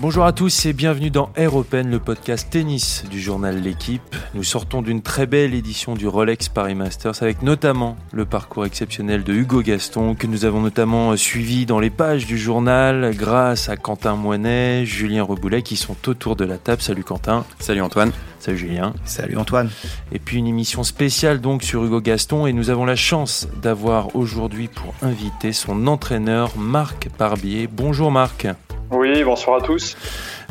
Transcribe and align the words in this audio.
Bonjour 0.00 0.24
à 0.24 0.32
tous 0.32 0.64
et 0.64 0.72
bienvenue 0.72 1.10
dans 1.10 1.30
Air 1.34 1.56
Open, 1.56 1.90
le 1.90 1.98
podcast 1.98 2.46
tennis 2.48 3.02
du 3.10 3.20
journal 3.20 3.60
L'équipe. 3.60 4.14
Nous 4.32 4.44
sortons 4.44 4.80
d'une 4.80 5.02
très 5.02 5.26
belle 5.26 5.54
édition 5.54 5.96
du 5.96 6.06
Rolex 6.06 6.48
Paris 6.48 6.76
Masters 6.76 7.20
avec 7.20 7.42
notamment 7.42 7.96
le 8.12 8.24
parcours 8.24 8.64
exceptionnel 8.64 9.24
de 9.24 9.32
Hugo 9.32 9.60
Gaston 9.60 10.14
que 10.14 10.28
nous 10.28 10.44
avons 10.44 10.60
notamment 10.60 11.16
suivi 11.16 11.66
dans 11.66 11.80
les 11.80 11.90
pages 11.90 12.26
du 12.26 12.38
journal 12.38 13.12
grâce 13.16 13.68
à 13.68 13.76
Quentin 13.76 14.14
Moinet, 14.14 14.86
Julien 14.86 15.24
Reboulet 15.24 15.62
qui 15.62 15.74
sont 15.74 15.96
autour 16.06 16.36
de 16.36 16.44
la 16.44 16.58
table. 16.58 16.80
Salut 16.80 17.02
Quentin. 17.02 17.44
Salut 17.58 17.80
Antoine. 17.80 18.12
Salut 18.38 18.58
Julien. 18.58 18.94
Salut 19.04 19.36
Antoine. 19.36 19.68
Et 20.12 20.20
puis 20.20 20.38
une 20.38 20.46
émission 20.46 20.84
spéciale 20.84 21.40
donc 21.40 21.64
sur 21.64 21.84
Hugo 21.84 22.00
Gaston 22.00 22.46
et 22.46 22.52
nous 22.52 22.70
avons 22.70 22.84
la 22.84 22.94
chance 22.94 23.48
d'avoir 23.60 24.14
aujourd'hui 24.14 24.68
pour 24.68 24.94
inviter 25.02 25.52
son 25.52 25.88
entraîneur 25.88 26.56
Marc 26.56 27.08
Barbier. 27.18 27.66
Bonjour 27.66 28.12
Marc. 28.12 28.46
Oui, 28.90 29.22
bonsoir 29.22 29.58
à 29.58 29.60
tous. 29.60 29.96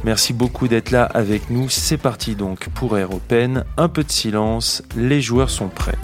Merci 0.03 0.33
beaucoup 0.33 0.67
d'être 0.67 0.91
là 0.91 1.03
avec 1.05 1.49
nous. 1.49 1.69
C'est 1.69 1.97
parti 1.97 2.35
donc 2.35 2.69
pour 2.69 2.97
Air 2.97 3.11
Open. 3.11 3.65
Un 3.77 3.89
peu 3.89 4.03
de 4.03 4.11
silence, 4.11 4.83
les 4.95 5.21
joueurs 5.21 5.49
sont 5.49 5.69
prêts. 5.69 5.97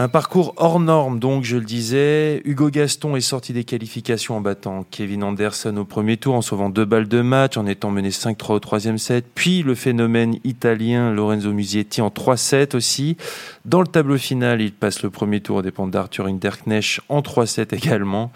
Un 0.00 0.06
parcours 0.06 0.54
hors 0.58 0.78
norme, 0.78 1.18
donc, 1.18 1.42
je 1.42 1.56
le 1.56 1.64
disais. 1.64 2.40
Hugo 2.44 2.70
Gaston 2.70 3.16
est 3.16 3.20
sorti 3.20 3.52
des 3.52 3.64
qualifications 3.64 4.36
en 4.36 4.40
battant 4.40 4.86
Kevin 4.88 5.24
Anderson 5.24 5.76
au 5.76 5.84
premier 5.84 6.16
tour, 6.16 6.36
en 6.36 6.40
sauvant 6.40 6.70
deux 6.70 6.84
balles 6.84 7.08
de 7.08 7.20
match, 7.20 7.56
en 7.56 7.66
étant 7.66 7.90
mené 7.90 8.10
5-3 8.10 8.52
au 8.52 8.60
troisième 8.60 8.98
set. 8.98 9.24
Puis 9.34 9.64
le 9.64 9.74
phénomène 9.74 10.36
italien 10.44 11.10
Lorenzo 11.10 11.52
Musietti 11.52 12.00
en 12.00 12.10
3-7 12.10 12.76
aussi. 12.76 13.16
Dans 13.64 13.80
le 13.80 13.88
tableau 13.88 14.18
final, 14.18 14.60
il 14.62 14.72
passe 14.72 15.02
le 15.02 15.10
premier 15.10 15.40
tour 15.40 15.56
aux 15.56 15.62
dépens 15.62 15.88
d'Arthur 15.88 16.26
Hinderknecht 16.26 17.00
en 17.08 17.20
3-7 17.20 17.74
également. 17.74 18.30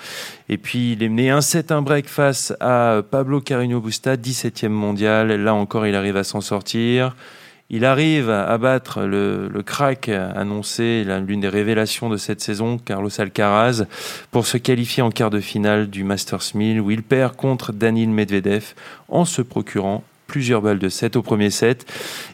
Et 0.48 0.58
puis 0.58 0.94
il 0.94 1.02
est 1.04 1.08
mené 1.08 1.30
1-7, 1.30 1.72
un 1.72 1.82
break 1.82 2.08
face 2.08 2.52
à 2.58 3.02
Pablo 3.08 3.40
Carino 3.40 3.80
Busta, 3.80 4.16
17e 4.16 4.66
mondial. 4.66 5.28
Là 5.28 5.54
encore, 5.54 5.86
il 5.86 5.94
arrive 5.94 6.16
à 6.16 6.24
s'en 6.24 6.40
sortir. 6.40 7.14
Il 7.74 7.86
arrive 7.86 8.28
à 8.28 8.58
battre 8.58 9.02
le, 9.04 9.48
crack 9.64 10.10
annoncé, 10.10 11.04
l'une 11.26 11.40
des 11.40 11.48
révélations 11.48 12.10
de 12.10 12.18
cette 12.18 12.42
saison, 12.42 12.76
Carlos 12.76 13.08
Alcaraz, 13.18 13.86
pour 14.30 14.46
se 14.46 14.58
qualifier 14.58 15.02
en 15.02 15.10
quart 15.10 15.30
de 15.30 15.40
finale 15.40 15.88
du 15.88 16.04
Masters 16.04 16.54
1000 16.54 16.82
où 16.82 16.90
il 16.90 17.02
perd 17.02 17.34
contre 17.34 17.72
Danil 17.72 18.10
Medvedev 18.10 18.74
en 19.08 19.24
se 19.24 19.40
procurant 19.40 20.04
plusieurs 20.32 20.62
balles 20.62 20.78
de 20.78 20.88
7 20.88 21.16
au 21.16 21.22
premier 21.22 21.50
set. 21.50 21.84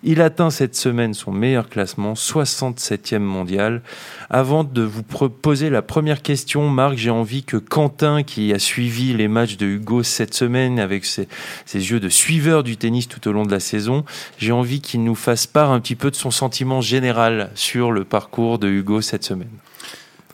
Il 0.04 0.20
atteint 0.20 0.50
cette 0.50 0.76
semaine 0.76 1.14
son 1.14 1.32
meilleur 1.32 1.68
classement, 1.68 2.12
67e 2.12 3.18
mondial. 3.18 3.82
Avant 4.30 4.62
de 4.62 4.82
vous 4.82 5.02
poser 5.02 5.68
la 5.68 5.82
première 5.82 6.22
question, 6.22 6.70
Marc, 6.70 6.96
j'ai 6.96 7.10
envie 7.10 7.42
que 7.42 7.56
Quentin, 7.56 8.22
qui 8.22 8.54
a 8.54 8.60
suivi 8.60 9.14
les 9.14 9.26
matchs 9.26 9.56
de 9.56 9.66
Hugo 9.66 10.04
cette 10.04 10.32
semaine 10.32 10.78
avec 10.78 11.04
ses, 11.04 11.26
ses 11.66 11.90
yeux 11.90 11.98
de 11.98 12.08
suiveur 12.08 12.62
du 12.62 12.76
tennis 12.76 13.08
tout 13.08 13.26
au 13.26 13.32
long 13.32 13.44
de 13.44 13.50
la 13.50 13.58
saison, 13.58 14.04
j'ai 14.38 14.52
envie 14.52 14.80
qu'il 14.80 15.02
nous 15.02 15.16
fasse 15.16 15.48
part 15.48 15.72
un 15.72 15.80
petit 15.80 15.96
peu 15.96 16.12
de 16.12 16.16
son 16.16 16.30
sentiment 16.30 16.80
général 16.80 17.50
sur 17.56 17.90
le 17.90 18.04
parcours 18.04 18.60
de 18.60 18.68
Hugo 18.68 19.00
cette 19.00 19.24
semaine. 19.24 19.50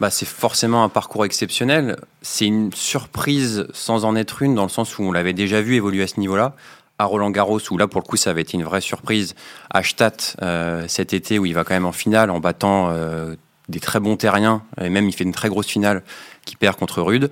Bah, 0.00 0.10
c'est 0.10 0.28
forcément 0.28 0.84
un 0.84 0.90
parcours 0.90 1.24
exceptionnel. 1.24 1.96
C'est 2.20 2.44
une 2.44 2.74
surprise 2.74 3.66
sans 3.72 4.04
en 4.04 4.16
être 4.16 4.42
une, 4.42 4.54
dans 4.54 4.64
le 4.64 4.68
sens 4.68 4.98
où 4.98 5.02
on 5.02 5.12
l'avait 5.12 5.32
déjà 5.32 5.62
vu 5.62 5.76
évoluer 5.76 6.02
à 6.02 6.06
ce 6.06 6.20
niveau-là 6.20 6.54
à 6.98 7.04
Roland 7.06 7.30
Garros, 7.30 7.60
où 7.70 7.78
là, 7.78 7.86
pour 7.88 8.00
le 8.00 8.06
coup, 8.06 8.16
ça 8.16 8.30
avait 8.30 8.42
été 8.42 8.56
une 8.56 8.64
vraie 8.64 8.80
surprise, 8.80 9.34
à 9.70 9.82
Stadt 9.82 10.36
euh, 10.42 10.84
cet 10.88 11.12
été, 11.12 11.38
où 11.38 11.46
il 11.46 11.54
va 11.54 11.64
quand 11.64 11.74
même 11.74 11.86
en 11.86 11.92
finale 11.92 12.30
en 12.30 12.40
battant 12.40 12.88
euh, 12.90 13.34
des 13.68 13.80
très 13.80 14.00
bons 14.00 14.16
terriens, 14.16 14.62
et 14.80 14.88
même 14.88 15.08
il 15.08 15.12
fait 15.12 15.24
une 15.24 15.32
très 15.32 15.48
grosse 15.48 15.66
finale 15.66 16.02
qui 16.44 16.56
perd 16.56 16.76
contre 16.76 17.02
Rude. 17.02 17.30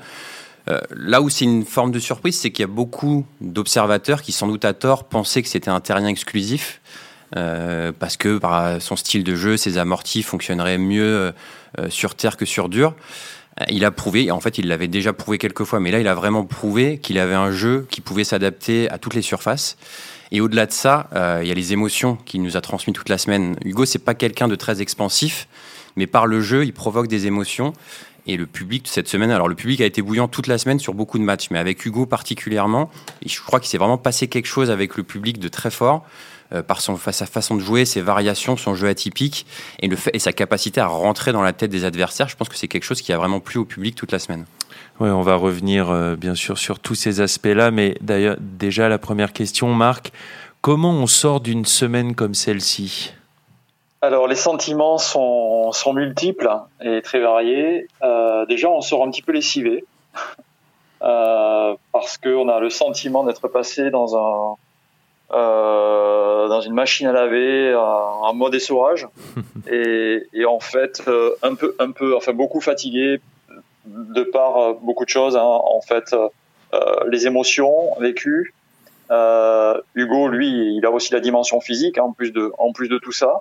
Euh, 0.69 0.81
là 0.97 1.21
où 1.23 1.29
c'est 1.29 1.45
une 1.45 1.65
forme 1.65 1.93
de 1.93 1.99
surprise, 1.99 2.39
c'est 2.39 2.51
qu'il 2.51 2.63
y 2.63 2.65
a 2.65 2.73
beaucoup 2.73 3.25
d'observateurs 3.41 4.23
qui, 4.23 4.33
sans 4.33 4.49
doute 4.49 4.65
à 4.65 4.75
tort, 4.75 5.05
pensaient 5.05 5.43
que 5.43 5.49
c'était 5.49 5.71
un 5.71 5.81
terrien 5.81 6.09
exclusif, 6.09 6.81
euh, 7.37 7.93
parce 7.97 8.17
que 8.17 8.39
par 8.39 8.81
son 8.81 8.97
style 8.97 9.25
de 9.25 9.35
jeu, 9.35 9.57
ses 9.57 9.79
amortis 9.79 10.23
fonctionneraient 10.23 10.79
mieux 10.79 11.33
sur 11.89 12.15
terre 12.15 12.37
que 12.37 12.45
sur 12.45 12.69
dur. 12.69 12.95
Il 13.69 13.85
a 13.85 13.91
prouvé, 13.91 14.31
en 14.31 14.41
fait 14.41 14.59
il 14.59 14.69
l'avait 14.69 14.89
déjà 14.89 15.13
prouvé 15.13 15.39
quelques 15.39 15.65
fois, 15.65 15.81
mais 15.81 15.91
là 15.91 16.01
il 16.01 16.09
a 16.09 16.15
vraiment 16.15 16.45
prouvé 16.45 16.99
qu'il 16.99 17.19
avait 17.19 17.35
un 17.35 17.51
jeu 17.51 17.87
qui 17.91 18.01
pouvait 18.01 18.25
s'adapter 18.25 18.91
à 18.91 18.99
toutes 18.99 19.15
les 19.15 19.23
surfaces. 19.23 19.77
Et 20.31 20.41
au-delà 20.41 20.67
de 20.67 20.73
ça, 20.73 21.09
euh, 21.15 21.41
il 21.43 21.49
y 21.49 21.51
a 21.51 21.55
les 21.55 21.73
émotions 21.73 22.17
qu'il 22.25 22.43
nous 22.43 22.57
a 22.57 22.61
transmises 22.63 22.95
toute 22.95 23.11
la 23.11 23.19
semaine. 23.19 23.57
Hugo, 23.65 23.85
c'est 23.85 23.99
pas 23.99 24.15
quelqu'un 24.15 24.49
de 24.49 24.55
très 24.55 24.81
expansif, 24.81 25.47
mais 25.97 26.07
par 26.07 26.27
le 26.27 26.41
jeu, 26.41 26.65
il 26.65 26.73
provoque 26.73 27.07
des 27.07 27.27
émotions. 27.27 27.75
Et 28.27 28.37
le 28.37 28.47
public 28.47 28.87
cette 28.87 29.09
semaine, 29.09 29.31
alors 29.31 29.49
le 29.49 29.55
public 29.55 29.81
a 29.81 29.85
été 29.85 30.01
bouillant 30.01 30.29
toute 30.29 30.47
la 30.47 30.57
semaine 30.57 30.79
sur 30.79 30.95
beaucoup 30.95 31.19
de 31.19 31.25
matchs, 31.25 31.49
mais 31.51 31.59
avec 31.59 31.85
Hugo 31.85 32.07
particulièrement, 32.07 32.91
je 33.27 33.41
crois 33.41 33.59
qu'il 33.59 33.69
s'est 33.69 33.79
vraiment 33.79 33.99
passé 33.99 34.29
quelque 34.29 34.47
chose 34.47 34.71
avec 34.71 34.97
le 34.97 35.03
public 35.03 35.41
de 35.41 35.49
très 35.49 35.73
fort. 35.73 36.07
Euh, 36.53 36.63
par 36.63 36.83
son, 36.83 36.97
sa 36.97 37.25
façon 37.25 37.55
de 37.55 37.61
jouer, 37.61 37.87
ses 37.87 38.03
variations, 38.03 38.59
son 38.59 38.75
jeu 38.75 38.89
atypique 38.89 39.47
et, 39.81 39.89
le 39.89 39.97
fait, 39.97 40.11
et 40.13 40.19
sa 40.19 40.33
capacité 40.33 40.81
à 40.81 40.87
rentrer 40.87 41.33
dans 41.33 41.41
la 41.41 41.55
tête 41.55 41.71
des 41.71 41.87
adversaires. 41.87 42.29
Je 42.29 42.37
pense 42.37 42.49
que 42.51 42.57
c'est 42.57 42.69
quelque 42.69 42.85
chose 42.85 43.01
qui 43.01 43.13
a 43.13 43.17
vraiment 43.17 43.41
plu 43.41 43.59
au 43.59 43.65
public 43.65 43.95
toute 43.95 44.13
la 44.13 44.19
semaine. 44.19 44.45
Oui, 45.01 45.09
on 45.09 45.23
va 45.23 45.37
revenir 45.37 45.91
euh, 45.91 46.15
bien 46.15 46.35
sûr 46.35 46.59
sur 46.59 46.79
tous 46.79 46.95
ces 46.95 47.23
aspects-là, 47.23 47.71
mais 47.71 47.97
d'ailleurs 48.03 48.37
déjà 48.39 48.91
la 48.91 48.99
première 48.99 49.33
question, 49.33 49.73
Marc, 49.73 50.13
comment 50.61 50.93
on 50.93 51.07
sort 51.07 51.41
d'une 51.41 51.65
semaine 51.65 52.15
comme 52.15 52.35
celle-ci? 52.35 53.15
Alors 54.03 54.27
les 54.27 54.37
sentiments 54.37 54.99
sont, 54.99 55.73
sont, 55.73 55.95
multiples 55.95 56.51
et 56.83 57.01
très 57.01 57.21
variés. 57.21 57.87
Euh, 58.03 58.45
déjà, 58.47 58.69
on 58.69 58.81
sort 58.83 59.05
un 59.05 59.11
petit 59.11 59.23
peu 59.23 59.33
lessivé 59.33 59.85
euh, 61.03 61.75
parce 61.93 62.19
qu'on 62.19 62.49
a 62.49 62.61
le 62.61 62.69
sentiment 62.69 63.25
d'être 63.25 63.49
passé 63.49 63.91
dans 63.91 64.17
un, 64.17 64.57
euh, 65.33 66.49
dans 66.49 66.61
une 66.61 66.75
machine 66.75 67.07
à 67.07 67.13
laver 67.13 67.75
en 67.75 68.35
mode 68.35 68.55
essorage. 68.55 69.09
Et, 69.71 70.27
et, 70.35 70.45
en 70.45 70.59
fait 70.59 71.03
euh, 71.07 71.31
un 71.43 71.55
peu 71.55 71.77
un 71.79 71.93
peu 71.93 72.17
enfin 72.17 72.33
beaucoup 72.33 72.61
fatigué 72.61 73.21
de 73.87 74.23
par 74.25 74.57
euh, 74.59 74.73
beaucoup 74.83 75.05
de 75.05 75.09
choses 75.09 75.37
hein. 75.37 75.43
en 75.45 75.81
fait 75.81 76.15
les 77.07 77.27
émotions 77.27 77.95
vécues 78.01 78.55
Hugo 79.95 80.29
lui 80.29 80.77
il 80.77 80.85
a 80.85 80.91
aussi 80.91 81.13
la 81.13 81.21
dimension 81.21 81.61
physique 81.61 81.97
hein, 81.97 82.05
en 82.05 82.13
plus 82.13 82.33
de 82.33 82.53
en 82.59 82.73
plus 82.73 82.89
de 82.89 82.99
tout 82.99 83.13
ça. 83.13 83.41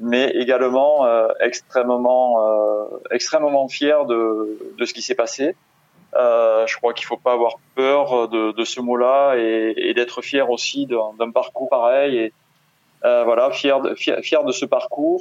Mais 0.00 0.30
également 0.30 1.06
extrêmement 1.38 2.88
extrêmement 3.10 3.68
fier 3.68 4.06
de, 4.06 4.58
de 4.78 4.84
ce 4.86 4.94
qui 4.94 5.02
s'est 5.02 5.14
passé 5.14 5.54
euh, 6.14 6.66
je 6.66 6.76
crois 6.76 6.92
qu'il 6.92 7.06
faut 7.06 7.16
pas 7.16 7.32
avoir 7.32 7.54
peur 7.74 8.28
de, 8.28 8.52
de 8.52 8.64
ce 8.64 8.80
mot-là 8.80 9.36
et, 9.36 9.74
et 9.76 9.94
d'être 9.94 10.22
fier 10.22 10.50
aussi 10.50 10.86
d'un 10.86 11.30
parcours 11.30 11.68
pareil. 11.68 12.16
Et 12.16 12.32
euh, 13.04 13.24
voilà, 13.24 13.50
fier 13.50 13.80
de, 13.80 13.94
fier, 13.94 14.18
fier 14.22 14.44
de 14.44 14.52
ce 14.52 14.64
parcours. 14.64 15.20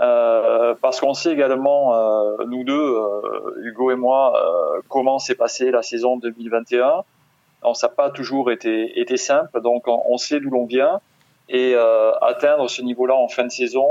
Euh, 0.00 0.74
parce 0.80 1.00
qu'on 1.00 1.14
sait 1.14 1.32
également, 1.32 1.94
euh, 1.94 2.44
nous 2.46 2.62
deux, 2.62 2.72
euh, 2.74 3.62
Hugo 3.64 3.90
et 3.90 3.96
moi, 3.96 4.32
comment 4.88 5.18
s'est 5.18 5.34
passée 5.34 5.70
la 5.70 5.82
saison 5.82 6.16
2021. 6.16 7.02
On 7.62 7.74
ça 7.74 7.88
n'a 7.88 7.92
pas 7.92 8.10
toujours 8.10 8.52
été, 8.52 9.00
été 9.00 9.16
simple, 9.16 9.60
donc 9.60 9.88
on, 9.88 10.00
on 10.08 10.16
sait 10.16 10.38
d'où 10.38 10.50
l'on 10.50 10.66
vient. 10.66 11.00
Et 11.48 11.74
atteindre 12.20 12.68
ce 12.68 12.82
niveau-là 12.82 13.14
en 13.14 13.28
fin 13.28 13.44
de 13.44 13.50
saison, 13.50 13.88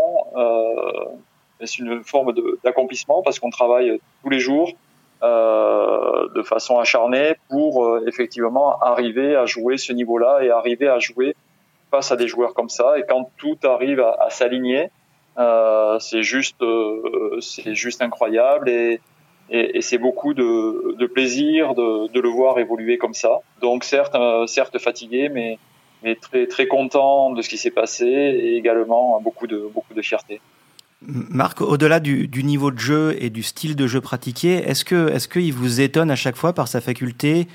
c'est 1.60 1.80
une 1.80 2.04
forme 2.04 2.34
d'accomplissement 2.64 3.24
parce 3.24 3.40
qu'on 3.40 3.50
travaille 3.50 4.00
tous 4.24 4.30
les 4.30 4.40
jours, 4.40 4.72
euh, 5.24 6.28
de 6.36 6.44
façon 6.44 6.80
acharnée 6.80 7.36
pour 7.50 7.86
euh, 7.86 8.06
effectivement 8.08 8.80
arriver 8.80 9.36
à 9.36 9.46
jouer 9.46 9.78
ce 9.78 9.94
niveau-là 9.94 10.44
et 10.44 10.52
arriver 10.52 10.88
à 10.88 11.00
jouer 11.00 11.36
face 11.92 12.12
à 12.12 12.16
des 12.16 12.28
joueurs 12.28 12.54
comme 12.54 12.70
ça. 12.70 13.00
Et 13.00 13.04
quand 13.08 13.30
tout 13.38 13.58
arrive 13.64 14.00
à, 14.00 14.16
à 14.20 14.30
s'aligner, 14.30 14.90
euh, 15.38 16.00
c'est 16.00 16.24
juste, 16.24 16.62
euh, 16.62 17.40
c'est 17.42 17.76
juste 17.76 18.02
incroyable 18.02 18.70
et, 18.70 19.00
et, 19.50 19.78
et 19.78 19.82
c'est 19.82 20.00
beaucoup 20.00 20.34
de, 20.34 20.96
de 20.98 21.06
plaisir 21.06 21.76
de, 21.76 22.08
de, 22.08 22.20
le 22.20 22.30
voir 22.30 22.58
évoluer 22.60 22.98
comme 22.98 23.14
ça. 23.14 23.40
Donc 23.62 23.84
certes, 23.84 24.16
euh, 24.16 24.48
certes 24.48 24.80
fatigué, 24.80 25.30
mais, 25.30 25.60
mais 26.04 26.16
très, 26.16 26.48
très 26.48 26.68
content 26.68 27.32
de 27.32 27.42
ce 27.42 27.50
qui 27.50 27.58
s'est 27.58 27.72
passé 27.72 28.06
et 28.06 28.58
également 28.58 29.22
beaucoup 29.22 29.48
de, 29.48 29.70
beaucoup 29.74 29.94
de 29.94 30.02
fierté. 30.02 30.42
Marc, 31.06 31.62
au-delà 31.62 32.00
du, 32.00 32.28
niveau 32.44 32.72
de 32.72 32.80
jeu 32.80 33.16
et 33.20 33.30
du 33.30 33.44
style 33.44 33.76
de 33.76 33.86
jeu 33.86 34.02
pratiqué, 34.02 34.56
est-ce 34.68 34.84
que 34.84 35.10
est-ce 35.10 35.28
qu'il 35.28 35.54
vous 35.54 35.80
étonne 35.80 36.10
à 36.10 36.16
chaque 36.16 36.36
fois 36.36 36.54
par 36.54 36.68
sa 36.68 36.82
faculté 36.82 37.48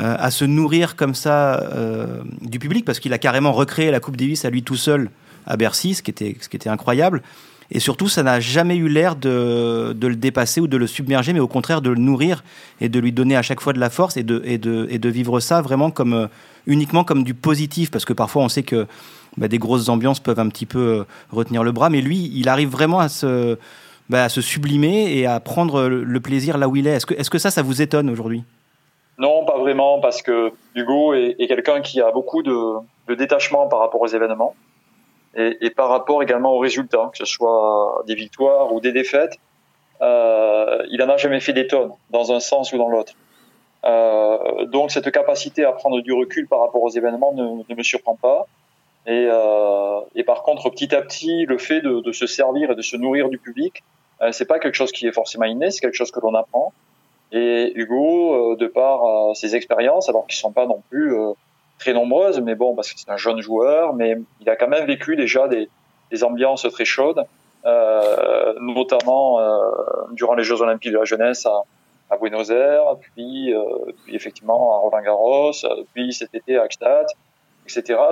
euh, 0.00 0.16
à 0.18 0.30
se 0.30 0.46
nourrir 0.46 0.96
comme 0.96 1.14
ça 1.14 1.60
euh, 1.60 2.22
du 2.40 2.58
public? 2.58 2.86
Parce 2.86 2.98
qu'il 2.98 3.12
a 3.12 3.18
carrément 3.18 3.52
recréé 3.52 3.90
la 3.90 4.00
Coupe 4.00 4.16
Davis 4.16 4.46
à 4.46 4.50
lui 4.50 4.62
tout 4.62 4.76
seul 4.76 5.10
à 5.46 5.58
Bercy, 5.58 5.94
ce 5.94 6.02
qui 6.02 6.10
était 6.10 6.36
ce 6.40 6.48
qui 6.48 6.56
était 6.56 6.70
incroyable. 6.70 7.22
Et 7.70 7.80
surtout, 7.80 8.08
ça 8.08 8.22
n'a 8.22 8.40
jamais 8.40 8.76
eu 8.76 8.88
l'air 8.88 9.14
de, 9.14 9.92
de, 9.94 10.06
le 10.06 10.16
dépasser 10.16 10.58
ou 10.62 10.68
de 10.68 10.78
le 10.78 10.86
submerger, 10.86 11.34
mais 11.34 11.40
au 11.40 11.48
contraire 11.48 11.82
de 11.82 11.90
le 11.90 12.00
nourrir 12.00 12.42
et 12.80 12.88
de 12.88 12.98
lui 12.98 13.12
donner 13.12 13.36
à 13.36 13.42
chaque 13.42 13.60
fois 13.60 13.74
de 13.74 13.78
la 13.78 13.90
force 13.90 14.16
et 14.16 14.22
de, 14.22 14.40
et 14.46 14.56
de, 14.56 14.86
et 14.88 14.98
de 14.98 15.08
vivre 15.10 15.40
ça 15.40 15.60
vraiment 15.60 15.90
comme 15.90 16.14
euh, 16.14 16.26
uniquement 16.66 17.04
comme 17.04 17.24
du 17.24 17.34
positif, 17.34 17.90
parce 17.90 18.06
que 18.06 18.14
parfois 18.14 18.42
on 18.42 18.48
sait 18.48 18.62
que 18.62 18.86
bah, 19.38 19.48
des 19.48 19.58
grosses 19.58 19.88
ambiances 19.88 20.20
peuvent 20.20 20.38
un 20.38 20.48
petit 20.48 20.66
peu 20.66 20.78
euh, 20.78 21.04
retenir 21.30 21.62
le 21.62 21.72
bras, 21.72 21.90
mais 21.90 22.00
lui, 22.00 22.30
il 22.34 22.48
arrive 22.48 22.68
vraiment 22.68 23.00
à 23.00 23.08
se 23.08 23.56
bah, 24.08 24.28
sublimer 24.28 25.16
et 25.16 25.26
à 25.26 25.40
prendre 25.40 25.88
le 25.88 26.20
plaisir 26.20 26.58
là 26.58 26.68
où 26.68 26.76
il 26.76 26.86
est. 26.86 26.96
Est-ce 26.96 27.30
que, 27.30 27.38
ça, 27.38 27.50
ça 27.50 27.62
vous 27.62 27.82
étonne 27.82 28.10
aujourd'hui? 28.10 28.42
Non, 29.18 29.44
pas 29.44 29.58
vraiment, 29.58 30.00
parce 30.00 30.22
que 30.22 30.52
Hugo 30.74 31.12
est, 31.14 31.46
quelqu'un 31.48 31.80
qui 31.80 32.00
a 32.00 32.10
beaucoup 32.10 32.42
de, 32.42 33.14
détachement 33.14 33.68
par 33.68 33.80
rapport 33.80 34.00
aux 34.00 34.06
événements 34.06 34.54
et, 35.34 35.70
par 35.70 35.88
rapport 35.88 36.22
également 36.22 36.54
aux 36.54 36.58
résultats, 36.58 37.10
que 37.12 37.18
ce 37.18 37.24
soit 37.24 38.02
des 38.06 38.14
victoires 38.14 38.72
ou 38.72 38.80
des 38.80 38.92
défaites. 38.92 39.36
Euh, 40.00 40.84
il 40.90 40.98
n'en 41.00 41.08
a 41.08 41.16
jamais 41.16 41.40
fait 41.40 41.52
des 41.52 41.66
tonnes, 41.66 41.90
dans 42.10 42.32
un 42.32 42.40
sens 42.40 42.72
ou 42.72 42.78
dans 42.78 42.88
l'autre. 42.88 43.14
Euh, 43.84 44.66
donc 44.66 44.90
cette 44.90 45.10
capacité 45.10 45.64
à 45.64 45.72
prendre 45.72 46.00
du 46.00 46.12
recul 46.12 46.48
par 46.48 46.60
rapport 46.60 46.82
aux 46.82 46.90
événements 46.90 47.32
ne, 47.32 47.62
ne 47.68 47.74
me 47.74 47.82
surprend 47.82 48.16
pas. 48.16 48.46
Et, 49.08 49.26
euh, 49.30 50.00
et, 50.14 50.22
par 50.22 50.42
contre, 50.42 50.68
petit 50.68 50.94
à 50.94 51.00
petit, 51.00 51.46
le 51.46 51.56
fait 51.56 51.80
de, 51.80 52.00
de, 52.00 52.12
se 52.12 52.26
servir 52.26 52.70
et 52.70 52.74
de 52.74 52.82
se 52.82 52.94
nourrir 52.94 53.30
du 53.30 53.38
public, 53.38 53.82
euh, 54.20 54.32
c'est 54.32 54.44
pas 54.44 54.58
quelque 54.58 54.74
chose 54.74 54.92
qui 54.92 55.06
est 55.06 55.12
forcément 55.12 55.46
inné, 55.46 55.70
c'est 55.70 55.80
quelque 55.80 55.96
chose 55.96 56.10
que 56.10 56.20
l'on 56.20 56.34
apprend. 56.34 56.74
Et 57.32 57.72
Hugo, 57.74 58.52
euh, 58.52 58.56
de 58.56 58.66
par 58.66 59.04
euh, 59.04 59.34
ses 59.34 59.56
expériences, 59.56 60.10
alors 60.10 60.26
qu'ils 60.26 60.38
sont 60.38 60.52
pas 60.52 60.66
non 60.66 60.82
plus 60.90 61.16
très 61.78 61.94
nombreuses, 61.94 62.40
mais 62.40 62.54
bon, 62.54 62.74
parce 62.74 62.92
que 62.92 63.00
c'est 63.00 63.10
un 63.10 63.16
jeune 63.16 63.40
joueur, 63.40 63.94
mais 63.94 64.16
il 64.40 64.50
a 64.50 64.56
quand 64.56 64.68
même 64.68 64.84
vécu 64.84 65.16
déjà 65.16 65.48
des, 65.48 65.70
des 66.10 66.24
ambiances 66.24 66.66
très 66.70 66.84
chaudes, 66.84 67.24
notamment 68.60 69.38
durant 70.12 70.34
les 70.34 70.42
Jeux 70.42 70.60
Olympiques 70.60 70.92
de 70.92 70.98
la 70.98 71.04
jeunesse 71.04 71.46
à, 71.46 71.62
à 72.10 72.16
Buenos 72.16 72.50
Aires, 72.50 72.96
puis, 73.00 73.54
puis 74.04 74.16
effectivement 74.16 74.74
à 74.74 74.78
Roland 74.78 75.02
Garros, 75.02 75.52
puis 75.94 76.12
cet 76.12 76.34
été 76.34 76.58
à 76.58 76.66
Gstaad 76.66 77.06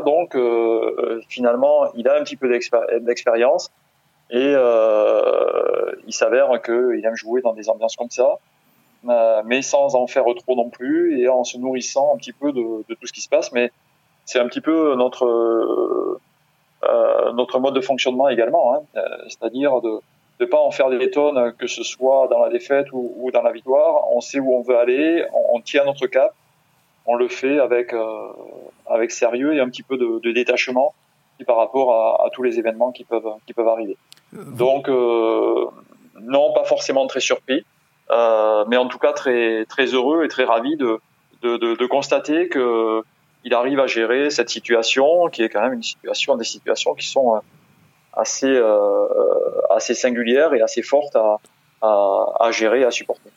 Donc 0.05 0.35
euh, 0.35 1.20
finalement, 1.29 1.93
il 1.94 2.08
a 2.08 2.17
un 2.17 2.23
petit 2.23 2.37
peu 2.37 2.49
d'expérience 2.49 3.70
et 4.31 4.53
euh, 4.56 5.93
il 6.06 6.12
s'avère 6.12 6.50
qu'il 6.62 7.05
aime 7.05 7.17
jouer 7.17 7.43
dans 7.43 7.53
des 7.53 7.69
ambiances 7.69 7.97
comme 7.97 8.11
ça, 8.11 8.38
euh, 9.08 9.43
mais 9.44 9.62
sans 9.62 9.94
en 9.94 10.06
faire 10.06 10.25
trop 10.25 10.56
non 10.56 10.69
plus 10.69 11.20
et 11.20 11.29
en 11.29 11.44
se 11.44 11.58
nourrissant 11.58 12.14
un 12.14 12.19
petit 12.19 12.32
peu 12.32 12.53
de, 12.53 12.82
tout 12.88 13.06
ce 13.06 13.12
qui 13.12 13.20
se 13.20 13.29
passe. 13.29 13.53
Mais 13.53 13.70
c'est 14.25 14.38
un 14.38 14.47
petit 14.47 14.61
peu 14.61 14.94
notre 14.94 16.19
notre 17.35 17.58
mode 17.58 17.75
de 17.75 17.81
fonctionnement 17.81 18.29
également, 18.29 18.75
hein. 18.75 19.03
c'est-à-dire 19.29 19.81
de 19.81 19.99
ne 20.38 20.47
pas 20.47 20.58
en 20.58 20.70
faire 20.70 20.88
des 20.88 21.11
tonnes, 21.11 21.53
que 21.58 21.67
ce 21.67 21.82
soit 21.82 22.29
dans 22.31 22.38
la 22.38 22.49
défaite 22.49 22.87
ou, 22.93 23.31
dans 23.32 23.43
la 23.43 23.50
victoire. 23.50 24.08
On 24.14 24.20
sait 24.20 24.38
où 24.38 24.55
on 24.55 24.62
veut 24.62 24.79
aller, 24.79 25.25
on 25.53 25.61
tient 25.61 25.85
notre 25.85 26.06
cap 26.06 26.32
on 27.06 27.14
le 27.17 27.29
fait 27.29 27.58
avec 27.58 27.93
euh, 27.93 28.29
avec 28.87 29.11
sérieux 29.11 29.55
et 29.55 29.61
un 29.61 29.69
petit 29.69 29.82
peu 29.82 29.97
de, 29.97 30.32
détachement 30.32 30.94
par 31.47 31.56
rapport 31.56 32.23
à, 32.25 32.31
tous 32.31 32.43
les 32.43 32.58
événements 32.58 32.93
qui 32.93 33.05
peuvent 33.05 33.29
qui 33.47 33.53
peuvent 33.53 33.69
arriver. 33.69 33.97
Euh, 34.35 34.44
Donc 34.44 34.88
euh, 34.88 35.67
non, 36.20 36.53
pas 36.53 36.64
forcément 36.64 37.06
très 37.06 37.20
surpris, 37.20 37.64
mais 38.11 38.76
en 38.76 38.87
tout 38.88 38.99
cas 38.99 39.12
très 39.12 39.64
très 39.67 39.87
heureux 39.87 40.25
et 40.25 40.29
très 40.29 40.44
ravi 40.44 40.76
de 40.76 40.99
de, 41.43 41.56
de, 41.56 41.87
constater 41.87 42.49
que 42.49 43.03
il 43.44 43.55
arrive 43.55 43.79
à 43.79 43.87
gérer 43.87 44.31
cette 44.31 44.49
situation 44.49 45.29
qui 45.29 45.43
est 45.44 45.49
quand 45.49 45.61
même 45.61 45.75
une 45.75 45.82
situation 45.82 46.37
des 46.37 46.44
situations 46.44 46.94
qui 46.94 47.06
sont 47.06 47.41
assez 48.14 48.61
assez 49.70 49.94
singulières 49.94 50.55
et 50.55 50.62
assez 50.62 50.82
fortes 50.82 51.14
à, 51.14 51.38
à, 51.82 52.26
à 52.41 52.50
gérer 52.50 52.82
à 52.85 52.91
supporter. 52.91 53.31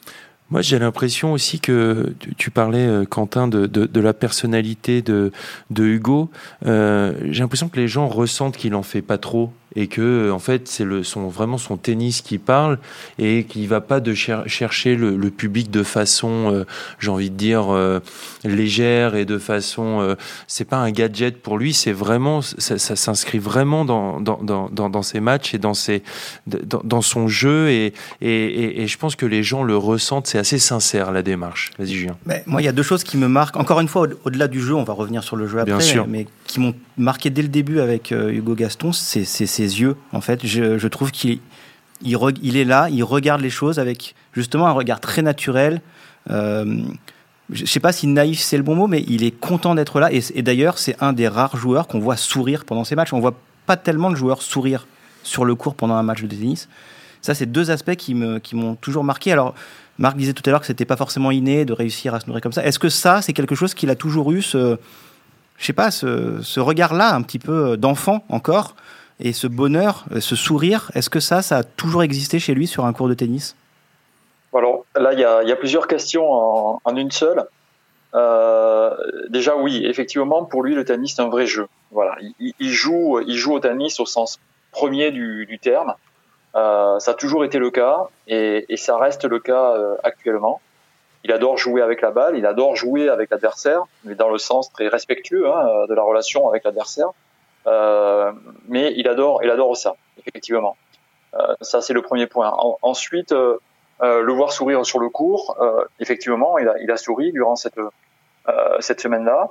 Moi, 0.52 0.62
j'ai 0.62 0.80
l'impression 0.80 1.32
aussi 1.34 1.60
que 1.60 2.16
tu 2.38 2.50
parlais, 2.50 2.86
euh, 2.86 3.06
Quentin, 3.06 3.48
de, 3.48 3.68
de, 3.68 4.00
la 4.02 4.14
personnalité 4.14 5.04
de, 5.04 5.32
de 5.70 5.84
Hugo. 5.84 6.32
Euh, 6.66 7.14
j'ai 7.30 7.42
l'impression 7.42 7.70
que 7.70 7.80
les 7.80 7.88
gens 7.88 8.08
ressentent 8.08 8.58
qu'il 8.58 8.74
en 8.74 8.82
fait 8.82 9.04
pas 9.04 9.20
trop 9.20 9.52
et 9.76 9.88
que 9.88 10.32
en 10.32 10.40
fait 10.40 10.68
c'est 10.68 10.86
son 11.04 11.28
vraiment 11.28 11.58
son 11.58 11.78
tennis 11.78 12.22
qui 12.22 12.38
parle 12.38 12.80
et 13.18 13.44
qu'il 13.44 13.68
va 13.68 13.82
pas 13.82 14.00
de 14.00 14.14
chercher 14.14 14.96
le, 14.96 15.30
public 15.30 15.70
de 15.70 15.84
façon 15.84 16.52
euh, 16.52 16.66
j'ai 17.00 17.12
envie 17.12 17.30
de 17.30 17.36
dire 17.36 17.74
euh, 17.74 18.00
légère 18.44 19.16
et 19.16 19.26
de 19.26 19.38
façon 19.38 20.02
euh, 20.02 20.16
c'est 20.48 20.66
pas 20.66 20.78
un 20.78 20.92
gadget 20.92 21.42
pour 21.42 21.58
lui 21.58 21.74
c'est 21.74 21.92
vraiment 21.92 22.42
ça, 22.42 22.78
s'inscrit 22.78 23.38
vraiment 23.38 23.86
dans 23.86 24.20
dans, 24.20 24.40
dans 24.42 24.90
dans 24.90 25.02
ses 25.04 25.20
matchs 25.20 25.54
et 25.54 25.60
dans 25.60 25.76
ses 25.76 26.02
dans, 26.48 26.82
dans 26.84 27.02
son 27.02 27.28
jeu 27.28 27.70
et, 27.70 27.94
et, 28.22 28.82
et, 28.82 28.88
je 28.88 28.98
pense 28.98 29.16
que 29.16 29.26
les 29.26 29.44
gens 29.44 29.64
le 29.64 29.78
ressentent 29.78 30.28
c'est 30.28 30.39
assez 30.40 30.60
sincère 30.60 31.12
la 31.12 31.22
démarche 31.22 31.72
vas-y 31.78 31.94
Julien 31.94 32.18
mais 32.26 32.44
moi 32.46 32.62
il 32.62 32.66
y 32.66 32.68
a 32.68 32.72
deux 32.72 32.84
choses 32.84 33.04
qui 33.04 33.18
me 33.18 33.28
marquent 33.28 33.58
encore 33.58 33.80
une 33.80 33.88
fois 33.88 34.08
au-delà 34.24 34.48
du 34.48 34.62
jeu 34.62 34.74
on 34.74 34.84
va 34.84 34.94
revenir 34.94 35.24
sur 35.24 35.36
le 35.36 35.48
jeu 35.48 35.60
après 35.60 35.72
Bien 35.72 35.80
sûr. 35.80 36.08
mais 36.08 36.26
qui 36.46 36.60
m'ont 36.60 36.74
marqué 36.98 37.30
dès 37.30 37.42
le 37.42 37.48
début 37.48 37.80
avec 37.80 38.12
Hugo 38.12 38.56
Gaston 38.56 38.92
c'est 38.94 39.26
ses 39.26 39.82
yeux. 39.82 39.96
En 40.12 40.22
fait, 40.22 40.46
je, 40.46 40.88
trouve 40.88 41.12
qu'il 41.12 41.40
il, 42.02 42.58
est 42.58 42.64
là, 42.64 42.88
il 42.90 43.04
regarde 43.04 43.42
les 43.42 43.50
choses 43.50 43.80
avec 43.80 44.16
justement 44.34 44.68
un 44.68 44.72
regard 44.72 45.00
très 45.00 45.22
naturel. 45.22 45.82
Euh, 46.30 46.82
je 47.52 47.66
sais 47.66 47.80
pas 47.80 47.92
si 47.92 48.08
naïf 48.08 48.40
c'est 48.40 48.58
le 48.58 48.64
bon 48.64 48.76
mot, 48.76 48.88
mais 48.88 49.04
il 49.08 49.24
est 49.24 49.32
content 49.32 49.76
d'être 49.76 50.00
là. 50.00 50.10
Et, 50.12 50.42
d'ailleurs, 50.42 50.78
c'est 50.78 50.96
un 51.02 51.14
des 51.14 51.28
rares 51.28 51.58
joueurs 51.58 51.88
qu'on 51.88 52.00
voit 52.00 52.18
sourire 52.18 52.66
pendant 52.66 52.84
ces 52.84 52.96
matchs. 52.96 53.14
On 53.14 53.20
voit 53.20 53.40
pas 53.66 53.78
tellement 53.78 54.10
de 54.10 54.16
joueurs 54.16 54.42
sourire 54.42 54.88
sur 55.24 55.46
le 55.46 55.56
court 55.56 55.76
pendant 55.76 55.96
un 55.96 56.04
match 56.04 56.22
de 56.22 56.28
tennis. 56.28 56.70
Ça, 57.22 57.34
c'est 57.34 57.48
deux 57.48 57.72
aspects 57.72 57.96
qui 57.96 58.14
m'ont 58.14 58.40
qui 58.40 58.56
toujours 58.80 59.04
marqué. 59.04 59.32
Alors, 59.32 59.56
Marc 60.00 60.16
disait 60.16 60.34
tout 60.34 60.44
à 60.46 60.50
l'heure 60.50 60.62
que 60.62 60.66
c'était 60.66 60.86
pas 60.86 60.96
forcément 60.96 61.30
inné 61.30 61.66
de 61.66 61.74
réussir 61.74 62.16
à 62.16 62.22
se 62.22 62.28
nourrir 62.28 62.42
comme 62.42 62.54
ça. 62.54 62.66
Est-ce 62.66 62.80
que 62.80 62.90
ça, 62.90 63.22
c'est 63.22 63.34
quelque 63.34 63.54
chose 63.54 63.74
qu'il 63.74 63.90
a 63.90 63.96
toujours 63.96 64.32
eu, 64.32 64.42
ce, 64.42 64.78
je 65.58 65.66
sais 65.66 65.74
pas, 65.74 65.92
ce, 65.92 66.60
regard-là, 66.60 67.14
un 67.14 67.22
petit 67.22 67.38
peu 67.38 67.76
d'enfant 67.76 68.24
encore, 68.30 68.76
et 69.20 69.34
ce 69.34 69.46
bonheur, 69.46 70.06
ce 70.20 70.38
sourire, 70.38 70.90
est-ce 70.96 71.10
que 71.10 71.20
ça, 71.20 71.42
ça 71.42 71.58
a 71.58 71.64
toujours 71.64 72.02
existé 72.02 72.40
chez 72.40 72.54
lui 72.54 72.66
sur 72.66 72.86
un 72.86 72.94
cours 72.94 73.10
de 73.10 73.14
tennis? 73.14 73.58
Alors 74.54 74.86
là, 74.96 75.14
il 75.14 75.20
y 75.20 75.24
a, 75.24 75.56
plusieurs 75.58 75.88
questions 75.88 76.32
en, 76.32 76.96
une 76.96 77.12
seule. 77.12 77.44
Euh, 78.16 78.96
déjà, 79.30 79.56
oui, 79.58 79.86
effectivement, 79.86 80.46
pour 80.46 80.64
lui, 80.64 80.74
le 80.76 80.86
tennis 80.86 81.16
c'est 81.16 81.22
un 81.22 81.30
vrai 81.30 81.46
jeu. 81.46 81.68
Voilà, 81.92 82.18
il, 82.40 82.72
joue, 82.72 83.20
il 83.28 83.36
joue 83.36 83.54
au 83.54 83.60
tennis 83.60 84.00
au 84.00 84.06
sens 84.06 84.40
premier 84.72 85.12
du, 85.12 85.60
terme. 85.62 85.94
Euh, 86.56 87.00
ça 87.00 87.12
a 87.12 87.14
toujours 87.14 87.46
été 87.46 87.60
le 87.60 87.70
cas 87.70 88.08
et, 88.28 88.66
ça 88.78 88.98
reste 88.98 89.26
le 89.26 89.40
cas 89.40 89.76
euh, 89.76 89.96
actuellement. 90.04 90.62
Il 91.24 91.32
adore 91.32 91.58
jouer 91.58 91.82
avec 91.82 92.02
la 92.02 92.12
balle, 92.12 92.38
il 92.38 92.46
adore 92.46 92.76
jouer 92.76 93.10
avec 93.10 93.30
l'adversaire, 93.30 93.84
mais 94.06 94.16
dans 94.16 94.30
le 94.30 94.38
sens 94.38 94.72
très 94.72 94.88
respectueux 94.88 95.52
hein, 95.52 95.86
de 95.88 95.94
la 95.94 96.02
relation 96.02 96.48
avec 96.48 96.64
l'adversaire. 96.64 97.10
Euh, 97.68 98.32
mais 98.68 98.94
il 98.96 99.08
adore, 99.08 99.44
il 99.44 99.50
adore 99.50 99.76
ça, 99.76 99.96
effectivement. 100.18 100.78
Euh, 101.36 101.56
ça, 101.62 101.82
c'est 101.82 101.94
le 101.94 102.02
premier 102.02 102.28
point. 102.28 102.52
ensuite, 102.82 103.32
euh, 103.32 103.58
le 104.00 104.34
voir 104.34 104.52
sourire 104.52 104.86
sur 104.86 105.00
le 105.00 105.10
cours, 105.10 105.58
effectivement, 106.00 106.58
il 106.58 106.68
a, 106.68 106.80
il 106.80 106.90
a 106.90 106.98
souri 106.98 107.32
durant 107.32 107.56
cette, 107.56 107.80
cette 108.80 109.02
semaine-là, 109.02 109.50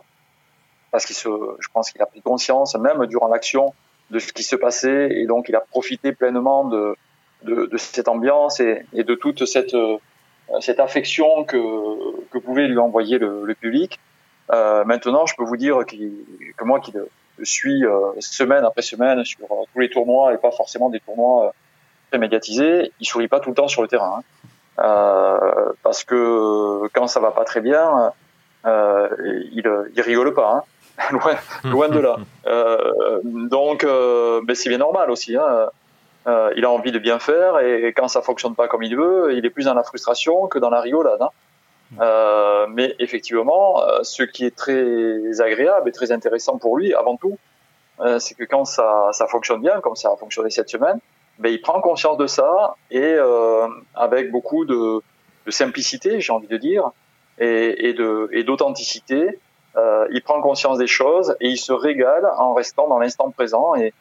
parce 0.91 1.05
qu'il 1.05 1.15
se, 1.15 1.29
je 1.61 1.69
pense 1.73 1.91
qu'il 1.91 2.01
a 2.01 2.07
pris 2.07 2.23
conscience, 2.23 2.75
même 2.77 3.05
durant 3.07 3.29
l'action, 3.29 3.75
de 4.11 4.19
ce 4.19 4.33
qui 4.33 4.43
se 4.43 4.57
passait, 4.57 5.11
et 5.11 5.27
donc 5.27 5.49
il 5.49 5.57
a 5.57 5.61
profité 5.61 6.13
pleinement 6.13 6.65
de, 6.65 6.97
de, 7.43 7.67
de 7.67 7.77
cette 7.77 8.09
ambiance 8.09 8.61
et, 8.61 8.85
et, 8.93 9.05
de 9.05 9.15
toute 9.15 9.45
cette, 9.45 9.77
cette 10.61 10.81
affection 10.81 11.45
que, 11.45 11.59
que 12.31 12.39
pouvait 12.39 12.69
lui 12.69 12.79
envoyer 12.79 13.19
le, 13.19 13.45
le 13.45 13.55
public. 13.55 13.99
Euh, 14.53 14.85
maintenant, 14.85 15.27
je 15.27 15.35
peux 15.37 15.45
vous 15.45 15.59
dire 15.59 15.77
que 15.87 16.65
moi 16.65 16.81
qui 16.81 16.93
suis 17.43 17.85
euh, 17.85 18.13
semaine 18.21 18.65
après 18.65 18.83
semaine 18.83 19.25
sur 19.25 19.45
euh, 19.45 19.65
tous 19.73 19.81
les 19.81 19.91
tournois 19.91 20.33
et 20.33 20.39
pas 20.39 20.51
forcément 20.51 20.89
des 20.89 21.01
tournois 21.01 21.47
euh, 21.47 21.51
très 22.11 22.19
médiatisés, 22.19 22.91
il 22.99 23.07
sourit 23.07 23.29
pas 23.29 23.41
tout 23.41 23.51
le 23.51 23.55
temps 23.55 23.69
sur 23.69 23.83
le 23.83 23.89
terrain. 23.89 24.21
Hein. 24.21 24.23
Euh, 24.81 25.73
parce 25.83 26.03
que 26.03 26.89
quand 26.95 27.07
ça 27.09 27.21
va 27.21 27.31
pas 27.31 27.45
très 27.45 27.61
bien, 27.61 28.13
euh, 28.65 29.09
il, 29.53 29.71
il 29.95 30.01
rigole 30.01 30.33
pas, 30.35 30.51
hein. 30.55 30.63
loin, 31.11 31.35
loin 31.65 31.89
de 31.89 31.99
là. 31.99 32.17
Euh, 32.47 33.21
donc, 33.25 33.87
mais 34.47 34.55
c'est 34.55 34.71
bien 34.71 34.79
normal 34.79 35.11
aussi. 35.11 35.37
Hein. 35.37 35.69
il 36.57 36.65
a 36.65 36.71
envie 36.71 36.93
de 36.93 36.99
bien 36.99 37.19
faire 37.19 37.59
et, 37.59 37.93
quand 37.95 38.09
ça 38.09 38.23
fonctionne 38.23 38.55
pas 38.55 38.69
comme 38.69 38.83
il 38.83 38.97
veut, 38.97 39.35
il 39.37 39.45
est 39.45 39.51
plus 39.51 39.67
dans 39.67 39.75
la 39.75 39.83
frustration 39.83 40.47
que 40.47 40.59
dans 40.59 40.71
la 40.71 40.81
rigolade. 40.81 41.21
Hein. 41.21 41.29
Euh, 42.01 42.67
mais 42.69 42.95
effectivement, 42.99 43.83
euh, 43.83 44.01
ce 44.03 44.23
qui 44.23 44.45
est 44.45 44.55
très 44.55 45.41
agréable 45.41 45.89
et 45.89 45.93
très 45.93 46.13
intéressant 46.13 46.59
pour 46.59 46.77
lui, 46.77 46.95
avant 46.95 47.17
tout, 47.17 47.39
euh, 48.01 48.19
c'est 48.19 48.35
que 48.35 48.45
quand 48.45 48.65
ça, 48.65 49.09
ça 49.13 49.27
fonctionne 49.27 49.61
bien, 49.61 49.81
comme 49.81 49.97
ça 49.97 50.11
a 50.13 50.17
fonctionné 50.17 50.51
cette 50.51 50.69
semaine, 50.69 50.99
ben, 51.39 51.51
il 51.51 51.61
prend 51.61 51.81
conscience 51.81 52.19
de 52.19 52.27
ça 52.27 52.75
et 52.91 53.01
euh, 53.03 53.69
avec 53.95 54.31
beaucoup 54.31 54.65
de, 54.65 55.01
de 55.47 55.51
simplicité, 55.51 56.21
j'ai 56.21 56.33
envie 56.33 56.49
de 56.49 56.57
dire, 56.57 56.91
et, 57.39 57.91
et 57.91 58.43
d'authenticité, 58.45 59.39
euh, 59.77 60.07
il 60.11 60.23
prend 60.23 60.41
conscience 60.41 60.79
des 60.79 60.87
choses 60.87 61.37
et 61.41 61.49
il 61.49 61.59
se 61.59 61.73
régale 61.73 62.27
en 62.39 62.55
restant 62.55 62.89
dans 62.89 62.99
l'instant 62.99 63.31
présent 63.31 63.75
et, 63.75 63.93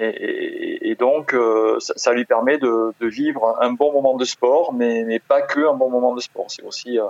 et, 0.00 0.90
et, 0.90 0.94
donc, 0.94 1.34
ça, 1.80 1.92
ça, 1.96 2.12
lui 2.12 2.24
permet 2.24 2.58
de, 2.58 2.92
de, 3.00 3.06
vivre 3.08 3.56
un 3.60 3.72
bon 3.72 3.92
moment 3.92 4.16
de 4.16 4.24
sport, 4.24 4.72
mais, 4.72 5.02
mais 5.04 5.18
pas 5.18 5.42
que 5.42 5.68
un 5.68 5.74
bon 5.74 5.90
moment 5.90 6.14
de 6.14 6.20
sport. 6.20 6.44
C'est 6.46 6.62
aussi 6.62 7.00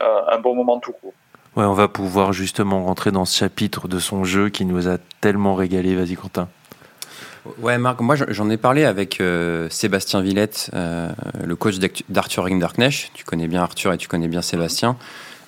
euh, 0.00 0.20
un 0.28 0.38
bon 0.40 0.56
moment 0.56 0.80
tout 0.80 0.92
court. 0.92 1.12
Ouais, 1.56 1.64
on 1.64 1.72
va 1.72 1.86
pouvoir 1.86 2.32
justement 2.32 2.84
rentrer 2.84 3.12
dans 3.12 3.24
ce 3.24 3.36
chapitre 3.36 3.86
de 3.86 4.00
son 4.00 4.24
jeu 4.24 4.48
qui 4.48 4.64
nous 4.64 4.88
a 4.88 4.98
tellement 5.20 5.54
régalé. 5.54 5.94
Vas-y, 5.94 6.16
Quentin. 6.16 6.48
Ouais, 7.60 7.78
Marc, 7.78 8.00
moi 8.00 8.16
j'en 8.16 8.50
ai 8.50 8.56
parlé 8.56 8.84
avec 8.84 9.20
euh, 9.20 9.68
Sébastien 9.70 10.20
Villette, 10.20 10.70
euh, 10.74 11.10
le 11.44 11.54
coach 11.54 11.76
d'Arthur 12.08 12.44
Rinderknecht. 12.44 13.12
Tu 13.14 13.24
connais 13.24 13.46
bien 13.46 13.62
Arthur 13.62 13.92
et 13.92 13.98
tu 13.98 14.08
connais 14.08 14.28
bien 14.28 14.42
Sébastien. 14.42 14.96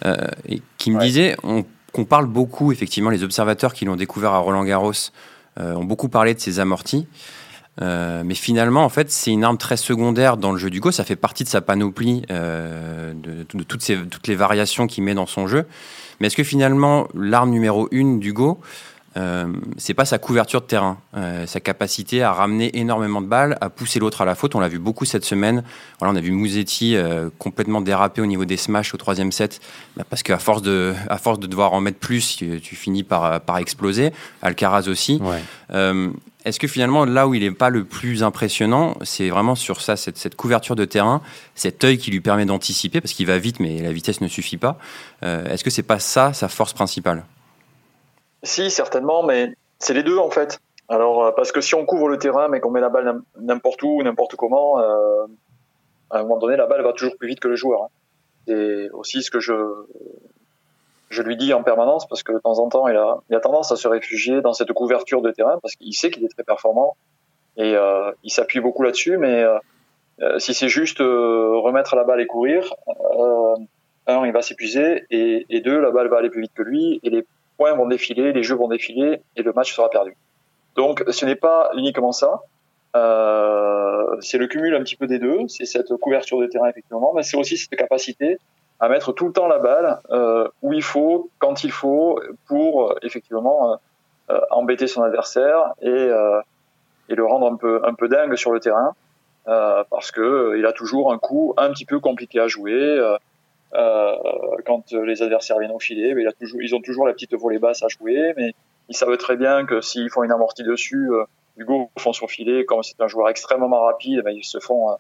Euh, 0.05 0.15
et 0.47 0.63
qui 0.79 0.91
me 0.91 1.01
disait 1.01 1.37
qu'on 1.97 2.05
parle 2.05 2.27
beaucoup, 2.27 2.73
effectivement, 2.73 3.11
les 3.11 3.25
observateurs 3.25 3.73
qui 3.73 3.87
l'ont 3.87 3.97
découvert 3.97 4.33
à 4.33 4.39
Roland 4.39 4.65
Garros 4.65 4.93
ont 5.59 5.85
beaucoup 5.85 6.11
parlé 6.11 6.35
de 6.35 6.41
ses 6.41 6.61
amortis. 6.61 7.07
mais 7.81 8.35
finalement, 8.35 8.85
en 8.85 8.91
fait, 8.91 9.11
c'est 9.11 9.31
une 9.31 9.43
arme 9.43 9.57
très 9.57 9.79
secondaire 9.79 10.37
dans 10.37 10.53
le 10.53 10.59
jeu 10.59 10.69
du 10.69 10.81
Go. 10.81 10.91
Ça 10.91 11.05
fait 11.05 11.17
partie 11.17 11.45
de 11.45 11.49
sa 11.49 11.63
panoplie, 11.63 12.23
de, 12.29 13.15
de, 13.55 13.63
toutes, 13.63 13.81
ces, 13.81 13.97
toutes 13.97 14.29
les 14.29 14.35
variations 14.35 14.87
qu'il 14.87 15.05
met 15.05 15.15
dans 15.15 15.27
son 15.27 15.47
jeu. 15.47 15.65
Mais 16.21 16.27
est-ce 16.27 16.37
que 16.37 16.45
finalement, 16.45 17.09
l'arme 17.15 17.51
numéro 17.51 17.89
une 17.91 18.21
du 18.21 18.35
Go, 18.35 18.61
euh, 19.17 19.47
c'est 19.79 19.95
pas 19.95 20.05
sa 20.05 20.19
couverture 20.19 20.61
de 20.61 20.67
terrain, 20.67 20.99
euh, 21.17 21.47
sa 21.47 21.61
capacité 21.61 22.23
à 22.23 22.33
ramener 22.33 22.79
énormément 22.79 23.23
de 23.23 23.27
balles, 23.27 23.57
à 23.61 23.71
pousser 23.71 23.99
l'autre 23.99 24.21
à 24.21 24.25
la 24.25 24.35
faute. 24.35 24.55
On 24.55 24.61
l'a 24.61 24.69
vu 24.69 24.79
beaucoup 24.79 25.05
cette 25.05 25.25
semaine. 25.25 25.63
Voilà, 25.99 26.13
on 26.13 26.17
a 26.17 26.21
vu 26.21 26.33
Mouzetti 26.33 26.97
euh, 26.97 27.31
complètement 27.39 27.81
déraper 27.81 28.21
au 28.21 28.27
niveau 28.27 28.45
des 28.45 28.57
smash 28.57 28.93
au 28.93 28.97
troisième 28.99 29.33
set, 29.33 29.61
bah, 29.97 30.05
parce 30.09 30.23
qu'à 30.23 30.39
force 30.39 30.63
de, 30.63 30.95
à 31.09 31.17
force 31.17 31.39
de 31.39 31.47
devoir 31.47 31.73
en 31.73 31.81
mettre 31.81 31.99
plus, 31.99 32.37
tu, 32.37 32.77
finis 32.77 33.05
par, 33.05 33.41
par 33.41 33.59
exploser. 33.59 34.13
Alcaraz 34.43 34.89
aussi. 34.89 35.21
Est-ce 36.45 36.61
que 36.61 36.69
finalement, 36.69 37.05
là 37.05 37.27
où 37.27 37.35
il 37.35 37.43
n'est 37.43 37.51
pas 37.51 37.71
le 37.71 37.83
plus 37.83 38.23
impressionnant, 38.23 38.97
c'est 39.03 39.31
vraiment 39.31 39.57
sur 39.57 39.81
ça, 39.81 39.97
cette, 39.97 40.17
cette, 40.17 40.37
couverture 40.37 40.77
de 40.77 40.85
terrain, 40.85 41.21
cet 41.57 41.83
œil 41.83 41.99
qui 41.99 42.13
lui 42.13 42.21
permet 42.21 42.45
d'anticiper, 42.45 43.01
parce 43.01 43.15
qu'il 43.15 43.27
va 43.27 43.37
vite, 43.39 43.59
mais 43.59 43.83
la 43.83 43.91
vitesse 43.91 44.21
ne 44.21 44.29
suffit 44.29 44.57
pas. 44.57 44.79
Est-ce 45.23 45.65
que 45.65 45.71
c'est 45.71 45.83
pas 45.83 45.99
ça 45.99 46.33
sa 46.33 46.49
force 46.49 46.73
principale? 46.73 47.25
Si, 48.47 48.71
certainement, 48.71 49.23
mais 49.23 49.53
c'est 49.79 49.95
les 49.95 50.03
deux 50.03 50.19
en 50.19 50.31
fait. 50.31 50.61
Alors, 50.89 51.25
euh, 51.25 51.33
parce 51.33 51.53
que 51.53 51.61
si 51.61 51.75
on 51.75 51.85
couvre 51.85 52.09
le 52.09 52.19
terrain, 52.19 52.49
mais 52.49 52.61
qu'on 52.61 52.71
met 52.71 52.81
la 52.81 52.89
balle 52.89 53.21
n'importe 53.41 53.83
où, 53.83 54.03
n'importe 54.03 54.37
comment, 54.37 54.81
euh, 54.81 55.27
à 56.11 56.19
un 56.19 56.23
moment 56.23 56.39
donné, 56.39 56.57
la 56.57 56.67
balle 56.67 56.83
va 56.83 56.93
toujours 56.93 57.17
plus 57.17 57.29
vite 57.29 57.41
que 57.41 57.49
le 57.49 57.57
joueur. 57.57 57.83
Hein. 57.83 57.89
C'est 58.47 58.91
aussi 58.91 59.23
ce 59.23 59.31
que 59.31 59.41
je, 59.41 59.55
je 61.11 61.23
lui 61.23 61.37
dis 61.37 61.53
en 61.53 61.65
permanence, 61.65 62.07
parce 62.07 62.23
que 62.23 62.33
de 62.33 62.39
temps 62.39 62.59
en 62.61 62.69
temps, 62.69 62.87
il 62.87 62.97
a, 62.97 63.19
il 63.29 63.35
a 63.35 63.41
tendance 63.41 63.73
à 63.73 63.77
se 63.77 63.89
réfugier 63.89 64.41
dans 64.41 64.53
cette 64.53 64.73
couverture 64.73 65.23
de 65.23 65.33
terrain, 65.33 65.59
parce 65.61 65.75
qu'il 65.75 65.95
sait 65.95 66.11
qu'il 66.11 66.25
est 66.25 66.29
très 66.29 66.45
performant, 66.45 66.97
et 67.57 67.75
euh, 67.75 68.13
il 68.23 68.31
s'appuie 68.31 68.61
beaucoup 68.61 68.85
là-dessus, 68.85 69.19
mais 69.19 69.45
si 70.39 70.55
c'est 70.55 70.69
juste 70.69 71.01
remettre 71.01 71.97
la 71.97 72.05
balle 72.05 72.21
et 72.21 72.27
courir, 72.27 72.73
un, 74.07 74.25
il 74.25 74.33
va 74.33 74.43
s'épuiser, 74.43 75.05
et, 75.11 75.45
et 75.51 75.61
deux, 75.61 75.81
la 75.81 75.91
balle 75.91 76.09
va 76.09 76.19
aller 76.19 76.31
plus 76.31 76.43
vite 76.43 76.55
que 76.55 76.63
lui, 76.63 77.01
et 77.03 77.11
les 77.11 77.27
points 77.57 77.75
vont 77.75 77.87
défiler, 77.87 78.33
les 78.33 78.43
jeux 78.43 78.57
vont 78.57 78.69
défiler 78.69 79.21
et 79.37 79.43
le 79.43 79.53
match 79.53 79.75
sera 79.75 79.91
perdu. 79.91 80.17
Donc 80.77 81.03
ce 81.09 81.25
n'est 81.25 81.37
pas 81.37 81.71
uniquement 81.75 82.13
ça, 82.13 82.43
euh, 82.97 84.17
c'est 84.21 84.39
le 84.39 84.47
cumul 84.47 84.75
un 84.75 84.81
petit 84.81 84.97
peu 84.97 85.07
des 85.07 85.19
deux, 85.19 85.49
c'est 85.49 85.65
cette 85.65 85.95
couverture 85.97 86.39
de 86.41 86.47
terrain 86.47 86.69
effectivement, 86.69 87.13
mais 87.15 87.23
c'est 87.23 87.37
aussi 87.37 87.57
cette 87.57 87.77
capacité 87.77 88.39
à 88.81 88.89
mettre 88.89 89.13
tout 89.13 89.27
le 89.27 89.33
temps 89.33 89.49
la 89.49 89.59
balle 89.59 90.01
euh, 90.11 90.49
où 90.63 90.73
il 90.73 90.83
faut, 90.83 91.31
quand 91.39 91.65
il 91.65 91.73
faut, 91.73 92.21
pour 92.47 92.95
effectivement 93.03 93.79
euh, 94.31 94.41
embêter 94.51 94.87
son 94.87 95.03
adversaire 95.03 95.73
et, 95.81 96.09
et 97.09 97.15
le 97.15 97.25
rendre 97.25 97.51
un 97.51 97.57
peu 97.57 97.81
un 97.85 97.95
peu 97.95 98.09
dingue 98.09 98.37
sur 98.37 98.53
le 98.53 98.61
terrain, 98.61 98.95
parce 99.45 100.11
que 100.11 100.57
il 100.59 100.67
a 100.67 100.73
toujours 100.73 101.13
un 101.13 101.19
coup 101.19 101.55
un 101.57 101.71
petit 101.71 101.87
peu 101.87 102.01
compliqué 102.01 102.41
à 102.41 102.49
jouer. 102.49 103.01
Euh, 103.77 104.17
quand 104.65 104.93
les 104.93 105.23
adversaires 105.23 105.59
viennent 105.59 105.73
au 105.73 105.79
filet, 105.79 106.15
ils 106.61 106.75
ont 106.75 106.81
toujours 106.81 107.07
la 107.07 107.13
petite 107.13 107.35
volée 107.35 107.59
basse 107.59 107.83
à 107.83 107.89
jouer, 107.89 108.33
mais 108.37 108.55
ils 108.89 108.97
savent 108.97 109.17
très 109.19 109.37
bien 109.37 109.67
que 109.67 109.81
s'ils 109.81 110.09
font 110.11 110.23
une 110.23 110.33
amortie 110.33 110.63
dessus, 110.63 111.11
euh, 111.13 111.25
Hugo 111.59 111.91
fonce 111.99 112.23
au 112.23 112.29
filet, 112.29 112.65
comme 112.65 112.83
c'est 112.83 113.01
un 113.01 113.09
joueur 113.09 113.29
extrêmement 113.29 113.83
rapide, 113.83 114.23
ben, 114.23 114.31
ils 114.31 114.45
se 114.45 114.61
font, 114.61 114.91
euh, 114.91 114.95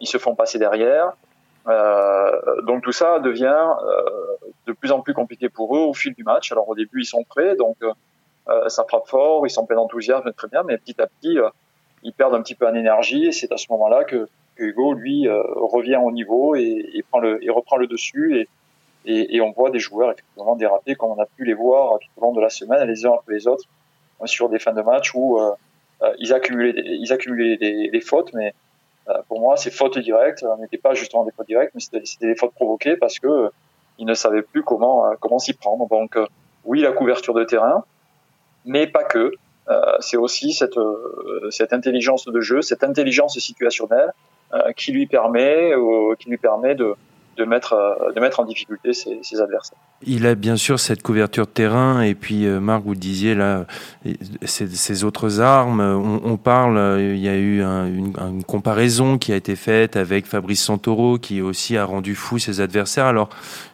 ils 0.00 0.06
se 0.06 0.18
font 0.18 0.34
passer 0.34 0.58
derrière. 0.58 1.12
Donc 2.66 2.82
tout 2.82 2.92
ça 2.92 3.20
devient 3.20 3.66
de 4.66 4.72
plus 4.72 4.90
en 4.90 5.02
plus 5.02 5.14
compliqué 5.14 5.48
pour 5.48 5.76
eux 5.76 5.80
au 5.80 5.94
fil 5.94 6.14
du 6.14 6.24
match. 6.24 6.50
Alors 6.50 6.68
au 6.68 6.74
début 6.74 7.02
ils 7.02 7.06
sont 7.06 7.22
prêts, 7.22 7.54
donc 7.54 7.76
ça 8.66 8.84
frappe 8.88 9.06
fort, 9.06 9.46
ils 9.46 9.50
sont 9.50 9.66
pleins 9.66 9.76
d'enthousiasme, 9.76 10.32
très 10.32 10.48
bien, 10.48 10.62
mais 10.64 10.78
petit 10.78 11.00
à 11.00 11.06
petit 11.06 11.38
ils 12.02 12.12
perdent 12.12 12.34
un 12.34 12.42
petit 12.42 12.54
peu 12.54 12.66
en 12.66 12.74
énergie 12.74 13.26
et 13.26 13.32
c'est 13.32 13.52
à 13.52 13.56
ce 13.56 13.66
moment-là 13.70 14.04
que 14.04 14.26
Hugo, 14.60 14.94
lui, 14.94 15.28
euh, 15.28 15.42
revient 15.54 15.96
au 15.96 16.10
niveau 16.10 16.54
et, 16.54 17.04
reprend 17.48 17.76
le 17.76 17.86
dessus. 17.86 18.46
Et, 19.06 19.40
on 19.40 19.50
voit 19.52 19.70
des 19.70 19.78
joueurs 19.78 20.12
effectivement 20.12 20.56
déraper 20.56 20.94
comme 20.94 21.10
on 21.10 21.20
a 21.20 21.26
pu 21.26 21.44
les 21.44 21.54
voir 21.54 21.98
tout 21.98 22.08
au 22.16 22.20
long 22.20 22.32
de 22.32 22.40
la 22.40 22.50
semaine, 22.50 22.86
les 22.86 23.06
uns 23.06 23.12
après 23.12 23.34
les 23.34 23.46
autres, 23.46 23.64
sur 24.26 24.48
des 24.48 24.58
fins 24.58 24.74
de 24.74 24.82
match 24.82 25.14
où 25.14 25.40
euh, 25.40 25.52
euh, 26.02 26.12
ils 26.18 26.34
accumulaient, 26.34 26.74
des, 26.74 26.82
ils 26.84 27.12
accumulaient 27.12 27.56
des, 27.56 28.00
fautes, 28.00 28.32
mais 28.34 28.54
pour 29.28 29.40
moi, 29.40 29.56
ces 29.56 29.70
fautes 29.70 29.98
directes 29.98 30.44
n'étaient 30.60 30.78
pas 30.78 30.94
justement 30.94 31.24
des 31.24 31.32
fautes 31.32 31.46
directes, 31.46 31.72
mais 31.74 31.80
c'était 31.80 32.26
des 32.26 32.36
fautes 32.36 32.54
provoquées 32.54 32.96
parce 32.96 33.18
que 33.18 33.50
ils 33.98 34.06
ne 34.06 34.14
savaient 34.14 34.42
plus 34.42 34.62
comment 34.62 35.12
comment 35.18 35.38
s'y 35.38 35.52
prendre. 35.54 35.88
Donc 35.88 36.16
oui, 36.64 36.80
la 36.80 36.92
couverture 36.92 37.34
de 37.34 37.44
terrain, 37.44 37.84
mais 38.66 38.86
pas 38.86 39.04
que. 39.04 39.32
c'est 40.00 40.18
aussi 40.18 40.52
cette 40.52 41.72
intelligence 41.72 42.26
de 42.26 42.40
jeu, 42.40 42.60
cette 42.62 42.84
intelligence 42.84 43.38
situationnelle 43.38 44.12
euh, 44.12 44.12
qui 44.76 44.92
lui 44.92 45.06
permet, 45.06 45.72
qui 46.18 46.28
lui 46.28 46.38
permet 46.38 46.74
de, 46.74 46.96
mettre, 47.44 47.72
euh, 47.72 48.12
de 48.12 48.20
mettre 48.20 48.40
en 48.40 48.44
difficulté 48.44 48.92
ses, 48.92 49.18
ses, 49.22 49.40
adversaires. 49.40 49.78
Il 50.02 50.26
a 50.26 50.34
bien 50.34 50.56
sûr 50.56 50.78
cette 50.78 51.02
couverture 51.02 51.46
de 51.46 51.50
terrain 51.50 52.02
et 52.02 52.14
puis 52.14 52.46
euh, 52.46 52.60
Marc, 52.60 52.82
vous 52.84 52.94
disiez 52.94 53.34
là, 53.34 53.66
ces, 54.42 55.04
autres 55.04 55.40
armes. 55.40 55.80
On, 55.80 56.20
on, 56.24 56.36
parle, 56.36 56.98
il 57.00 57.18
y 57.18 57.28
a 57.28 57.36
eu 57.36 57.60
une, 57.60 58.14
une, 58.18 58.44
comparaison 58.44 59.18
qui 59.18 59.32
a 59.32 59.36
été 59.36 59.56
faite 59.56 59.96
avec 59.96 60.26
Fabrice 60.26 60.62
Santoro 60.62 61.18
qui 61.18 61.42
aussi 61.42 61.76
a 61.76 61.84
rendu 61.84 62.14
fou 62.14 62.38
ses 62.38 62.60
adversaires. 62.60 63.06
Alors 63.06 63.30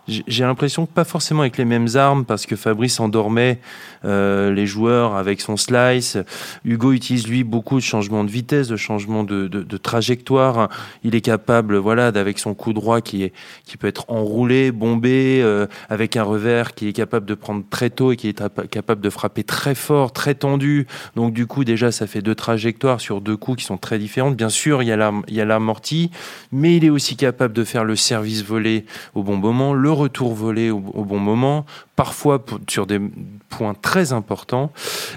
j'ai 0.08 0.44
l'impression 0.44 0.86
que 0.86 0.92
pas 0.92 1.04
forcément 1.04 1.40
avec 1.40 1.58
les 1.58 1.64
mêmes 1.64 1.88
armes 1.94 2.25
parce 2.25 2.46
que 2.46 2.56
Fabrice 2.56 3.00
endormait 3.00 3.58
euh, 4.04 4.52
les 4.52 4.66
joueurs 4.66 5.16
avec 5.16 5.40
son 5.40 5.56
slice. 5.56 6.16
Hugo 6.64 6.92
utilise 6.92 7.26
lui 7.26 7.44
beaucoup 7.44 7.76
de 7.76 7.84
changements 7.84 8.25
de 8.25 8.30
vitesse, 8.30 8.68
de 8.68 8.76
changements 8.76 9.25
de, 9.25 9.48
trajectoire. 9.76 10.68
Il 11.02 11.14
est 11.14 11.20
capable, 11.20 11.76
voilà, 11.76 12.06
avec 12.06 12.38
son 12.38 12.54
coup 12.54 12.72
droit 12.72 13.00
qui 13.00 13.32
peut 13.78 13.88
être 13.88 14.04
enroulé, 14.08 14.72
bombé, 14.72 15.40
euh, 15.42 15.66
avec 15.88 16.16
un 16.16 16.22
revers 16.22 16.75
qui 16.75 16.88
est 16.88 16.92
capable 16.92 17.26
de 17.26 17.34
prendre 17.34 17.64
très 17.68 17.90
tôt 17.90 18.12
et 18.12 18.16
qui 18.16 18.28
est 18.28 18.68
capable 18.68 19.00
de 19.00 19.10
frapper 19.10 19.44
très 19.44 19.75
fort, 19.75 20.12
très 20.12 20.34
tendu. 20.34 20.86
Donc 21.14 21.32
du 21.32 21.46
coup 21.46 21.64
déjà 21.64 21.92
ça 21.92 22.06
fait 22.06 22.22
deux 22.22 22.34
trajectoires 22.34 23.00
sur 23.00 23.20
deux 23.20 23.36
coups 23.36 23.58
qui 23.58 23.64
sont 23.64 23.76
très 23.76 23.98
différentes. 23.98 24.36
Bien 24.36 24.48
sûr 24.48 24.82
il 24.82 24.88
y 24.88 24.92
a 24.92 25.44
l'amorti, 25.44 26.10
mais 26.52 26.76
il 26.76 26.84
est 26.84 26.90
aussi 26.90 27.16
capable 27.16 27.54
de 27.54 27.64
faire 27.64 27.84
le 27.84 27.96
service 27.96 28.44
volé 28.44 28.84
au 29.14 29.22
bon 29.22 29.36
moment, 29.36 29.75
retour 29.96 30.34
volé 30.34 30.70
au, 30.70 30.80
bon 30.80 31.18
moment, 31.18 31.64
parfois 31.96 32.42
sur 32.68 32.86
des 32.86 33.00
points 33.48 33.74
très 33.74 34.12
importants. 34.12 34.70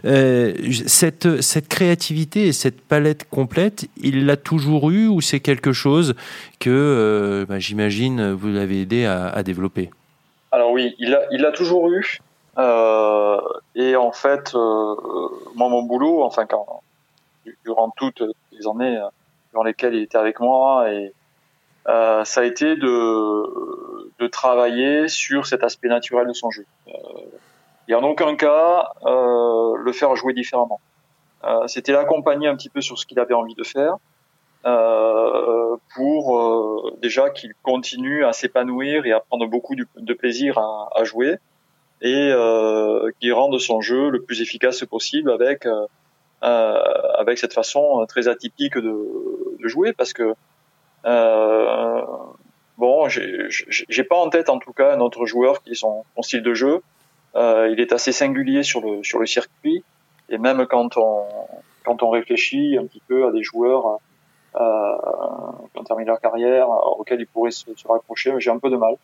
Euh, 0.06 0.54
cette, 0.88 1.42
cette 1.42 1.68
créativité 1.68 2.48
et 2.48 2.54
cette 2.54 2.82
palette 2.82 3.30
complète, 3.30 3.88
il 4.02 4.26
l'a 4.26 4.38
toujours 4.38 4.90
eu 4.90 5.08
ou 5.08 5.22
c'est 5.22 5.40
quelque 5.40 5.74
chose 5.74 6.16
que, 6.60 6.70
euh, 6.70 7.46
bah, 7.46 7.60
j'imagine, 7.60 8.32
vous 8.32 8.48
l'avez 8.48 8.82
aidé 8.82 9.06
à, 9.06 9.44
développer? 9.44 9.90
Alors 10.52 10.72
oui, 10.72 10.96
il 11.00 11.12
l'a 11.12 11.22
il 11.32 11.46
a 11.46 11.52
toujours 11.52 11.90
eu. 11.92 12.20
Euh, 12.58 13.40
et 13.76 13.96
en 13.96 14.12
fait, 14.12 14.54
moi, 14.54 15.70
mon 15.70 15.84
boulot, 15.84 16.24
enfin, 16.24 16.46
durant 17.64 17.94
toutes 17.96 18.24
les 18.52 18.68
années 18.68 19.00
dans 19.54 19.64
lesquelles 19.64 19.96
il 19.96 20.04
était 20.04 20.18
avec 20.18 20.40
moi 20.40 20.92
et 20.92 21.14
euh, 21.90 22.24
ça 22.24 22.42
a 22.42 22.44
été 22.44 22.76
de, 22.76 24.28
travailler 24.32 25.08
sur 25.08 25.48
cet 25.48 25.64
aspect 25.64 25.88
naturel 25.88 26.28
de 26.28 26.34
son 26.34 26.52
jeu. 26.52 26.66
Euh, 26.88 26.92
et 27.88 27.96
en 27.96 28.04
aucun 28.04 28.36
cas 28.36 28.92
euh, 29.06 29.76
le 29.76 29.92
faire 29.92 30.16
jouer 30.16 30.34
différemment. 30.34 30.80
Euh, 31.46 31.66
C'était 31.68 31.94
l'accompagner 31.94 32.48
un 32.48 32.56
petit 32.56 32.70
peu 32.70 32.82
sur 32.82 33.00
ce 33.00 33.08
qu'il 33.08 33.20
avait 33.20 33.34
envie 33.34 33.56
de 33.56 33.64
faire 33.64 33.96
pour 35.96 36.92
déjà 37.02 37.30
qu'il 37.30 37.54
continue 37.64 38.26
à 38.26 38.34
s'épanouir 38.34 39.06
et 39.06 39.14
à 39.14 39.22
prendre 39.22 39.48
beaucoup 39.48 39.74
de 39.74 40.14
plaisir 40.14 40.60
à, 40.60 41.04
jouer 41.06 41.38
et 42.02 42.34
qu'il 43.20 43.34
rende 43.34 43.58
son 43.58 43.80
jeu 43.80 44.10
le 44.10 44.22
plus 44.22 44.42
efficace 44.42 44.84
possible 44.84 45.32
avec 45.32 45.66
avec 46.42 47.38
cette 47.38 47.54
façon 47.54 48.06
très 48.06 48.28
atypique 48.28 48.78
de, 48.78 49.58
de 49.64 49.68
jouer 49.70 49.94
parce 49.94 50.12
que 50.12 50.36
euh, 51.06 52.02
bon, 52.78 53.08
j'ai 53.08 54.04
pas 54.04 54.18
en 54.18 54.30
tête 54.30 54.50
en 54.50 54.60
tout 54.60 54.74
cas 54.74 54.94
un 54.94 55.00
autre 55.00 55.26
joueur 55.26 55.62
qui 55.62 55.72
est 55.72 55.76
son, 55.76 56.04
style 56.22 56.44
de 56.44 56.54
jeu. 56.54 56.82
Euh, 57.36 57.70
il 57.72 57.80
est 57.80 57.94
assez 57.94 58.12
singulier 58.12 58.64
sur 58.64 58.82
le 58.82 59.04
sur 59.04 59.20
le 59.20 59.28
circuit 59.28 59.84
et 60.30 60.38
même 60.38 60.66
quand 60.66 60.98
on 60.98 61.26
quand 61.84 62.02
on 62.02 62.10
réfléchit 62.10 62.78
un 62.78 62.86
petit 62.86 63.02
peu 63.08 63.28
à 63.28 63.32
des 63.32 63.44
joueurs 63.44 64.00
euh, 64.56 64.98
qui 65.72 65.80
ont 65.80 65.84
terminé 65.84 66.08
leur 66.08 66.20
carrière 66.20 66.70
auxquels 66.70 67.22
il 67.22 67.28
pourrait 67.28 67.52
se, 67.52 67.74
se 67.76 67.88
raccrocher, 67.88 68.34
j'ai 68.40 68.50
un 68.50 68.58
peu 68.58 68.70
de 68.70 68.78
mal. 68.78 68.96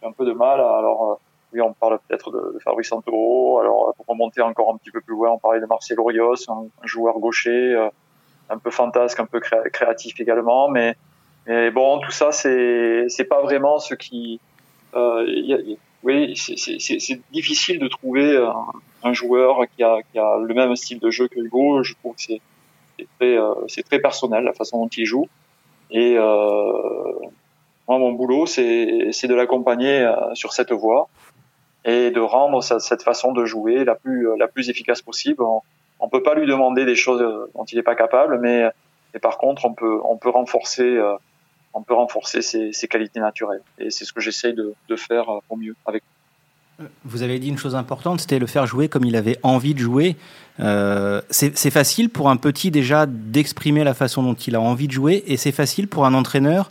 J'ai 0.00 0.08
un 0.08 0.12
peu 0.12 0.26
de 0.26 0.32
mal. 0.32 0.60
À, 0.60 0.78
alors 0.78 1.18
oui, 1.52 1.60
on 1.60 1.72
parle 1.72 1.98
peut-être 2.06 2.30
de, 2.30 2.58
Fabrice 2.62 2.88
Santoro. 2.88 3.60
Alors, 3.60 3.94
pour 3.96 4.06
remonter 4.06 4.42
encore 4.42 4.72
un 4.72 4.76
petit 4.76 4.90
peu 4.90 5.00
plus 5.00 5.14
loin, 5.14 5.30
on 5.30 5.38
parlait 5.38 5.60
de 5.60 5.66
Marcel 5.66 5.98
Orios, 5.98 6.48
un, 6.48 6.66
joueur 6.84 7.18
gaucher, 7.18 7.74
euh, 7.74 7.88
un 8.50 8.58
peu 8.58 8.70
fantasque, 8.70 9.20
un 9.20 9.26
peu 9.26 9.40
créatif 9.40 10.20
également. 10.20 10.68
Mais, 10.68 10.96
mais 11.46 11.70
bon, 11.70 11.98
tout 12.00 12.10
ça, 12.10 12.32
c'est 12.32 13.06
c'est 13.08 13.24
pas 13.24 13.42
vraiment 13.42 13.78
ce 13.78 13.94
qui. 13.94 14.40
Euh, 14.94 15.76
oui, 16.02 16.36
c'est 16.36 17.20
difficile 17.32 17.78
de 17.78 17.88
trouver 17.88 18.36
un, 19.02 19.12
joueur 19.12 19.62
qui 19.76 19.82
a, 19.82 19.98
qui 20.12 20.18
a 20.18 20.38
le 20.38 20.54
même 20.54 20.74
style 20.76 21.00
de 21.00 21.10
jeu 21.10 21.28
que 21.28 21.40
Hugo. 21.40 21.82
Je 21.82 21.94
trouve 21.94 22.14
que 22.14 22.22
c'est 22.22 22.40
très, 23.18 23.38
euh, 23.38 23.54
très 23.88 23.98
personnel 23.98 24.44
la 24.44 24.52
façon 24.52 24.78
dont 24.78 24.88
il 24.88 25.04
joue. 25.04 25.28
Et 25.90 26.16
euh, 26.16 27.12
moi, 27.88 27.98
mon 27.98 28.12
boulot, 28.12 28.46
c'est 28.46 28.66
de 28.66 29.34
l'accompagner 29.34 30.00
euh, 30.00 30.34
sur 30.34 30.52
cette 30.52 30.72
voie 30.72 31.08
et 31.84 32.10
de 32.10 32.20
rendre 32.20 32.62
cette 32.62 33.02
façon 33.02 33.32
de 33.32 33.44
jouer 33.44 33.84
la 33.84 33.94
plus, 33.94 34.28
la 34.38 34.48
plus 34.48 34.70
efficace 34.70 35.02
possible. 35.02 35.42
On, 35.42 35.62
ne 36.02 36.10
peut 36.10 36.22
pas 36.22 36.34
lui 36.34 36.46
demander 36.46 36.84
des 36.84 36.96
choses 36.96 37.20
dont 37.54 37.64
il 37.64 37.76
n'est 37.76 37.84
pas 37.84 37.94
capable, 37.94 38.40
mais 38.40 38.64
et 39.14 39.18
par 39.20 39.38
contre, 39.38 39.64
on 39.64 39.72
peut, 39.72 40.00
on 40.04 40.16
peut 40.16 40.28
renforcer, 40.28 41.00
on 41.76 41.82
peut 41.82 41.94
renforcer 41.94 42.40
ses, 42.42 42.88
qualités 42.88 43.20
naturelles. 43.20 43.62
Et 43.78 43.90
c'est 43.90 44.04
ce 44.04 44.12
que 44.12 44.20
j'essaye 44.20 44.54
de, 44.54 44.74
faire 44.96 45.28
au 45.48 45.56
mieux 45.56 45.76
avec 45.84 46.02
vous 47.06 47.22
avez 47.22 47.38
dit 47.38 47.48
une 47.48 47.56
chose 47.56 47.74
importante, 47.74 48.20
c'était 48.20 48.38
le 48.38 48.46
faire 48.46 48.66
jouer 48.66 48.88
comme 48.90 49.04
il 49.04 49.16
avait 49.16 49.38
envie 49.42 49.72
de 49.72 49.78
jouer. 49.78 50.14
Euh, 50.60 51.22
c'est 51.30 51.70
facile 51.70 52.10
pour 52.10 52.28
un 52.28 52.36
petit 52.36 52.70
déjà 52.70 53.06
d'exprimer 53.06 53.82
la 53.82 53.94
façon 53.94 54.22
dont 54.22 54.34
il 54.34 54.54
a 54.56 54.60
envie 54.60 54.86
de 54.86 54.92
jouer, 54.92 55.24
et 55.26 55.38
c'est 55.38 55.52
facile 55.52 55.88
pour 55.88 56.04
un 56.04 56.12
entraîneur 56.12 56.70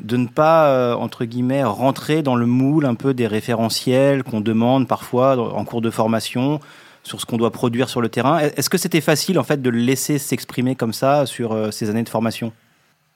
de 0.00 0.16
ne 0.16 0.26
pas, 0.26 0.68
euh, 0.68 0.94
entre 0.94 1.26
guillemets, 1.26 1.64
rentrer 1.64 2.22
dans 2.22 2.34
le 2.34 2.46
moule 2.46 2.86
un 2.86 2.94
peu 2.94 3.12
des 3.12 3.26
référentiels 3.26 4.22
qu'on 4.22 4.40
demande 4.40 4.88
parfois 4.88 5.36
en 5.36 5.64
cours 5.66 5.82
de 5.82 5.90
formation 5.90 6.58
sur 7.02 7.20
ce 7.20 7.26
qu'on 7.26 7.36
doit 7.36 7.50
produire 7.50 7.90
sur 7.90 8.00
le 8.00 8.08
terrain. 8.08 8.38
Est-ce 8.38 8.70
que 8.70 8.78
c'était 8.78 9.02
facile 9.02 9.38
en 9.38 9.44
fait 9.44 9.60
de 9.60 9.68
le 9.68 9.78
laisser 9.78 10.16
s'exprimer 10.16 10.76
comme 10.76 10.94
ça 10.94 11.26
sur 11.26 11.52
euh, 11.52 11.70
ces 11.70 11.90
années 11.90 12.04
de 12.04 12.08
formation? 12.08 12.52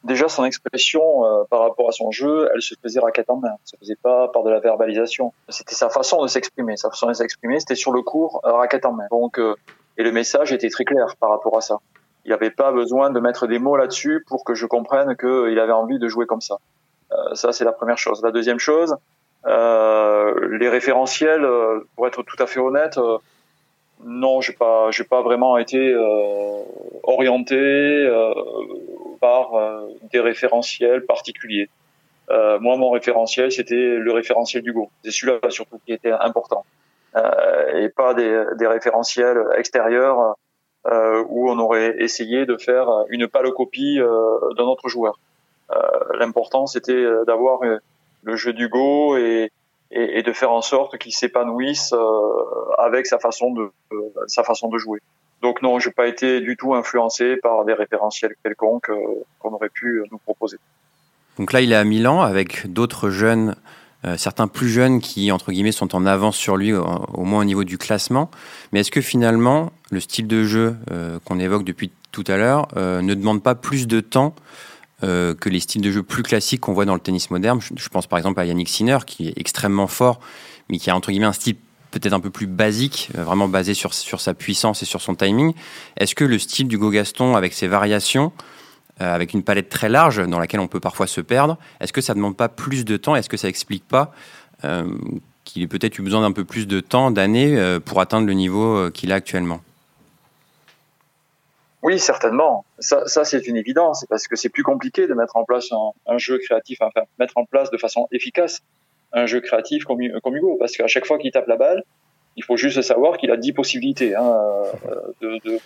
Déjà 0.07 0.29
son 0.29 0.45
expression 0.45 1.27
euh, 1.27 1.45
par 1.51 1.61
rapport 1.61 1.89
à 1.89 1.93
son 1.93 2.11
jeu, 2.11 2.49
elle 2.55 2.63
se 2.63 2.75
faisait 2.83 3.01
raquette 3.01 3.29
en 3.29 3.37
main. 3.37 3.57
Ça 3.65 3.73
se 3.73 3.77
faisait 3.77 3.99
pas 4.03 4.29
par 4.29 4.43
de 4.43 4.51
la 4.51 4.61
verbalisation. 4.61 5.35
C'était 5.49 5.75
sa 5.75 5.91
façon 5.91 6.23
de 6.23 6.29
s'exprimer. 6.29 6.77
Sa 6.77 6.89
façon 6.89 7.09
de 7.09 7.13
s'exprimer, 7.13 7.61
c'était 7.61 7.75
sur 7.75 7.93
le 7.93 8.03
cours 8.03 8.41
euh, 8.45 8.53
raquette 8.53 8.87
en 8.87 8.93
main. 8.93 9.07
Donc, 9.11 9.39
euh, 9.39 9.55
et 9.99 10.03
le 10.03 10.13
message 10.13 10.53
était 10.53 10.71
très 10.71 10.85
clair 10.85 11.15
par 11.21 11.31
rapport 11.31 11.57
à 11.57 11.61
ça. 11.61 11.79
Il 12.25 12.29
n'y 12.29 12.35
avait 12.35 12.51
pas 12.51 12.73
besoin 12.73 13.11
de 13.11 13.21
mettre 13.21 13.47
des 13.47 13.59
mots 13.59 13.77
là-dessus 13.77 14.25
pour 14.27 14.45
que 14.45 14.55
je 14.55 14.67
comprenne 14.67 15.17
qu'il 15.17 15.59
avait 15.59 15.73
envie 15.73 15.99
de 15.99 16.09
jouer 16.09 16.27
comme 16.27 16.41
ça. 16.41 16.57
ça, 17.35 17.53
c'est 17.53 17.65
la 17.65 17.73
première 17.73 17.99
chose. 17.99 18.21
La 18.23 18.33
deuxième 18.33 18.59
chose, 18.59 18.97
les 19.47 20.69
référentiels, 20.69 21.47
pour 21.95 22.09
être 22.09 22.25
tout 22.25 22.37
à 22.43 22.47
fait 22.47 22.59
honnête, 22.59 22.99
non, 24.05 24.41
j'ai 24.41 24.55
pas, 24.55 24.91
pas 25.09 25.23
vraiment 25.23 25.57
été 25.57 25.95
orienté 27.05 27.57
euh, 29.27 29.87
des 30.13 30.21
référentiels 30.21 31.05
particuliers. 31.05 31.69
Euh, 32.31 32.59
moi, 32.59 32.77
mon 32.77 32.91
référentiel, 32.91 33.53
c'était 33.53 33.75
le 33.75 34.13
référentiel 34.13 34.63
d'Hugo. 34.63 34.91
C'est 35.05 35.11
celui-là 35.11 35.51
surtout 35.51 35.81
qui 35.85 35.93
était 35.93 36.11
important. 36.11 36.65
Euh, 37.15 37.85
et 37.85 37.89
pas 37.89 38.15
des, 38.15 38.67
référentiels 38.67 39.39
extérieurs 39.57 40.37
où 41.29 41.51
on 41.51 41.59
aurait 41.59 41.97
essayé 41.99 42.47
de 42.47 42.57
faire 42.57 42.89
une 43.09 43.27
pâle 43.27 43.51
copie 43.53 43.99
d'un 44.57 44.65
autre 44.65 44.89
joueur. 44.89 45.19
L'important, 46.15 46.67
c'était 46.67 47.05
d'avoir 47.27 47.59
le 48.23 48.37
jeu 48.37 48.53
d'Hugo 48.53 49.17
et, 49.17 49.51
et, 49.91 50.23
de 50.23 50.33
faire 50.33 50.53
en 50.53 50.63
sorte 50.63 50.99
qu'il 50.99 51.13
s'épanouisse 51.13 51.93
avec 52.79 53.07
sa 53.07 53.19
façon 53.19 53.51
de 53.53 54.79
jouer. 54.79 55.01
Donc 55.43 55.63
non, 55.63 55.79
j'ai 55.79 55.91
pas 55.91 56.07
été 56.07 56.41
du 56.41 56.57
tout 56.57 56.75
influencé 56.75 57.37
par 57.37 57.65
des 57.65 57.75
référentiels 57.75 58.35
quelconques 58.43 58.91
euh, 58.91 59.25
qu'on 59.39 59.53
aurait 59.53 59.69
pu 59.69 60.03
nous 60.11 60.19
proposer. 60.19 60.57
Donc 61.39 61.53
là, 61.53 61.61
il 61.61 61.73
est 61.73 61.77
à 61.77 61.85
Milan 61.85 62.23
avec 62.23 62.73
d'autres 62.73 63.11
jeunes, 63.11 63.55
euh, 64.07 64.17
certains 64.17 64.49
plus 64.49 64.69
jeunes 64.69 65.01
qui, 65.01 65.31
entre 65.31 65.53
guillemets, 65.53 65.73
sont 65.73 65.95
en 65.95 66.07
avance 66.07 66.37
sur 66.37 66.57
lui, 66.57 66.73
au, 66.73 67.25
moins 67.25 67.43
au 67.43 67.45
niveau 67.45 67.65
du 67.65 67.77
classement. 67.77 68.31
Mais 68.73 68.81
est-ce 68.81 68.91
que 68.91 69.03
finalement, 69.03 69.71
le 69.91 70.01
style 70.01 70.27
de 70.27 70.45
jeu 70.45 70.77
euh, 70.91 71.19
qu'on 71.25 71.39
évoque 71.39 71.65
depuis 71.65 71.93
tout 72.13 72.25
à 72.29 72.39
l'heure 72.39 72.69
ne 72.77 73.13
demande 73.13 73.43
pas 73.43 73.55
plus 73.55 73.87
de 73.87 74.01
temps 74.01 74.35
que 75.03 75.49
les 75.51 75.61
styles 75.61 75.83
de 75.83 75.91
jeu 75.91 76.03
plus 76.03 76.23
classiques 76.23 76.63
qu'on 76.63 76.73
voit 76.73 76.87
dans 76.87 76.95
le 76.95 77.01
tennis 77.01 77.31
moderne? 77.31 77.61
Je, 77.61 77.75
je, 77.77 77.89
pense 77.91 78.07
par 78.07 78.19
exemple 78.19 78.41
à 78.41 78.47
Yannick 78.47 78.71
Sinner, 78.71 78.97
qui 79.07 79.29
est 79.29 79.35
extrêmement 79.37 79.87
fort, 79.87 80.19
mais 80.71 80.79
qui 80.79 80.89
a, 80.89 80.97
entre 80.97 81.11
guillemets, 81.11 81.27
un 81.27 81.35
style 81.35 81.57
peut-être 82.01 82.13
un 82.13 82.21
peu 82.21 82.31
plus 82.31 82.47
basique, 82.47 83.11
euh, 83.17 83.25
vraiment 83.25 83.49
basé 83.49 83.75
sur, 83.75 83.95
sur 83.95 84.21
sa 84.21 84.35
puissance 84.35 84.83
et 84.83 84.87
sur 84.87 85.01
son 85.01 85.15
timing. 85.15 85.55
Est-ce 85.97 86.15
que 86.15 86.25
le 86.25 86.39
style 86.39 86.69
du 86.69 86.79
Gaston, 86.79 87.37
avec 87.37 87.53
ses 87.53 87.69
variations, 87.69 88.33
euh, 89.01 89.15
avec 89.15 89.35
une 89.35 89.43
palette 89.43 89.69
très 89.69 89.89
large 89.89 90.27
dans 90.27 90.39
laquelle 90.39 90.61
on 90.61 90.69
peut 90.69 90.81
parfois 90.81 91.07
se 91.07 91.21
perdre, 91.21 91.59
est-ce 91.81 91.93
que 91.93 92.01
ça 92.01 92.15
ne 92.15 92.19
demande 92.19 92.37
pas 92.37 92.49
plus 92.49 92.85
de 92.85 92.97
temps? 92.97 93.17
Est-ce 93.17 93.29
que 93.29 93.37
ça 93.37 93.49
explique 93.49 93.87
pas 93.87 94.13
euh, 94.65 94.85
qu'il 95.45 95.63
ait 95.63 95.69
peut-être 95.69 95.99
eu 95.99 96.03
besoin 96.03 96.23
d'un 96.23 96.33
peu 96.33 96.45
plus 96.45 96.67
de 96.67 96.81
temps, 96.81 97.11
d'années, 97.11 97.79
pour 97.85 98.01
atteindre 98.01 98.27
le 98.27 98.33
niveau 98.33 98.91
qu'il 98.91 99.13
a 99.13 99.17
actuellement? 99.17 99.61
Oui, 101.83 102.01
certainement. 102.01 102.65
Ça, 102.81 103.07
ça 103.07 103.25
c'est 103.25 103.47
une 103.47 103.57
évidence, 103.57 104.07
parce 104.09 104.27
que 104.27 104.35
c'est 104.35 104.49
plus 104.49 104.65
compliqué 104.65 105.07
de 105.07 105.15
mettre 105.15 105.37
en 105.37 105.45
place 105.45 105.71
un, 105.71 105.93
un, 106.07 106.19
jeu 106.19 106.39
créatif, 106.39 106.79
enfin 106.81 107.03
mettre 107.21 107.35
en 107.37 107.45
place 107.45 107.71
de 107.71 107.79
façon 107.79 108.09
efficace 108.11 108.61
un 109.17 109.27
jeu 109.27 109.41
créatif 109.41 109.85
comme, 109.85 110.01
Hugo, 110.01 110.57
parce 110.59 110.77
qu'à 110.77 110.87
chaque 110.87 111.07
fois 111.07 111.19
qu'il 111.19 111.33
tape 111.33 111.49
la 111.49 111.57
balle, 111.57 111.83
il 112.37 112.45
faut 112.45 112.57
juste 112.57 112.81
savoir 112.83 113.17
qu'il 113.17 113.31
a 113.31 113.37
10 113.37 113.53
possibilités, 113.53 114.15
hein, 114.15 114.37
de, 115.23 115.39
de 115.45 115.59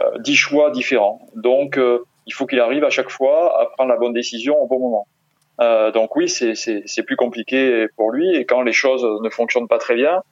euh, 0.00 0.18
10 0.18 0.34
choix 0.36 0.70
différents. 0.70 1.28
Donc, 1.34 1.76
euh, 1.76 2.04
il 2.26 2.32
faut 2.32 2.46
qu'il 2.46 2.60
arrive 2.60 2.84
à 2.84 2.90
chaque 2.90 3.10
fois 3.10 3.60
à 3.60 3.66
prendre 3.66 3.90
la 3.90 3.96
bonne 3.96 4.12
décision 4.12 4.60
au 4.60 4.66
bon 4.66 4.78
moment. 4.78 5.06
Euh, 5.60 5.92
donc 5.92 6.16
oui, 6.16 6.28
c'est 6.28 7.02
plus 7.04 7.16
compliqué 7.16 7.86
pour 7.96 8.10
lui, 8.10 8.34
et 8.34 8.44
quand 8.44 8.62
les 8.62 8.72
choses 8.72 9.06
ne 9.22 9.28
fonctionnent 9.28 9.68
pas 9.68 9.78
très 9.78 9.94
bien, 9.94 10.22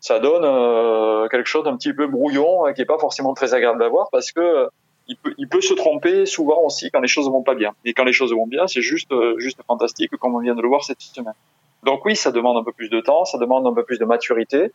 ça 0.00 0.18
donne 0.20 0.44
euh, 0.44 1.28
quelque 1.28 1.48
chose 1.48 1.64
d'un 1.64 1.76
petit 1.76 1.92
peu 1.92 2.06
brouillon, 2.06 2.72
qui 2.74 2.82
est 2.82 2.86
pas 2.86 2.98
forcément 2.98 3.34
très 3.34 3.54
agréable 3.54 3.82
à 3.82 3.88
voir, 3.88 4.08
parce 4.10 4.32
que 4.32 4.68
il 5.08 5.48
peut, 5.48 5.60
se 5.60 5.74
tromper 5.74 6.26
souvent 6.26 6.62
aussi 6.62 6.90
quand 6.90 7.00
les 7.00 7.08
choses 7.08 7.28
vont 7.28 7.42
pas 7.42 7.54
bien. 7.54 7.72
Et 7.84 7.92
quand 7.92 8.04
les 8.04 8.12
choses 8.12 8.32
vont 8.32 8.46
bien, 8.46 8.66
c'est 8.66 8.82
juste 8.82 9.12
fantastique, 9.66 10.10
comme 10.16 10.34
on 10.34 10.38
vient 10.38 10.54
de 10.54 10.62
le 10.62 10.68
voir 10.68 10.84
cette 10.84 11.00
semaine. 11.00 11.34
Donc 11.84 12.04
oui, 12.04 12.14
ça 12.16 12.30
demande 12.30 12.56
un 12.56 12.64
peu 12.64 12.72
plus 12.72 12.88
de 12.88 13.00
temps, 13.00 13.24
ça 13.24 13.38
demande 13.38 13.66
un 13.66 13.72
peu 13.72 13.84
plus 13.84 13.98
de 13.98 14.04
maturité. 14.04 14.72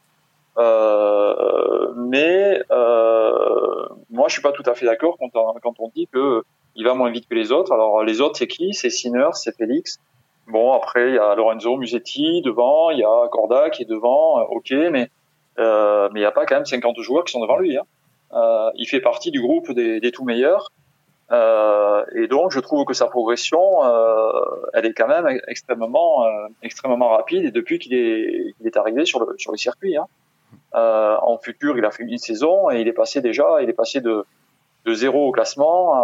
Euh, 0.58 1.94
mais 1.96 2.62
euh, 2.72 3.88
moi, 4.10 4.28
je 4.28 4.34
suis 4.34 4.42
pas 4.42 4.52
tout 4.52 4.64
à 4.66 4.74
fait 4.74 4.86
d'accord 4.86 5.18
quand, 5.20 5.74
on, 5.80 5.90
dit 5.90 6.08
que 6.12 6.44
il 6.76 6.86
va 6.86 6.94
moins 6.94 7.12
vite 7.12 7.28
que 7.28 7.36
les 7.36 7.52
autres. 7.52 7.72
Alors 7.72 8.04
les 8.04 8.22
autres, 8.22 8.38
c'est 8.38 8.48
qui? 8.48 8.74
C'est 8.74 8.90
Sinner, 8.90 9.30
c'est 9.34 9.56
Félix. 9.56 10.00
Bon, 10.48 10.74
après 10.74 11.10
il 11.10 11.16
y 11.16 11.20
a 11.20 11.36
Lorenzo 11.36 11.76
Musetti 11.78 12.42
devant, 12.42 12.90
il 12.90 13.00
y 13.00 13.04
a 13.04 13.28
Corda 13.30 13.70
qui 13.70 13.84
est 13.84 13.90
devant. 13.90 14.40
Euh, 14.40 14.44
ok, 14.50 14.72
mais 14.92 15.10
euh, 15.60 16.10
mais 16.14 16.20
il 16.20 16.24
n'y 16.24 16.28
a 16.28 16.32
pas 16.32 16.46
quand 16.46 16.56
même 16.56 16.66
50 16.66 17.00
joueurs 17.00 17.24
qui 17.24 17.34
sont 17.34 17.42
devant 17.42 17.58
lui. 17.58 17.78
Hein. 17.78 17.84
Euh, 18.34 18.70
il 18.76 18.88
fait 18.88 19.02
partie 19.02 19.32
du 19.32 19.42
groupe 19.42 19.72
des, 19.72 20.00
des 20.00 20.12
tout 20.12 20.24
meilleurs. 20.24 20.72
Euh, 21.32 22.06
et 22.16 22.28
donc, 22.28 22.52
je 22.52 22.60
trouve 22.60 22.86
que 22.86 22.94
sa 22.94 23.08
progression, 23.08 23.84
euh, 23.84 24.32
elle 24.74 24.86
est 24.86 24.94
quand 24.94 25.08
même 25.08 25.28
extrêmement, 25.48 26.26
euh, 26.26 26.48
extrêmement 26.64 27.10
rapide. 27.10 27.46
Et 27.46 27.52
depuis 27.52 27.80
qu'il 27.80 27.94
est, 27.94 28.54
qu'il 28.58 28.66
est 28.66 28.78
arrivé 28.78 29.06
sur 29.06 29.20
le, 29.20 29.38
sur 29.38 29.52
le 29.52 29.58
circuit, 29.58 29.98
hein. 29.98 30.08
Euh, 30.76 31.18
en 31.22 31.38
futur, 31.38 31.78
il 31.78 31.84
a 31.84 31.92
fait 31.92 32.04
une 32.04 32.18
saison 32.18 32.72
et 32.72 32.80
il 32.80 32.88
est 32.88 32.94
passé 32.94 33.20
déjà, 33.20 33.62
il 33.62 33.70
est 33.70 33.74
passé 33.74 34.00
de, 34.00 34.26
de 34.86 34.94
zéro 34.94 35.28
au 35.28 35.32
classement. 35.32 35.94
À, 35.94 35.98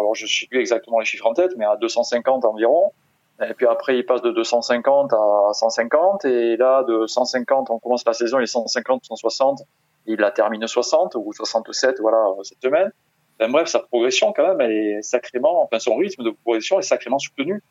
alors, 0.00 0.14
je 0.14 0.26
sais 0.26 0.46
plus 0.46 0.58
exactement 0.58 0.98
les 0.98 1.04
chiffres 1.04 1.26
en 1.26 1.34
tête, 1.34 1.52
mais 1.56 1.64
à 1.64 1.76
250 1.76 2.44
environ. 2.44 2.92
Et 3.40 3.54
puis 3.54 3.66
après, 3.66 3.98
il 3.98 4.06
passe 4.06 4.22
de 4.22 4.30
250 4.30 5.12
à 5.12 5.52
150. 5.52 6.24
Et 6.24 6.56
là, 6.56 6.82
de 6.84 7.06
150, 7.06 7.70
on 7.70 7.78
commence 7.78 8.04
la 8.04 8.12
saison, 8.12 8.38
il 8.40 8.44
est 8.44 8.46
150, 8.46 9.04
160. 9.04 9.62
Il 10.06 10.16
la 10.16 10.30
termine 10.30 10.66
60 10.66 11.14
ou 11.14 11.32
67, 11.32 12.00
voilà, 12.00 12.26
cette 12.42 12.60
semaine 12.60 12.90
bref, 13.40 13.68
sa 13.68 13.80
progression 13.80 14.32
quand 14.32 14.54
même, 14.54 14.60
est 14.60 15.02
sacrément, 15.02 15.62
enfin 15.62 15.78
son 15.78 15.96
rythme 15.96 16.22
de 16.22 16.30
progression 16.30 16.78
est 16.78 16.82
sacrément 16.82 17.18
soutenu. 17.18 17.62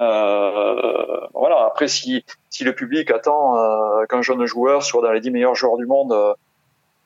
Euh, 0.00 1.26
voilà. 1.34 1.64
Après, 1.66 1.88
si 1.88 2.24
si 2.50 2.64
le 2.64 2.74
public 2.74 3.10
attend 3.10 3.58
euh, 3.58 4.04
qu'un 4.06 4.22
jeune 4.22 4.44
joueur 4.46 4.82
soit 4.82 5.02
dans 5.02 5.10
les 5.10 5.20
10 5.20 5.30
meilleurs 5.30 5.54
joueurs 5.54 5.76
du 5.76 5.86
monde 5.86 6.12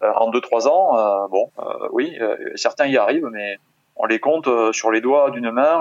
euh, 0.03 0.12
en 0.16 0.31
2-3 0.31 0.68
ans, 0.68 0.98
euh, 0.98 1.29
bon, 1.29 1.51
euh, 1.59 1.88
oui, 1.92 2.18
certains 2.57 2.87
y 2.87 2.96
arrivent, 2.96 3.29
mais 3.31 3.57
on 3.96 4.07
les 4.07 4.18
compte 4.18 4.48
sur 4.72 4.90
les 4.90 5.01
doigts 5.01 5.31
d'une 5.31 5.51
main. 5.51 5.81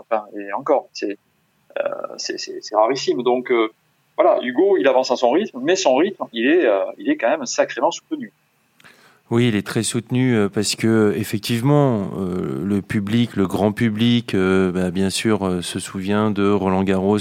enfin, 0.00 0.26
et 0.38 0.52
encore, 0.52 0.88
c'est 0.92 1.18
c'est 2.16 2.76
rarissime. 2.76 3.22
Donc 3.22 3.52
voilà, 4.16 4.38
Hugo, 4.42 4.76
il 4.78 4.86
avance 4.88 5.10
à 5.10 5.16
son 5.16 5.30
rythme, 5.30 5.60
mais 5.62 5.76
son 5.76 5.96
rythme, 5.96 6.24
il 6.32 6.46
est 6.46 6.66
il 6.98 7.10
est 7.10 7.16
quand 7.16 7.28
même 7.28 7.46
sacrément 7.46 7.90
soutenu. 7.90 8.32
Oui, 9.28 9.48
il 9.48 9.56
est 9.56 9.66
très 9.66 9.82
soutenu 9.82 10.36
euh, 10.36 10.48
parce 10.48 10.76
que 10.76 11.12
effectivement, 11.16 12.12
euh, 12.16 12.64
le 12.64 12.80
public, 12.80 13.34
le 13.34 13.48
grand 13.48 13.72
public, 13.72 14.34
euh, 14.34 14.70
bah, 14.70 14.92
bien 14.92 15.10
sûr, 15.10 15.64
se 15.64 15.80
souvient 15.80 16.30
de 16.30 16.48
Roland 16.48 16.84
Garros 16.84 17.18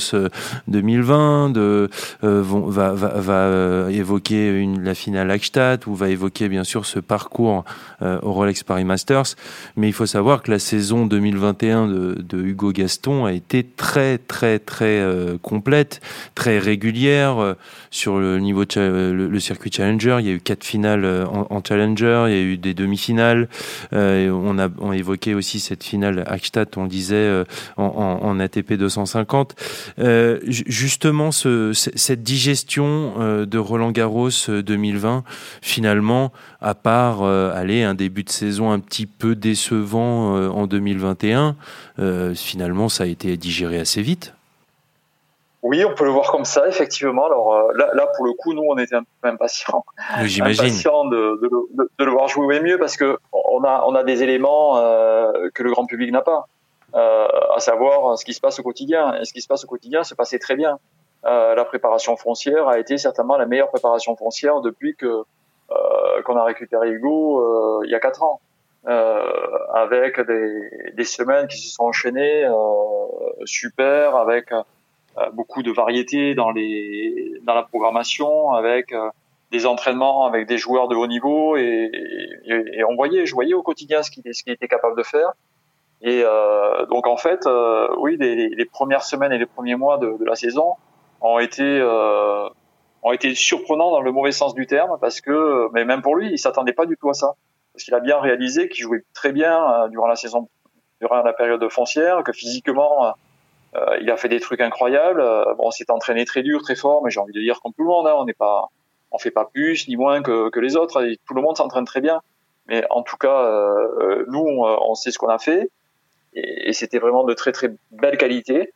2020, 0.67 1.49
de 1.49 1.89
va, 2.21 3.87
évoquer 3.89 4.67
la 4.83 4.93
finale 4.93 5.31
Akstadt 5.31 5.87
ou 5.87 5.95
va 5.95 6.09
évoquer 6.09 6.47
bien 6.47 6.63
sûr 6.63 6.85
ce 6.85 6.99
parcours 6.99 7.65
au 8.01 8.33
Rolex 8.33 8.61
Paris 8.63 8.85
Masters. 8.85 9.35
Mais 9.75 9.87
il 9.87 9.93
faut 9.93 10.05
savoir 10.05 10.43
que 10.43 10.51
la 10.51 10.59
saison 10.59 11.07
2021 11.07 11.87
de, 11.87 12.37
Hugo 12.37 12.71
Gaston 12.71 13.25
a 13.25 13.33
été 13.33 13.63
très 13.63 14.19
très 14.19 14.59
très 14.59 15.03
complète, 15.41 16.01
très 16.35 16.59
régulière 16.59 17.55
sur 17.89 18.19
le 18.19 18.39
niveau 18.39 18.63
circuit 19.39 19.71
Challenger. 19.71 20.17
Il 20.19 20.27
y 20.27 20.29
a 20.29 20.33
eu 20.33 20.41
quatre 20.41 20.63
finales 20.63 21.05
en 21.31 21.63
Challenger 21.67 21.94
il 22.01 22.33
y 22.33 22.37
a 22.37 22.41
eu 22.41 22.57
des 22.57 22.73
demi-finales. 22.73 23.47
Euh, 23.93 24.29
on 24.29 24.59
a 24.59 24.69
on 24.79 24.91
évoqué 24.91 25.33
aussi 25.33 25.59
cette 25.59 25.83
finale 25.83 26.23
Akstadt, 26.27 26.77
on 26.77 26.85
disait, 26.85 27.15
euh, 27.15 27.43
en, 27.77 28.39
ATP 28.39 28.73
250. 28.73 29.55
Euh, 29.99 30.39
justement, 30.45 31.31
ce, 31.31 31.71
cette 31.73 32.23
digestion 32.23 33.45
de 33.45 33.57
Roland 33.57 33.91
Garros 33.91 34.29
2020, 34.47 35.23
finalement, 35.61 36.31
à 36.61 36.75
part 36.75 37.23
aller 37.23 37.83
un 37.83 37.93
début 37.95 38.23
de 38.23 38.29
saison 38.29 38.71
un 38.71 38.79
petit 38.79 39.05
peu 39.05 39.35
décevant 39.35 40.49
en 40.49 40.67
2021, 40.67 41.55
finalement, 42.35 42.89
ça 42.89 43.05
a 43.05 43.07
été 43.07 43.37
digéré 43.37 43.79
assez 43.79 44.01
vite. 44.01 44.33
Oui, 45.65 45.83
on 45.83 45.95
peut 45.95 46.05
le 46.05 46.11
voir 46.11 46.31
comme 46.31 46.45
ça, 46.45 46.67
effectivement. 46.67 47.25
Alors 47.25 47.55
euh, 47.55 47.73
là, 47.73 47.89
là, 47.95 48.05
pour 48.15 48.23
le 48.23 48.33
coup, 48.33 48.53
nous, 48.53 48.61
on 48.61 48.77
était 48.77 48.93
un 48.93 49.01
peu 49.01 49.27
impatients. 49.27 49.83
J'imagine. 50.21 50.63
Impatients 50.63 51.05
de, 51.05 51.39
de, 51.41 51.49
de, 51.73 51.89
de, 51.97 52.05
le 52.05 52.11
voir 52.11 52.27
jouer 52.27 52.59
mieux 52.59 52.77
parce 52.77 52.97
que 52.97 53.17
on 53.33 53.63
a, 53.63 53.83
on 53.87 53.95
a 53.95 54.03
des 54.03 54.21
éléments 54.21 54.77
euh, 54.77 55.49
que 55.55 55.63
le 55.63 55.71
grand 55.71 55.87
public 55.87 56.11
n'a 56.11 56.21
pas, 56.21 56.45
euh, 56.93 57.27
à 57.55 57.59
savoir 57.59 58.15
ce 58.15 58.23
qui 58.23 58.35
se 58.35 58.39
passe 58.39 58.59
au 58.59 58.63
quotidien. 58.63 59.15
Et 59.15 59.25
ce 59.25 59.33
qui 59.33 59.41
se 59.41 59.47
passe 59.47 59.63
au 59.63 59.67
quotidien 59.67 60.03
se 60.03 60.13
passait 60.13 60.37
très 60.37 60.55
bien. 60.55 60.77
Euh, 61.25 61.55
la 61.55 61.65
préparation 61.65 62.15
foncière 62.15 62.67
a 62.67 62.77
été 62.77 62.99
certainement 62.99 63.35
la 63.35 63.47
meilleure 63.47 63.69
préparation 63.69 64.15
foncière 64.15 64.61
depuis 64.61 64.95
que 64.95 65.23
euh, 65.71 66.21
qu'on 66.25 66.37
a 66.37 66.43
récupéré 66.43 66.91
Hugo 66.91 67.83
il 67.83 67.89
y 67.89 67.95
a 67.95 67.99
quatre 67.99 68.21
ans. 68.21 68.39
avec 68.85 70.21
des, 70.21 70.91
des, 70.93 71.03
semaines 71.03 71.47
qui 71.47 71.57
se 71.57 71.73
sont 71.73 71.85
enchaînées 71.85 72.45
super, 73.45 74.15
avec 74.15 74.51
euh, 74.51 74.61
beaucoup 75.33 75.63
de 75.63 75.71
variétés 75.71 76.35
dans 76.35 76.51
les 76.51 77.39
dans 77.43 77.53
la 77.53 77.63
programmation 77.63 78.51
avec 78.51 78.91
euh, 78.91 79.09
des 79.51 79.65
entraînements 79.65 80.25
avec 80.25 80.47
des 80.47 80.57
joueurs 80.57 80.87
de 80.87 80.95
haut 80.95 81.07
niveau 81.07 81.55
et, 81.55 81.89
et, 82.45 82.79
et, 82.79 82.83
on 82.83 82.95
voyait 82.95 83.25
je 83.25 83.33
voyais 83.33 83.53
au 83.53 83.63
quotidien 83.63 84.03
ce 84.03 84.11
qu'il 84.11 84.23
ce 84.25 84.43
était 84.47 84.67
capable 84.67 84.97
de 84.97 85.03
faire. 85.03 85.33
Et 86.01 86.21
euh, 86.23 86.85
donc 86.87 87.07
en 87.07 87.17
fait 87.17 87.45
euh, 87.47 87.87
oui 87.97 88.17
les, 88.19 88.49
les, 88.49 88.65
premières 88.65 89.03
semaines 89.03 89.31
et 89.31 89.37
les 89.37 89.45
premiers 89.45 89.75
mois 89.75 89.97
de, 89.97 90.17
de 90.17 90.25
la 90.25 90.35
saison 90.35 90.73
ont 91.21 91.39
été 91.39 91.63
euh, 91.63 92.49
ont 93.01 93.11
été 93.13 93.33
surprenants 93.35 93.91
dans 93.91 94.01
le 94.01 94.11
mauvais 94.11 94.33
sens 94.33 94.53
du 94.53 94.67
terme 94.67 94.97
parce 94.99 95.21
que 95.21 95.69
mais 95.73 95.85
même 95.85 96.01
pour 96.01 96.15
lui 96.17 96.29
il 96.29 96.37
s'attendait 96.37 96.73
pas 96.73 96.85
du 96.85 96.97
tout 96.97 97.09
à 97.09 97.13
ça. 97.13 97.35
Parce 97.73 97.83
qu'il 97.83 97.93
a 97.93 97.99
bien 97.99 98.19
réalisé 98.19 98.69
qu'il 98.69 98.83
jouait 98.83 99.03
très 99.13 99.33
bien 99.33 99.87
durant 99.89 100.07
la 100.07 100.15
saison 100.15 100.49
durant 101.01 101.21
la 101.21 101.33
période 101.33 101.67
foncière 101.69 102.23
que 102.23 102.31
physiquement 102.31 103.13
euh, 103.75 103.97
il 104.01 104.09
a 104.09 104.17
fait 104.17 104.29
des 104.29 104.39
trucs 104.39 104.61
incroyables. 104.61 105.21
Euh, 105.21 105.53
bon, 105.55 105.71
s'est 105.71 105.89
entraîné 105.91 106.25
très 106.25 106.43
dur, 106.43 106.61
très 106.61 106.75
fort, 106.75 107.03
mais 107.03 107.11
j'ai 107.11 107.19
envie 107.19 107.33
de 107.33 107.41
dire 107.41 107.59
comme 107.61 107.73
tout 107.73 107.83
le 107.83 107.89
monde, 107.89 108.07
hein, 108.07 108.15
on 108.17 108.25
n'est 108.25 108.33
pas, 108.33 108.69
on 109.11 109.17
fait 109.17 109.31
pas 109.31 109.45
plus 109.45 109.87
ni 109.87 109.95
moins 109.95 110.21
que, 110.21 110.49
que 110.49 110.59
les 110.59 110.75
autres. 110.75 111.03
tout 111.27 111.33
le 111.33 111.41
monde 111.41 111.57
s'entraîne 111.57 111.85
très 111.85 112.01
bien. 112.01 112.21
Mais 112.67 112.83
en 112.89 113.03
tout 113.03 113.17
cas, 113.17 113.45
euh, 113.45 114.25
nous, 114.27 114.43
on, 114.43 114.95
sait 114.95 115.11
ce 115.11 115.19
qu'on 115.19 115.27
a 115.27 115.37
fait, 115.37 115.69
et, 116.33 116.69
et 116.69 116.73
c'était 116.73 116.97
vraiment 116.97 117.23
de 117.23 117.33
très 117.33 117.51
très 117.51 117.69
belle 117.91 118.17
qualité. 118.17 118.73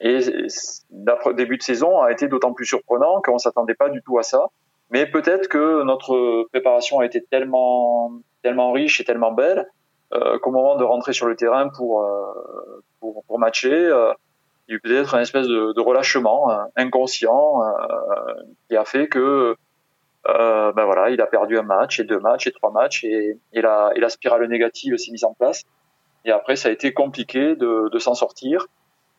Et 0.00 0.18
le 0.18 1.32
début 1.34 1.56
de 1.56 1.62
saison 1.62 2.00
a 2.00 2.12
été 2.12 2.28
d'autant 2.28 2.52
plus 2.52 2.66
surprenant 2.66 3.20
qu'on 3.20 3.38
s'attendait 3.38 3.74
pas 3.74 3.88
du 3.88 4.02
tout 4.02 4.18
à 4.18 4.22
ça. 4.22 4.46
Mais 4.90 5.06
peut-être 5.06 5.48
que 5.48 5.82
notre 5.82 6.48
préparation 6.50 7.00
a 7.00 7.06
été 7.06 7.22
tellement 7.22 8.12
tellement 8.42 8.72
riche 8.72 9.00
et 9.00 9.04
tellement 9.04 9.32
belle 9.32 9.68
euh, 10.14 10.38
qu'au 10.38 10.52
moment 10.52 10.76
de 10.76 10.84
rentrer 10.84 11.12
sur 11.12 11.26
le 11.26 11.36
terrain 11.36 11.68
pour 11.68 12.04
pour, 13.00 13.24
pour 13.24 13.38
matcher, 13.38 13.72
euh, 13.72 14.12
il 14.68 14.72
y 14.72 14.74
a 14.74 14.76
eu 14.76 14.80
peut-être 14.80 15.14
un 15.14 15.20
espèce 15.20 15.46
de, 15.46 15.80
relâchement 15.80 16.50
euh, 16.50 16.64
inconscient 16.76 17.62
euh, 17.62 18.34
qui 18.68 18.76
a 18.76 18.84
fait 18.84 19.08
que 19.08 19.56
euh, 20.26 20.72
ben 20.72 20.84
voilà, 20.84 21.08
il 21.08 21.20
a 21.22 21.26
perdu 21.26 21.56
un 21.58 21.62
match 21.62 22.00
et 22.00 22.04
deux 22.04 22.20
matchs 22.20 22.46
et 22.46 22.52
trois 22.52 22.70
matchs 22.70 23.02
et, 23.04 23.38
et, 23.54 23.62
la, 23.62 24.08
spirale 24.08 24.46
négative 24.46 24.96
s'est 24.98 25.10
mise 25.10 25.24
en 25.24 25.32
place. 25.32 25.62
Et 26.26 26.30
après, 26.30 26.56
ça 26.56 26.68
a 26.68 26.72
été 26.72 26.92
compliqué 26.92 27.56
de, 27.56 27.98
s'en 27.98 28.14
sortir. 28.14 28.66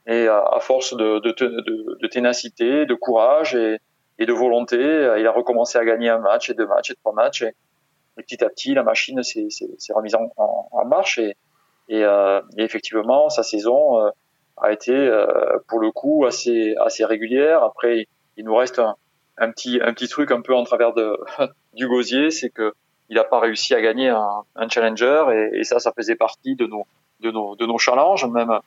Et 0.05 0.27
à, 0.27 0.59
force 0.59 0.95
de, 0.95 1.19
de, 1.19 2.07
ténacité, 2.07 2.85
de 2.85 2.93
courage 2.93 3.55
et, 3.55 3.79
et, 4.19 4.27
de 4.27 4.33
volonté, 4.33 4.77
il 4.77 5.25
a 5.25 5.31
recommencé 5.31 5.79
à 5.79 5.85
gagner 5.85 6.09
un 6.09 6.19
match 6.19 6.51
et 6.51 6.53
deux 6.53 6.67
matchs 6.67 6.91
et 6.91 6.95
trois 6.95 7.13
matchs. 7.13 7.41
Et, 7.41 7.55
petit 8.17 8.43
à 8.43 8.49
petit, 8.49 8.75
la 8.75 8.83
machine 8.83 9.23
s'est 9.23 9.93
remise 9.95 10.15
en, 10.15 10.85
marche. 10.85 11.17
Et, 11.17 11.35
et, 11.88 12.05
effectivement, 12.57 13.29
sa 13.29 13.41
saison 13.41 14.12
a 14.62 14.72
été 14.72 14.93
euh, 14.93 15.26
pour 15.67 15.80
le 15.80 15.91
coup 15.91 16.26
assez 16.26 16.76
assez 16.80 17.06
régulière. 17.06 17.63
Après, 17.63 18.08
il 18.38 18.45
nous 18.45 18.56
reste 18.56 18.80
un, 18.80 18.95
un 19.38 19.52
petit 19.52 19.80
un 19.82 19.93
petit 19.93 20.08
truc 20.08 20.32
un 20.32 20.41
peu 20.41 20.56
en 20.56 20.63
travers 20.63 20.93
de 20.93 21.17
du 21.74 21.88
gosier, 21.88 22.32
c'est 22.32 22.50
que 22.50 22.74
il 23.10 23.15
n'a 23.15 23.24
pas 23.24 23.39
réussi 23.39 23.74
à 23.74 23.82
gagner 23.82 24.10
un, 24.10 24.43
un 24.56 24.69
challenger 24.69 25.26
et, 25.34 25.60
et, 25.60 25.63
ça, 25.63 25.80
ça 25.80 25.91
faisait 25.95 26.15
partie 26.15 26.56
de 26.56 26.67
nos 26.67 26.86
de 27.22 27.32
nos 27.32 27.56
de 27.56 27.65
nos 27.65 27.78
challenges, 27.78 28.26
même 28.26 28.60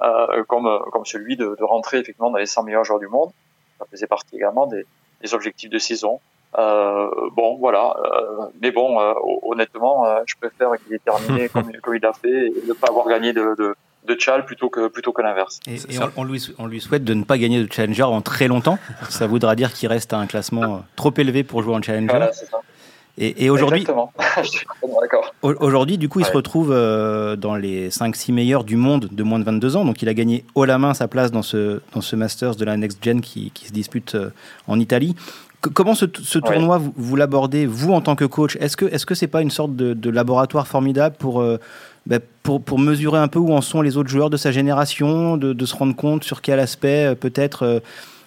euh, 0.00 0.44
comme 0.44 0.68
comme 0.92 1.06
celui 1.06 1.36
de, 1.36 1.56
de, 1.58 1.64
rentrer 1.64 1.98
effectivement 1.98 2.30
dans 2.30 2.38
les 2.38 2.46
100 2.46 2.64
meilleurs 2.64 2.84
joueurs 2.84 3.00
du 3.00 3.08
monde. 3.08 3.30
Ça 3.78 3.86
faisait 3.90 4.06
partie 4.06 4.36
également 4.36 4.66
des, 4.66 4.84
des 5.22 5.34
objectifs 5.34 5.70
de 5.70 5.78
saison. 5.78 6.20
Euh, 6.56 7.10
bon, 7.32 7.56
voilà. 7.58 7.94
Euh, 7.98 8.46
mais 8.60 8.70
bon, 8.70 9.00
euh, 9.00 9.12
honnêtement, 9.42 10.06
euh, 10.06 10.22
je 10.26 10.34
préfère 10.36 10.70
qu'il 10.78 10.94
ait 10.94 10.98
terminé 10.98 11.48
comme, 11.52 11.70
comme, 11.82 11.94
il 11.94 12.06
a 12.06 12.12
fait 12.12 12.46
et 12.48 12.62
ne 12.66 12.72
pas 12.72 12.88
avoir 12.88 13.06
gagné 13.08 13.32
de, 13.32 13.54
de, 13.58 13.74
de 14.08 14.16
Chal 14.18 14.44
plutôt 14.44 14.68
que, 14.68 14.88
plutôt 14.88 15.12
que 15.12 15.22
l'inverse. 15.22 15.60
Et, 15.66 15.78
on, 16.16 16.24
lui, 16.24 16.44
on, 16.58 16.66
lui, 16.66 16.80
souhaite 16.80 17.04
de 17.04 17.14
ne 17.14 17.24
pas 17.24 17.38
gagner 17.38 17.62
de 17.62 17.72
Challenger 17.72 18.04
en 18.04 18.20
très 18.20 18.48
longtemps. 18.48 18.78
ça 19.08 19.26
voudra 19.26 19.54
dire 19.54 19.72
qu'il 19.72 19.88
reste 19.88 20.12
à 20.12 20.18
un 20.18 20.26
classement 20.26 20.62
euh, 20.62 20.78
trop 20.96 21.12
élevé 21.16 21.44
pour 21.44 21.62
jouer 21.62 21.74
en 21.74 21.82
Challenger. 21.82 22.08
Voilà, 22.08 22.32
ça. 22.32 22.60
Et, 23.20 23.46
et 23.46 23.50
aujourd'hui, 23.50 23.84
aujourd'hui, 25.42 25.98
du 25.98 26.08
coup, 26.08 26.20
il 26.20 26.24
se 26.24 26.30
retrouve 26.30 26.70
euh, 26.70 27.34
dans 27.34 27.56
les 27.56 27.88
5-6 27.88 28.32
meilleurs 28.32 28.62
du 28.62 28.76
monde 28.76 29.08
de 29.10 29.22
moins 29.24 29.40
de 29.40 29.44
22 29.44 29.74
ans. 29.76 29.84
Donc, 29.84 30.02
il 30.02 30.08
a 30.08 30.14
gagné 30.14 30.44
haut 30.54 30.64
la 30.64 30.78
main 30.78 30.94
sa 30.94 31.08
place 31.08 31.32
dans 31.32 31.42
ce, 31.42 31.80
dans 31.94 32.00
ce 32.00 32.14
Masters 32.14 32.54
de 32.54 32.64
la 32.64 32.76
Next 32.76 33.02
Gen 33.02 33.20
qui, 33.20 33.50
qui 33.50 33.66
se 33.66 33.72
dispute 33.72 34.14
euh, 34.14 34.30
en 34.68 34.78
Italie. 34.78 35.16
comment 35.60 35.96
ce, 35.96 36.06
ce 36.22 36.38
tournoi, 36.38 36.78
vous, 36.78 36.94
vous 36.96 37.16
l'abordez, 37.16 37.66
vous, 37.66 37.92
en 37.92 38.00
tant 38.00 38.14
que 38.14 38.24
coach? 38.24 38.56
Est-ce 38.60 38.76
que 38.76 38.84
est-ce 38.84 39.04
que 39.04 39.16
c'est 39.16 39.26
pas 39.26 39.42
une 39.42 39.50
sorte 39.50 39.74
de, 39.74 39.94
de 39.94 40.10
laboratoire 40.10 40.68
formidable 40.68 41.16
pour 41.18 41.42
bah, 42.08 42.16
pour, 42.42 42.78
mesurer 42.78 43.18
un 43.18 43.28
peu 43.28 43.38
où 43.38 43.52
en 43.52 43.60
sont 43.60 43.82
les 43.82 43.98
autres 43.98 44.08
joueurs 44.08 44.30
de 44.30 44.38
sa 44.38 44.50
génération, 44.50 45.36
de, 45.36 45.66
se 45.66 45.76
rendre 45.76 45.94
compte 45.94 46.24
sur 46.24 46.40
quel 46.40 46.58
aspect 46.58 47.10
euh, 47.10 47.14
peut-être 47.14 47.64
euh, 47.64 47.80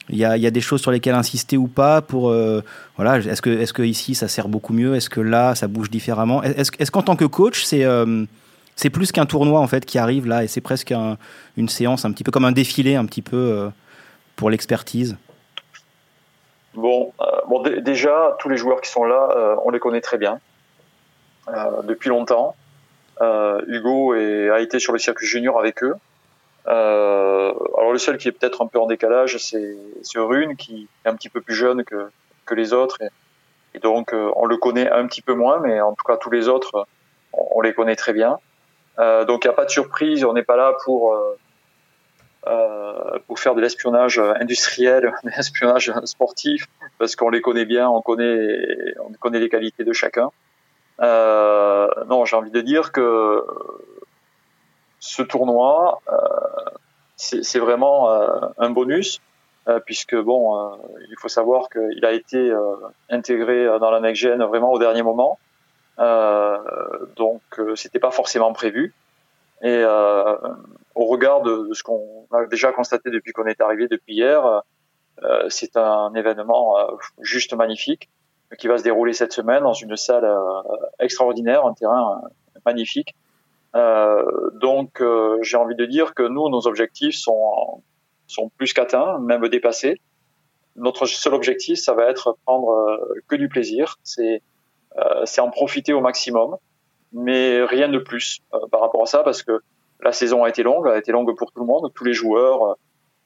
il 0.10 0.18
y, 0.18 0.26
a, 0.26 0.52
des 0.52 0.62
choses 0.62 0.82
sur 0.82 0.92
lesquelles 0.92 1.16
insister 1.16 1.58
ou 1.58 1.68
pas 1.68 2.02
pour 2.02 2.30
euh, 2.30 2.62
voilà 2.98 3.18
est-ce 3.18 3.42
que 3.42 3.82
ici 3.82 4.14
ça 4.14 4.28
sert 4.28 4.50
beaucoup 4.50 4.74
mieux? 4.74 4.94
Est-ce 4.96 5.10
que 5.10 5.22
là 5.22 5.56
ça 5.56 5.68
bouge 5.68 5.90
différemment? 5.90 6.44
Est-ce, 6.44 6.92
qu'en 6.92 7.02
tant 7.02 7.16
que 7.16 7.26
coach 7.26 7.64
c'est 7.64 7.86
c'est 8.76 8.90
plus 8.90 9.12
qu'un 9.12 9.26
tournoi 9.26 9.60
en 9.60 9.68
fait 9.68 9.86
qui 9.86 9.98
arrive 9.98 10.28
là 10.28 10.44
et 10.44 10.48
c'est 10.48 10.60
presque 10.60 10.92
un, 10.92 11.18
une 11.56 11.70
séance 11.70 12.04
un 12.04 12.12
petit 12.12 12.24
peu 12.24 12.32
comme 12.32 12.46
un 12.46 12.52
défilé 12.52 12.96
un 12.96 13.06
petit 13.06 13.22
peu 13.22 13.70
pour 14.36 14.50
l'expertise? 14.50 15.16
Bon 16.76 17.14
déjà 17.82 18.36
tous 18.40 18.50
les 18.50 18.58
joueurs 18.58 18.82
qui 18.82 18.92
sont 18.92 19.06
là 19.06 19.56
on 19.64 19.70
les 19.70 19.80
connaît 19.80 20.02
très 20.02 20.18
bien 20.18 20.40
depuis 21.88 22.10
longtemps 22.10 22.56
Hugo 23.68 24.16
est, 24.16 24.50
a 24.50 24.60
été 24.60 24.80
sur 24.80 24.94
le 24.94 25.00
circuit 25.00 25.28
junior 25.28 25.60
avec 25.60 25.84
eux. 25.84 25.96
Euh, 26.68 27.54
alors 27.78 27.92
le 27.92 27.98
seul 27.98 28.18
qui 28.18 28.28
est 28.28 28.32
peut-être 28.32 28.62
un 28.62 28.68
peu 28.68 28.80
en 28.80 28.86
décalage, 28.86 29.38
c'est 29.38 29.76
Rune 30.16 30.56
qui 30.56 30.88
est 31.04 31.10
un 31.10 31.16
petit 31.16 31.30
peu 31.30 31.42
plus 31.42 31.56
jeune 31.56 31.84
que, 31.84 32.10
que 32.46 32.54
les 32.54 32.74
autres. 32.74 32.98
Et, 33.74 33.80
donc 33.80 34.14
euh, 34.14 34.32
on 34.36 34.46
le 34.46 34.58
connaît 34.58 34.90
un 34.90 35.08
petit 35.08 35.22
peu 35.22 35.34
moins, 35.34 35.60
mais 35.60 35.82
en 35.82 35.94
tout 35.94 36.04
cas 36.04 36.18
tous 36.18 36.30
les 36.30 36.48
autres, 36.48 36.88
on, 37.34 37.62
les 37.62 37.74
connaît 37.74 37.96
très 37.96 38.14
bien. 38.14 38.38
Euh, 39.00 39.26
donc 39.26 39.44
il 39.44 39.48
n'y 39.48 39.54
a 39.54 39.56
pas 39.56 39.66
de 39.66 39.72
surprise, 39.72 40.24
on 40.24 40.34
n'est 40.34 40.44
pas 40.44 40.58
là 40.58 40.74
pour 40.84 41.14
euh, 41.14 41.38
euh, 42.48 43.20
pour 43.28 43.40
faire 43.40 43.56
de 43.56 43.62
l'espionnage 43.62 44.20
industriel, 44.20 45.14
de 45.24 45.30
l'espionnage 45.36 45.92
sportif, 46.06 46.68
parce 47.00 47.16
qu'on 47.16 47.30
les 47.30 47.42
connaît 47.42 47.66
bien, 47.66 47.90
on 47.90 48.02
connaît 48.02 48.94
on 49.00 49.12
connaît 49.14 49.40
les 49.40 49.50
qualités 49.50 49.84
de 49.84 49.94
chacun. 49.94 50.30
Euh, 51.02 51.88
non, 52.08 52.26
j'ai 52.26 52.36
envie 52.36 52.52
de 52.52 52.62
dire 52.62 52.92
que 52.92 53.46
ce 55.00 55.24
tournoi, 55.24 56.00
euh, 56.10 56.18
c'est 57.16 57.60
vraiment 57.60 58.12
euh, 58.12 58.48
un 58.58 58.70
bonus, 58.70 59.20
puisque 59.86 60.16
bon, 60.16 60.76
il 61.10 61.16
faut 61.20 61.28
savoir 61.28 61.70
qu'il 61.70 62.04
a 62.04 62.12
été 62.12 62.52
intégré 63.10 63.66
dans 63.80 63.92
la 63.92 64.00
next 64.00 64.22
gen 64.22 64.44
vraiment 64.44 64.72
au 64.72 64.80
dernier 64.80 65.04
moment. 65.04 65.38
donc 65.98 67.42
c'était 67.76 68.00
pas 68.00 68.12
forcément 68.12 68.54
prévu. 68.54 68.94
Et 69.62 69.84
au 70.96 71.06
regard 71.06 71.42
de, 71.42 71.68
de 71.70 71.74
ce 71.76 71.84
qu'on 71.84 72.26
a 72.32 72.48
déjà 72.48 72.72
constaté 72.72 73.12
depuis 73.12 73.34
qu'on 73.34 73.46
est 73.46 73.62
arrivé 73.62 73.88
depuis 73.88 74.16
hier, 74.16 74.64
c'est 75.50 75.78
un 75.78 76.14
événement 76.16 76.76
juste 77.22 77.54
magnifique 77.54 78.10
qui 78.58 78.68
va 78.68 78.78
se 78.78 78.84
dérouler 78.84 79.14
cette 79.14 79.34
semaine 79.34 79.64
dans 79.64 79.74
une 79.74 79.96
salle 79.96 80.28
extraordinaire, 81.00 81.66
un 81.66 81.74
terrain 81.74 82.22
magnifique. 82.66 83.16
Euh, 83.76 84.50
donc, 84.54 85.02
euh, 85.02 85.38
j'ai 85.42 85.58
envie 85.58 85.76
de 85.76 85.86
dire 85.86 86.14
que 86.14 86.24
nous, 86.24 86.50
nos 86.50 86.68
objectifs 86.68 87.16
sont, 87.16 87.84
sont 88.28 88.50
plus 88.58 88.74
qu'atteints, 88.74 89.20
même 89.20 89.48
dépassés. 89.48 90.02
Notre 90.76 91.06
seul 91.06 91.34
objectif, 91.34 91.80
ça 91.80 91.94
va 91.94 92.10
être 92.10 92.38
prendre 92.46 92.72
euh, 92.72 93.22
que 93.28 93.36
du 93.36 93.50
plaisir. 93.50 93.98
C'est 94.04 94.42
en 95.40 95.50
profiter 95.50 95.94
au 95.94 96.02
maximum, 96.02 96.58
mais 97.14 97.64
rien 97.64 97.88
de 97.88 97.98
plus 97.98 98.42
par 98.72 98.82
rapport 98.82 99.04
à 99.04 99.06
ça, 99.06 99.24
parce 99.24 99.42
que 99.42 99.62
la 100.02 100.12
saison 100.12 100.44
a 100.44 100.50
été 100.50 100.64
longue, 100.64 100.88
a 100.88 100.98
été 100.98 101.12
longue 101.12 101.36
pour 101.38 101.52
tout 101.52 101.62
le 101.62 101.66
monde. 101.66 101.92
Tous 101.94 102.04
les 102.04 102.14
joueurs 102.14 102.76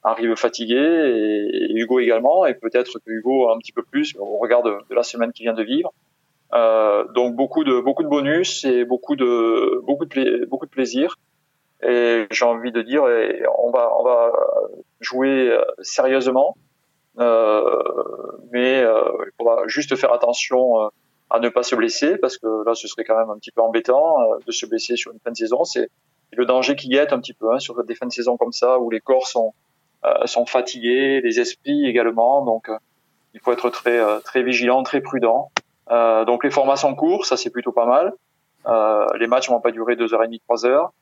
arrivent 0.06 0.36
fatigués, 0.36 0.76
et, 0.76 1.72
Hugo 1.74 2.00
également, 2.00 2.46
et 2.46 2.54
peut-être 2.54 2.98
que 2.98 3.10
Hugo 3.10 3.50
un 3.50 3.58
petit 3.58 3.72
peu 3.72 3.82
plus 3.82 4.14
au 4.18 4.38
regard 4.38 4.62
de, 4.62 4.78
de 4.88 4.94
la 4.94 5.02
semaine 5.02 5.32
qu'il 5.32 5.44
vient 5.44 5.54
de 5.54 5.62
vivre. 5.62 5.92
Euh, 6.52 7.04
donc 7.12 7.34
beaucoup 7.34 7.64
de 7.64 7.80
beaucoup 7.80 8.04
de 8.04 8.08
bonus 8.08 8.64
et 8.64 8.84
beaucoup 8.84 9.16
de 9.16 9.80
beaucoup 9.82 10.04
de 10.04 10.46
beaucoup 10.46 10.66
de 10.66 10.70
plaisir. 10.70 11.18
Et 11.82 12.26
j'ai 12.30 12.44
envie 12.44 12.72
de 12.72 12.82
dire, 12.82 13.02
on 13.58 13.70
va 13.70 13.90
on 13.98 14.04
va 14.04 14.32
jouer 15.00 15.50
euh, 15.50 15.62
sérieusement, 15.82 16.56
euh, 17.18 17.82
mais 18.52 18.82
euh, 18.82 19.02
il 19.26 19.32
faudra 19.38 19.62
juste 19.66 19.96
faire 19.96 20.12
attention 20.12 20.82
euh, 20.82 20.88
à 21.30 21.40
ne 21.40 21.48
pas 21.48 21.62
se 21.62 21.74
blesser 21.74 22.18
parce 22.18 22.36
que 22.36 22.64
là 22.66 22.74
ce 22.74 22.86
serait 22.88 23.04
quand 23.04 23.16
même 23.16 23.30
un 23.30 23.38
petit 23.38 23.50
peu 23.50 23.62
embêtant 23.62 24.18
de 24.46 24.52
se 24.52 24.66
blesser 24.66 24.96
sur 24.96 25.12
une 25.12 25.18
fin 25.20 25.30
de 25.30 25.36
saison. 25.36 25.64
C'est 25.64 25.88
le 26.32 26.44
danger 26.44 26.76
qui 26.76 26.88
guette 26.88 27.12
un 27.12 27.20
petit 27.20 27.32
peu 27.32 27.52
hein, 27.52 27.58
sur 27.58 27.82
des 27.82 27.94
fins 27.94 28.06
de 28.06 28.12
saison 28.12 28.36
comme 28.36 28.52
ça 28.52 28.78
où 28.78 28.90
les 28.90 29.00
corps 29.00 29.26
sont 29.26 29.54
sont 30.24 30.46
fatigués, 30.46 31.20
les 31.20 31.40
esprits 31.40 31.86
également. 31.86 32.44
Donc 32.44 32.70
il 33.34 33.40
faut 33.40 33.52
être 33.52 33.70
très 33.70 34.00
très 34.20 34.42
vigilant, 34.42 34.82
très 34.82 35.00
prudent. 35.00 35.50
Euh, 35.90 36.24
donc 36.24 36.44
les 36.44 36.50
formations 36.50 36.94
courtes, 36.94 37.26
ça 37.26 37.36
c'est 37.36 37.50
plutôt 37.50 37.72
pas 37.72 37.86
mal. 37.86 38.12
Euh, 38.66 39.06
les 39.18 39.26
matchs 39.26 39.48
vont 39.48 39.60
pas 39.60 39.70
durer 39.70 39.96
deux 39.96 40.12
heures 40.14 40.24
et 40.24 40.26
demie, 40.26 40.40
trois 40.40 40.66
heures. 40.66 40.92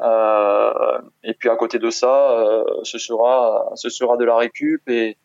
Euh, 0.00 0.98
et 1.22 1.34
puis 1.34 1.48
à 1.48 1.56
côté 1.56 1.78
de 1.78 1.90
ça, 1.90 2.32
euh, 2.32 2.64
ce 2.82 2.98
sera 2.98 3.70
ce 3.76 3.88
sera 3.88 4.16
de 4.16 4.24
la 4.24 4.36
récup 4.36 4.88
et, 4.88 5.16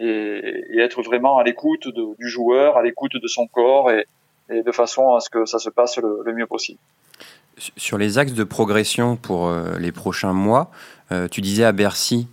être 0.00 1.02
vraiment 1.02 1.38
à 1.38 1.42
l'écoute 1.42 1.88
du 1.88 2.28
joueur, 2.28 2.76
à 2.76 2.82
l'écoute 2.82 3.16
de 3.20 3.26
son 3.26 3.48
corps 3.48 3.90
et, 3.90 4.06
de 4.48 4.72
façon 4.72 5.14
à 5.14 5.20
ce 5.20 5.28
que 5.28 5.44
ça 5.44 5.58
se 5.58 5.70
passe 5.70 5.98
le, 5.98 6.32
mieux 6.32 6.46
possible. 6.46 6.78
Sur 7.76 7.98
les 7.98 8.18
axes 8.18 8.34
de 8.34 8.44
progression 8.44 9.16
pour 9.16 9.48
euh, 9.48 9.76
les 9.78 9.90
prochains 9.90 10.32
mois, 10.32 10.70
euh, 11.10 11.26
tu 11.26 11.40
disais 11.40 11.64
à 11.64 11.72
Bercy 11.72 12.28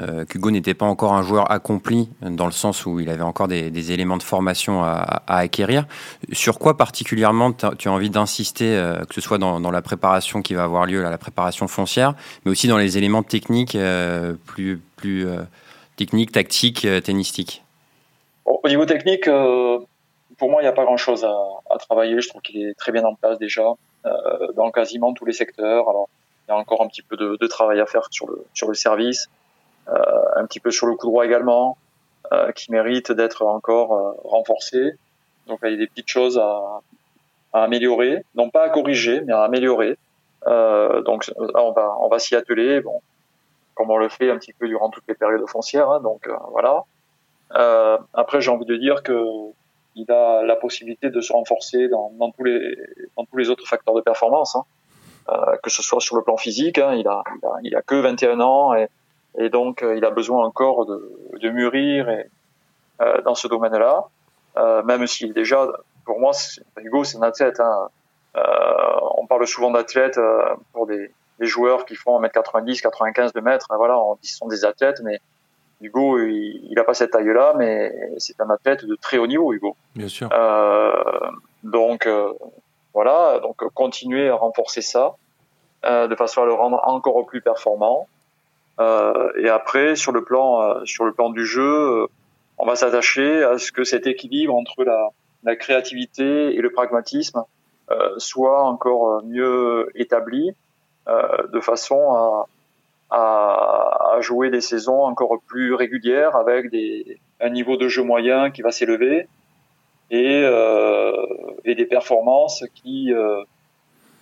euh, 0.00 0.24
Hugo 0.34 0.50
n'était 0.50 0.74
pas 0.74 0.86
encore 0.86 1.12
un 1.12 1.22
joueur 1.22 1.50
accompli 1.50 2.08
dans 2.20 2.46
le 2.46 2.52
sens 2.52 2.86
où 2.86 3.00
il 3.00 3.08
avait 3.10 3.22
encore 3.22 3.48
des, 3.48 3.92
éléments 3.92 4.16
de 4.16 4.22
formation 4.22 4.82
à, 4.82 5.22
acquérir. 5.26 5.86
Sur 6.32 6.58
quoi 6.58 6.76
particulièrement 6.76 7.52
tu 7.52 7.88
as 7.88 7.92
envie 7.92 8.10
d'insister, 8.10 8.76
euh, 8.76 9.04
que 9.04 9.14
ce 9.14 9.20
soit 9.20 9.38
dans, 9.38 9.70
la 9.70 9.82
préparation 9.82 10.42
qui 10.42 10.54
va 10.54 10.64
avoir 10.64 10.86
lieu, 10.86 11.02
la 11.02 11.18
préparation 11.18 11.68
foncière, 11.68 12.14
mais 12.44 12.50
aussi 12.50 12.68
dans 12.68 12.78
les 12.78 12.98
éléments 12.98 13.22
techniques, 13.22 13.74
euh, 13.74 14.34
plus, 14.46 14.80
plus 14.96 15.26
techniques, 15.96 16.32
tactiques, 16.32 16.86
tennistiques? 17.04 17.62
Au 18.44 18.68
niveau 18.68 18.84
technique, 18.84 19.24
pour 19.26 20.50
moi, 20.50 20.60
il 20.60 20.64
n'y 20.64 20.68
a 20.68 20.72
pas 20.72 20.84
grand-chose 20.84 21.24
à, 21.24 21.78
travailler. 21.78 22.20
Je 22.20 22.28
trouve 22.28 22.42
qu'il 22.42 22.62
est 22.62 22.74
très 22.74 22.92
bien 22.92 23.04
en 23.04 23.14
place 23.14 23.38
déjà 23.38 23.64
dans 24.56 24.70
quasiment 24.70 25.12
tous 25.12 25.24
les 25.24 25.32
secteurs. 25.32 25.88
Alors, 25.88 26.08
il 26.46 26.52
y 26.52 26.54
a 26.54 26.56
encore 26.56 26.82
un 26.82 26.88
petit 26.88 27.02
peu 27.02 27.16
de, 27.16 27.46
travail 27.46 27.80
à 27.80 27.86
faire 27.86 28.08
sur 28.10 28.26
le 28.26 28.74
service. 28.74 29.28
Euh, 29.88 30.22
un 30.36 30.46
petit 30.46 30.60
peu 30.60 30.70
sur 30.70 30.86
le 30.86 30.96
coup 30.96 31.06
droit 31.06 31.26
également, 31.26 31.76
euh, 32.32 32.52
qui 32.52 32.72
mérite 32.72 33.12
d'être 33.12 33.42
encore 33.44 33.92
euh, 33.92 34.12
renforcé. 34.24 34.92
Donc 35.46 35.58
il 35.62 35.72
y 35.72 35.74
a 35.74 35.76
des 35.76 35.86
petites 35.86 36.08
choses 36.08 36.38
à, 36.38 36.80
à 37.52 37.64
améliorer, 37.64 38.24
non 38.34 38.48
pas 38.48 38.64
à 38.64 38.68
corriger, 38.70 39.20
mais 39.20 39.34
à 39.34 39.42
améliorer. 39.42 39.98
Euh, 40.46 41.02
donc 41.02 41.26
là, 41.26 41.62
on 41.62 41.72
va, 41.72 41.96
on 42.00 42.08
va 42.08 42.18
s'y 42.18 42.34
atteler, 42.34 42.80
bon, 42.80 43.02
comme 43.74 43.90
on 43.90 43.98
le 43.98 44.08
fait 44.08 44.30
un 44.30 44.38
petit 44.38 44.54
peu 44.54 44.66
durant 44.68 44.88
toutes 44.88 45.04
les 45.06 45.14
périodes 45.14 45.46
foncières. 45.46 45.90
Hein, 45.90 46.00
donc 46.00 46.28
voilà. 46.50 46.84
Euh, 47.56 47.98
après, 48.14 48.40
j'ai 48.40 48.50
envie 48.50 48.64
de 48.64 48.76
dire 48.76 49.02
que 49.02 49.22
il 49.96 50.10
a 50.10 50.42
la 50.42 50.56
possibilité 50.56 51.10
de 51.10 51.20
se 51.20 51.32
renforcer 51.32 51.88
dans, 51.88 52.10
dans, 52.18 52.30
tous 52.30 52.44
les 52.44 52.76
dans 53.16 53.26
tous 53.26 53.36
les 53.36 53.50
autres 53.50 53.66
facteurs 53.66 53.94
de 53.94 54.00
performance, 54.00 54.56
hein. 54.56 54.64
que 55.62 55.68
ce 55.68 55.82
soit 55.82 56.00
sur 56.00 56.16
le 56.16 56.22
plan 56.22 56.38
physique. 56.38 56.78
Hein, 56.78 56.94
il 56.94 57.06
a 57.06 57.22
il 57.36 57.46
a, 57.46 57.52
il 57.64 57.76
a 57.76 57.82
que 57.82 57.96
21 57.96 58.40
ans 58.40 58.74
et 58.74 58.88
et 59.38 59.48
donc 59.48 59.82
euh, 59.82 59.96
il 59.96 60.04
a 60.04 60.10
besoin 60.10 60.44
encore 60.44 60.86
de, 60.86 61.10
de 61.40 61.50
mûrir 61.50 62.08
et, 62.08 62.30
euh, 63.00 63.20
dans 63.22 63.34
ce 63.34 63.48
domaine-là, 63.48 64.04
euh, 64.56 64.82
même 64.82 65.06
s'il 65.06 65.32
déjà, 65.32 65.66
pour 66.04 66.20
moi, 66.20 66.32
Hugo 66.78 67.04
c'est 67.04 67.18
un 67.18 67.22
athlète. 67.22 67.60
Hein. 67.60 67.88
on 69.16 69.26
parle 69.26 69.46
souvent 69.46 69.70
d'athlètes 69.70 70.20
pour 70.72 70.86
des, 70.86 71.10
des, 71.40 71.46
joueurs 71.46 71.84
qui 71.84 71.96
font 71.96 72.20
1m90, 72.20 72.80
95 72.82 73.32
de 73.32 73.40
mètres. 73.40 73.66
Voilà, 73.70 73.98
on 73.98 74.16
ce 74.22 74.36
sont 74.36 74.46
des 74.46 74.64
athlètes, 74.64 75.00
mais 75.02 75.20
Hugo, 75.80 76.18
il 76.18 76.72
n'a 76.74 76.84
pas 76.84 76.94
cette 76.94 77.10
taille-là, 77.10 77.54
mais 77.56 77.92
c'est 78.18 78.40
un 78.40 78.50
athlète 78.50 78.84
de 78.84 78.94
très 78.94 79.18
haut 79.18 79.26
niveau, 79.26 79.52
Hugo. 79.52 79.76
Bien 79.96 80.08
sûr. 80.08 80.28
Euh, 80.32 80.92
donc 81.64 82.08
voilà, 82.92 83.40
donc 83.40 83.56
continuer 83.74 84.28
à 84.28 84.36
renforcer 84.36 84.82
ça 84.82 85.16
euh, 85.84 86.08
de 86.08 86.14
façon 86.16 86.42
à 86.42 86.46
le 86.46 86.54
rendre 86.54 86.80
encore 86.84 87.26
plus 87.26 87.42
performant. 87.42 88.08
Euh, 88.80 89.30
et 89.38 89.48
après, 89.48 89.96
sur 89.96 90.12
le 90.12 90.24
plan, 90.24 90.60
euh, 90.60 90.84
sur 90.84 91.04
le 91.04 91.12
plan 91.12 91.30
du 91.30 91.46
jeu, 91.46 91.62
euh, 91.62 92.06
on 92.58 92.66
va 92.66 92.76
s'attacher 92.76 93.44
à 93.44 93.58
ce 93.58 93.72
que 93.72 93.84
cet 93.84 94.06
équilibre 94.06 94.54
entre 94.54 94.84
la, 94.84 95.10
la 95.44 95.56
créativité 95.56 96.54
et 96.54 96.60
le 96.60 96.70
pragmatisme 96.70 97.42
soit 98.16 98.64
encore 98.64 99.22
mieux 99.24 99.90
établi, 99.94 100.52
de 101.06 101.60
façon 101.60 102.14
à, 102.14 102.46
à, 103.10 104.20
jouer 104.20 104.50
des 104.50 104.60
saisons 104.60 105.02
encore 105.02 105.38
plus 105.46 105.74
régulières 105.74 106.34
avec 106.34 106.70
des, 106.70 107.20
un 107.40 107.50
niveau 107.50 107.76
de 107.76 107.88
jeu 107.88 108.02
moyen 108.02 108.50
qui 108.50 108.62
va 108.62 108.70
s'élever 108.70 109.28
et, 110.10 110.42
euh, 110.44 111.26
et 111.64 111.74
des 111.74 111.86
performances 111.86 112.64
qui, 112.74 113.12
euh, 113.12 113.42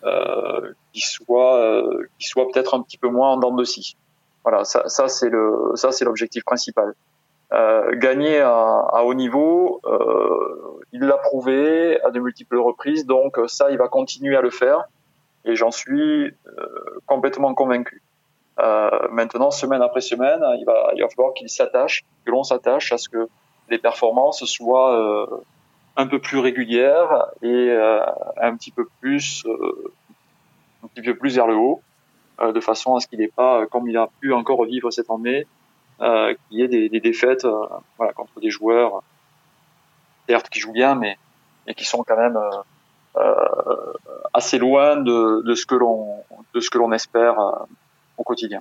euh, 0.04 0.72
qui 0.92 1.00
soient, 1.00 1.84
qui 2.18 2.28
soient 2.28 2.48
peut-être 2.52 2.74
un 2.74 2.82
petit 2.82 2.98
peu 2.98 3.08
moins 3.08 3.32
en 3.32 3.36
dents 3.38 3.54
de 3.54 3.64
scie. 3.64 3.96
Voilà, 4.44 4.64
ça, 4.64 4.88
ça 4.88 5.08
c'est 5.08 5.28
le, 5.28 5.72
ça 5.74 5.92
c'est 5.92 6.04
l'objectif 6.04 6.44
principal. 6.44 6.94
Euh, 7.52 7.94
gagner 7.96 8.40
à, 8.40 8.50
à, 8.50 9.02
haut 9.02 9.14
niveau, 9.14 9.80
euh, 9.84 10.80
il 10.92 11.00
l'a 11.00 11.18
prouvé 11.18 12.00
à 12.02 12.10
de 12.10 12.18
multiples 12.18 12.56
reprises, 12.56 13.04
donc 13.04 13.38
ça, 13.46 13.70
il 13.70 13.76
va 13.76 13.88
continuer 13.88 14.36
à 14.36 14.40
le 14.40 14.48
faire, 14.50 14.84
et 15.44 15.54
j'en 15.54 15.70
suis 15.70 16.28
euh, 16.28 16.30
complètement 17.06 17.52
convaincu. 17.54 18.00
Euh, 18.58 18.90
maintenant, 19.10 19.50
semaine 19.50 19.82
après 19.82 20.00
semaine, 20.00 20.40
il 20.58 20.64
va, 20.64 20.92
il 20.94 21.02
va 21.02 21.08
falloir 21.10 21.34
qu'il 21.34 21.50
s'attache, 21.50 22.04
que 22.24 22.30
l'on 22.30 22.42
s'attache 22.42 22.90
à 22.92 22.98
ce 22.98 23.08
que 23.08 23.28
les 23.68 23.78
performances 23.78 24.44
soient 24.44 24.94
euh, 24.94 25.26
un 25.96 26.06
peu 26.06 26.20
plus 26.20 26.38
régulières 26.38 27.26
et 27.42 27.70
euh, 27.70 28.00
un 28.40 28.56
petit 28.56 28.70
peu 28.70 28.86
plus, 29.00 29.46
un 30.82 30.86
petit 30.88 31.02
peu 31.02 31.16
plus 31.16 31.36
vers 31.36 31.46
le 31.46 31.56
haut. 31.56 31.82
Euh, 32.42 32.52
de 32.52 32.60
façon 32.60 32.96
à 32.96 33.00
ce 33.00 33.06
qu'il 33.06 33.20
n'ait 33.20 33.28
pas, 33.28 33.60
euh, 33.60 33.66
comme 33.66 33.88
il 33.88 33.96
a 33.96 34.08
pu 34.20 34.32
encore 34.32 34.64
vivre 34.64 34.90
cette 34.90 35.10
année, 35.10 35.46
euh, 36.00 36.34
qu'il 36.48 36.58
y 36.58 36.62
ait 36.62 36.88
des, 36.88 37.00
défaites 37.00 37.46
contre 38.16 38.40
des 38.40 38.50
joueurs, 38.50 39.02
certes 40.28 40.48
qui 40.48 40.58
jouent 40.58 40.72
bien, 40.72 40.94
mais, 40.94 41.16
qui 41.76 41.84
sont 41.84 42.02
quand 42.02 42.16
même 42.16 42.38
assez 44.32 44.58
loin 44.58 44.96
de, 44.96 45.54
ce 45.54 45.66
que 45.66 45.76
l'on 45.76 46.24
de 46.54 46.60
ce 46.60 46.70
que 46.70 46.78
l'on 46.78 46.90
espère 46.90 47.36
au 48.16 48.24
quotidien. 48.24 48.60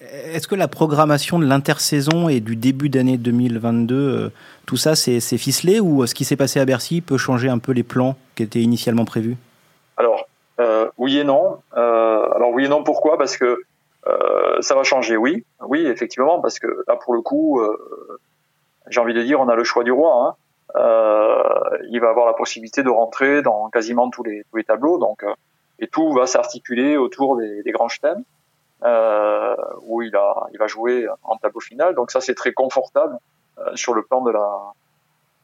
Est-ce 0.00 0.48
que 0.48 0.54
la 0.54 0.68
programmation 0.68 1.38
de 1.38 1.44
l'intersaison 1.44 2.30
et 2.30 2.40
du 2.40 2.56
début 2.56 2.88
d'année 2.88 3.18
2022, 3.18 4.32
tout 4.64 4.76
ça, 4.78 4.94
c'est 4.94 5.20
ficelé 5.20 5.80
ou 5.80 6.06
ce 6.06 6.14
qui 6.14 6.24
s'est 6.24 6.36
passé 6.36 6.60
à 6.60 6.64
Bercy 6.64 7.02
peut 7.02 7.18
changer 7.18 7.50
un 7.50 7.58
peu 7.58 7.72
les 7.72 7.82
plans 7.82 8.16
qui 8.36 8.44
étaient 8.44 8.62
initialement 8.62 9.04
prévus? 9.04 9.36
Oui 10.98 11.18
et 11.18 11.24
non. 11.24 11.60
Euh, 11.76 12.30
alors 12.34 12.50
oui 12.50 12.66
et 12.66 12.68
non, 12.68 12.84
pourquoi? 12.84 13.18
Parce 13.18 13.36
que 13.36 13.60
euh, 14.06 14.60
ça 14.60 14.74
va 14.74 14.82
changer, 14.82 15.16
oui. 15.16 15.44
Oui, 15.60 15.86
effectivement, 15.86 16.40
parce 16.40 16.58
que 16.58 16.84
là, 16.88 16.96
pour 16.96 17.14
le 17.14 17.20
coup, 17.20 17.60
j'ai 18.88 19.00
envie 19.00 19.14
de 19.14 19.22
dire, 19.22 19.40
on 19.40 19.48
a 19.48 19.54
le 19.54 19.64
choix 19.64 19.84
du 19.84 19.92
roi. 19.92 20.36
Hein. 20.74 20.80
il 21.90 22.00
va 22.00 22.10
avoir 22.10 22.26
la 22.26 22.34
possibilité 22.34 22.82
de 22.82 22.90
rentrer 22.90 23.42
dans 23.42 23.68
quasiment 23.70 24.10
tous 24.10 24.22
les, 24.22 24.64
tableaux. 24.64 24.98
Donc, 24.98 25.24
et 25.78 25.88
tout 25.88 26.12
va 26.12 26.26
s'articuler 26.26 26.96
autour 26.96 27.36
des, 27.36 27.62
des 27.62 27.72
grands 27.72 27.88
thèmes. 27.88 28.24
Euh, 28.82 29.56
où 29.82 30.00
il, 30.00 30.10
va 30.10 30.66
jouer 30.66 31.06
en 31.22 31.36
tableau 31.36 31.60
final. 31.60 31.94
Donc 31.94 32.10
ça, 32.10 32.22
c'est 32.22 32.34
très 32.34 32.52
confortable 32.52 33.18
euh, 33.58 33.76
sur 33.76 33.92
le 33.92 34.02
plan 34.02 34.22
de 34.22 34.30
la, 34.30 34.72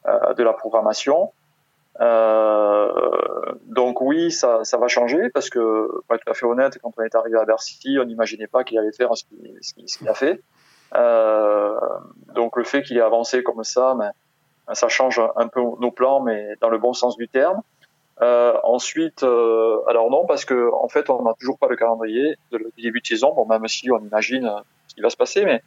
euh, 0.06 0.32
de 0.32 0.42
la 0.42 0.54
programmation. 0.54 1.32
Euh, 2.00 2.90
donc 3.64 4.00
oui, 4.00 4.30
ça, 4.30 4.64
ça 4.64 4.76
va 4.76 4.88
changer 4.88 5.30
parce 5.30 5.48
que, 5.48 5.58
pour 5.58 6.14
être 6.14 6.24
tout 6.24 6.30
à 6.30 6.34
fait 6.34 6.46
honnête, 6.46 6.78
quand 6.82 6.92
on 6.96 7.02
est 7.02 7.14
arrivé 7.14 7.38
à 7.38 7.44
Bercy, 7.44 7.96
on 8.00 8.04
n'imaginait 8.04 8.46
pas 8.46 8.64
qu'il 8.64 8.78
allait 8.78 8.92
faire 8.92 9.10
ce 9.16 9.24
qu'il 9.74 10.08
a 10.08 10.14
fait. 10.14 10.42
Euh, 10.94 11.78
donc 12.34 12.56
le 12.56 12.64
fait 12.64 12.82
qu'il 12.82 12.96
ait 12.96 13.02
avancé 13.02 13.42
comme 13.42 13.64
ça, 13.64 13.94
ben, 13.94 14.12
ça 14.72 14.88
change 14.88 15.20
un 15.36 15.48
peu 15.48 15.60
nos 15.60 15.90
plans, 15.90 16.20
mais 16.20 16.54
dans 16.60 16.68
le 16.68 16.78
bon 16.78 16.92
sens 16.92 17.16
du 17.16 17.28
terme. 17.28 17.62
Euh, 18.22 18.54
ensuite, 18.62 19.22
euh, 19.24 19.78
alors 19.88 20.10
non, 20.10 20.24
parce 20.26 20.44
que 20.44 20.72
en 20.72 20.88
fait, 20.88 21.10
on 21.10 21.22
n'a 21.22 21.34
toujours 21.34 21.58
pas 21.58 21.68
le 21.68 21.76
calendrier 21.76 22.36
du 22.50 22.82
début 22.82 23.00
de 23.00 23.06
saison. 23.06 23.34
Bon, 23.34 23.46
même 23.46 23.66
si 23.68 23.90
on 23.90 23.98
imagine 23.98 24.50
ce 24.88 24.94
qui 24.94 25.00
va 25.00 25.10
se 25.10 25.16
passer, 25.16 25.44
mais 25.44 25.62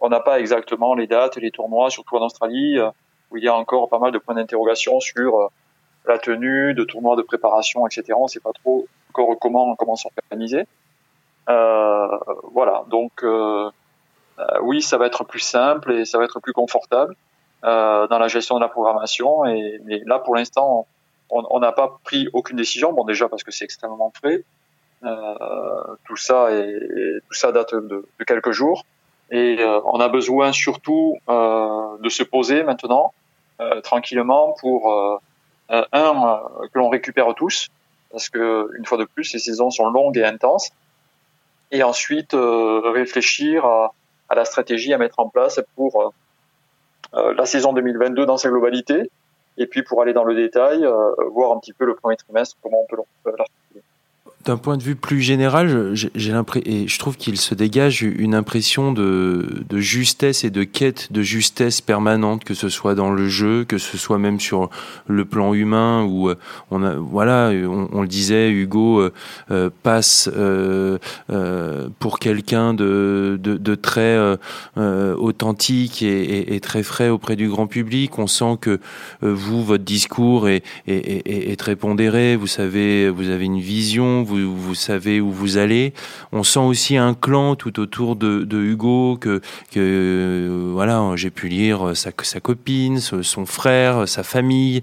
on 0.00 0.08
n'a 0.08 0.20
pas 0.20 0.38
exactement 0.38 0.94
les 0.94 1.06
dates, 1.06 1.36
les 1.36 1.50
tournois, 1.50 1.88
surtout 1.88 2.16
en 2.16 2.24
Australie, 2.26 2.78
où 3.30 3.38
il 3.38 3.44
y 3.44 3.48
a 3.48 3.54
encore 3.54 3.88
pas 3.88 3.98
mal 3.98 4.12
de 4.12 4.18
points 4.18 4.34
d'interrogation 4.34 5.00
sur 5.00 5.50
la 6.06 6.18
tenue, 6.18 6.74
de 6.74 6.84
tournois 6.84 7.16
de 7.16 7.22
préparation, 7.22 7.86
etc. 7.86 8.12
On 8.16 8.24
ne 8.24 8.28
sait 8.28 8.40
pas 8.40 8.52
trop 8.52 8.86
encore 9.10 9.38
comment 9.40 9.74
comment 9.76 9.96
s'organiser. 9.96 10.66
Euh, 11.48 12.08
voilà, 12.52 12.84
donc 12.88 13.22
euh, 13.22 13.70
euh, 14.38 14.44
oui, 14.62 14.82
ça 14.82 14.98
va 14.98 15.06
être 15.06 15.24
plus 15.24 15.40
simple 15.40 15.92
et 15.92 16.04
ça 16.04 16.18
va 16.18 16.24
être 16.24 16.40
plus 16.40 16.52
confortable 16.52 17.14
euh, 17.64 18.06
dans 18.08 18.18
la 18.18 18.28
gestion 18.28 18.56
de 18.56 18.60
la 18.60 18.68
programmation. 18.68 19.44
Et 19.44 19.80
mais 19.84 20.00
là, 20.06 20.18
pour 20.18 20.34
l'instant, 20.36 20.86
on 21.30 21.58
n'a 21.58 21.72
pas 21.72 21.98
pris 22.04 22.28
aucune 22.32 22.56
décision. 22.56 22.92
Bon, 22.92 23.04
déjà 23.04 23.28
parce 23.28 23.42
que 23.42 23.50
c'est 23.50 23.64
extrêmement 23.64 24.12
frais. 24.14 24.42
Euh, 25.04 25.34
tout 26.06 26.16
ça 26.16 26.50
et 26.52 26.78
tout 27.28 27.34
ça 27.34 27.52
date 27.52 27.74
de, 27.74 28.06
de 28.18 28.24
quelques 28.24 28.52
jours. 28.52 28.84
Et 29.30 29.58
euh, 29.58 29.80
on 29.84 30.00
a 30.00 30.08
besoin 30.08 30.52
surtout 30.52 31.16
de 31.28 32.08
se 32.08 32.22
poser 32.22 32.62
maintenant 32.62 33.12
tranquillement 33.82 34.54
pour 34.60 35.20
un, 35.68 35.84
euh, 35.92 36.68
que 36.72 36.78
l'on 36.78 36.88
récupère 36.88 37.34
tous, 37.34 37.68
parce 38.10 38.28
que 38.28 38.68
une 38.76 38.84
fois 38.84 38.98
de 38.98 39.04
plus, 39.04 39.32
les 39.32 39.38
saisons 39.38 39.70
sont 39.70 39.88
longues 39.88 40.16
et 40.16 40.24
intenses. 40.24 40.70
Et 41.70 41.82
ensuite, 41.82 42.34
euh, 42.34 42.80
réfléchir 42.90 43.64
à, 43.64 43.94
à, 44.28 44.34
la 44.34 44.44
stratégie 44.44 44.92
à 44.92 44.98
mettre 44.98 45.18
en 45.18 45.28
place 45.28 45.60
pour 45.74 46.12
euh, 47.14 47.34
la 47.34 47.46
saison 47.46 47.72
2022 47.72 48.26
dans 48.26 48.36
sa 48.36 48.48
globalité, 48.48 49.10
et 49.56 49.66
puis 49.66 49.82
pour 49.82 50.02
aller 50.02 50.12
dans 50.12 50.24
le 50.24 50.34
détail, 50.34 50.84
voir 51.30 51.52
un 51.52 51.60
petit 51.60 51.72
peu 51.72 51.84
le 51.84 51.94
premier 51.94 52.16
trimestre, 52.16 52.56
comment 52.60 52.82
on 52.82 52.86
peut 52.86 52.96
l'articuler 53.36 53.63
d'un 54.44 54.56
point 54.56 54.76
de 54.76 54.82
vue 54.82 54.96
plus 54.96 55.22
général, 55.22 55.94
j'ai 55.94 56.32
l'impression 56.32 56.70
et 56.70 56.86
je 56.86 56.98
trouve 56.98 57.16
qu'il 57.16 57.38
se 57.38 57.54
dégage 57.54 58.02
une 58.02 58.34
impression 58.34 58.92
de, 58.92 59.64
de, 59.68 59.78
justesse 59.80 60.44
et 60.44 60.50
de 60.50 60.64
quête 60.64 61.12
de 61.12 61.22
justesse 61.22 61.80
permanente, 61.80 62.44
que 62.44 62.54
ce 62.54 62.68
soit 62.68 62.94
dans 62.94 63.10
le 63.10 63.28
jeu, 63.28 63.64
que 63.64 63.78
ce 63.78 63.96
soit 63.96 64.18
même 64.18 64.40
sur 64.40 64.70
le 65.06 65.24
plan 65.24 65.54
humain, 65.54 66.04
où 66.04 66.28
euh, 66.28 66.36
on 66.70 66.82
a, 66.82 66.94
voilà, 66.94 67.52
on, 67.92 68.02
le 68.02 68.08
disait, 68.08 68.50
Hugo 68.50 69.00
euh, 69.00 69.12
euh 69.50 69.70
passe 69.82 70.28
euh, 70.34 70.98
euh, 71.30 71.88
pour 71.98 72.18
quelqu'un 72.18 72.74
de, 72.74 73.38
de, 73.42 73.56
de, 73.56 73.74
très 73.74 74.18
authentique 74.76 76.02
et, 76.02 76.06
et, 76.06 76.54
et, 76.54 76.60
très 76.60 76.82
frais 76.82 77.08
auprès 77.08 77.36
du 77.36 77.48
grand 77.48 77.66
public. 77.66 78.18
On 78.18 78.26
sent 78.26 78.56
que 78.60 78.80
vous, 79.22 79.64
votre 79.64 79.84
discours 79.84 80.48
est, 80.48 80.62
est, 80.86 81.50
est, 81.50 81.56
très 81.56 81.76
pondéré. 81.76 82.36
Vous 82.36 82.46
savez, 82.46 83.08
vous 83.08 83.30
avez 83.30 83.44
une 83.44 83.60
vision. 83.60 84.22
Vous, 84.42 84.74
savez 84.74 85.20
où 85.20 85.30
vous 85.30 85.56
allez. 85.56 85.92
On 86.32 86.42
sent 86.42 86.60
aussi 86.60 86.96
un 86.96 87.14
clan 87.14 87.56
tout 87.56 87.80
autour 87.80 88.16
de, 88.16 88.46
Hugo 88.52 89.18
que, 89.18 89.40
voilà, 90.72 91.12
j'ai 91.16 91.30
pu 91.30 91.48
lire 91.48 91.96
sa, 91.96 92.10
sa 92.22 92.40
copine, 92.40 93.00
son 93.00 93.46
frère, 93.46 94.08
sa 94.08 94.22
famille. 94.22 94.82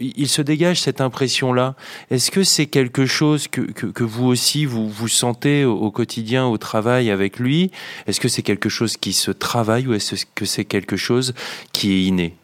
il 0.00 0.28
se 0.28 0.42
dégage 0.42 0.80
cette 0.80 1.00
impression-là. 1.00 1.74
Est-ce 2.10 2.30
que 2.30 2.42
c'est 2.42 2.66
quelque 2.66 3.06
chose 3.06 3.48
que, 3.48 3.60
que, 3.60 4.04
vous 4.04 4.26
aussi 4.26 4.64
vous, 4.64 4.88
vous 4.88 5.08
sentez 5.08 5.64
au, 5.64 5.90
quotidien, 5.90 6.46
au 6.46 6.58
travail 6.58 7.10
avec 7.10 7.38
lui? 7.38 7.70
Est-ce 8.06 8.20
que 8.20 8.28
c'est 8.28 8.42
quelque 8.42 8.68
chose 8.68 8.96
qui 8.96 9.12
se 9.12 9.30
travaille 9.30 9.86
ou 9.86 9.94
est-ce 9.94 10.26
que 10.34 10.44
c'est 10.44 10.64
quelque 10.64 10.96
chose 10.96 11.34
qui 11.72 11.92
est 11.92 12.02
inné? 12.02 12.34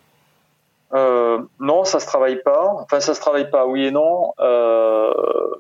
Euh, 0.93 1.41
non, 1.61 1.85
ça 1.85 2.01
se 2.01 2.07
travaille 2.07 2.43
pas. 2.43 2.75
Enfin, 2.83 3.01
ça 3.01 3.15
se 3.15 3.21
travaille 3.21 3.51
pas, 3.51 3.67
oui 3.67 3.87
et 3.87 3.91
non. 3.91 4.33
Euh, 4.41 5.13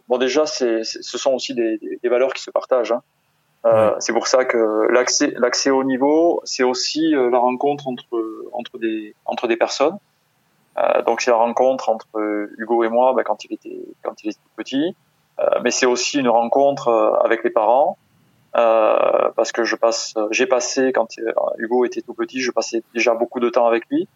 bon, 0.08 0.18
déjà, 0.18 0.46
c'est, 0.46 0.82
ce 0.82 1.18
sont 1.18 1.32
aussi 1.32 1.54
des, 1.54 1.78
des, 1.78 2.08
valeurs 2.08 2.32
qui 2.34 2.42
se 2.42 2.50
partagent. 2.50 2.92
Hein. 2.92 3.02
Euh, 3.66 3.94
C'est 4.00 4.12
pour 4.12 4.26
ça 4.26 4.44
que 4.44 4.88
l'accès, 4.90 5.32
l'accès 5.36 5.70
au 5.70 5.84
niveau, 5.84 6.40
c'est 6.44 6.64
aussi 6.64 7.14
euh, 7.14 7.30
la 7.30 7.38
rencontre 7.38 7.86
entre 7.88 8.06
entre 8.52 8.78
des 8.78 9.14
entre 9.24 9.46
des 9.46 9.56
personnes. 9.56 9.98
Euh, 10.78 11.02
donc, 11.02 11.20
c'est 11.20 11.30
la 11.30 11.36
rencontre 11.36 11.88
entre 11.90 12.48
Hugo 12.58 12.84
et 12.84 12.88
moi 12.88 13.12
ben, 13.14 13.22
quand 13.22 13.44
il 13.44 13.52
était 13.52 13.84
quand 14.02 14.24
il 14.24 14.30
était 14.30 14.40
petit. 14.56 14.96
Euh, 15.38 15.60
mais 15.62 15.70
c'est 15.70 15.86
aussi 15.86 16.18
une 16.18 16.28
rencontre 16.28 16.88
avec 17.24 17.44
les 17.44 17.50
parents. 17.50 17.98
parce 18.52 19.52
que 19.52 19.62
je 19.62 19.76
passe, 19.76 20.14
j'ai 20.32 20.46
passé 20.46 20.92
quand 20.92 21.06
Hugo 21.58 21.84
était 21.84 22.02
tout 22.02 22.14
petit, 22.14 22.40
je 22.40 22.50
passais 22.50 22.82
déjà 22.94 23.14
beaucoup 23.14 23.38
de 23.38 23.48
temps 23.48 23.66
avec 23.68 23.84
lui. 23.90 24.08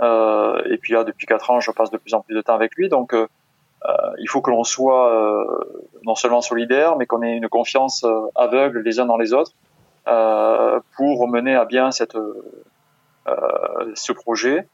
Euh, 0.00 0.62
et 0.70 0.76
puis 0.78 0.92
là, 0.92 1.04
depuis 1.04 1.26
quatre 1.26 1.50
ans, 1.50 1.60
je 1.60 1.70
passe 1.70 1.90
de 1.90 1.98
plus 1.98 2.14
en 2.14 2.20
plus 2.20 2.34
de 2.34 2.40
temps 2.40 2.54
avec 2.54 2.74
lui. 2.76 2.88
Donc, 2.88 3.14
euh, 3.14 3.26
euh 3.86 3.92
il 4.18 4.28
faut 4.28 4.40
que 4.40 4.50
l'on 4.50 4.64
soit 4.64 5.46
non 6.04 6.14
seulement 6.14 6.40
solidaire, 6.40 6.96
mais 6.96 7.06
qu'on 7.06 7.22
ait 7.22 7.36
une 7.36 7.48
confiance 7.48 8.04
aveugle 8.34 8.80
les 8.80 9.00
uns 9.00 9.06
dans 9.06 9.16
les 9.16 9.32
autres 9.32 9.52
pour 10.96 11.28
mener 11.28 11.54
à 11.54 11.64
bien 11.64 11.90
cette, 11.90 12.16
ce 13.94 14.12
projet. 14.12 14.66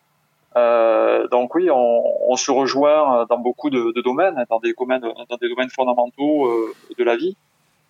Euh, 0.57 1.29
donc 1.29 1.55
oui, 1.55 1.71
on, 1.71 2.31
on, 2.31 2.37
se 2.37 2.51
rejoint 2.51 3.25
dans 3.29 3.39
beaucoup 3.39 3.71
de, 3.71 4.01
domaines, 4.03 4.45
dans 4.51 4.59
des 4.59 4.75
domaines, 4.79 5.01
dans 5.01 5.37
des 5.37 5.49
domaines 5.49 5.71
fondamentaux 5.71 6.47
euh, 6.47 6.75
de 6.99 7.05
la 7.05 7.17
vie 7.17 7.37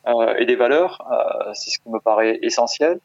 euh, 0.07 0.35
et 0.38 0.47
des 0.47 0.55
valeurs. 0.55 1.03
C'est 1.55 1.71
ce 1.71 1.79
qui 1.79 1.88
me 1.88 1.99
paraît 1.99 2.38
essentiel. 2.42 3.01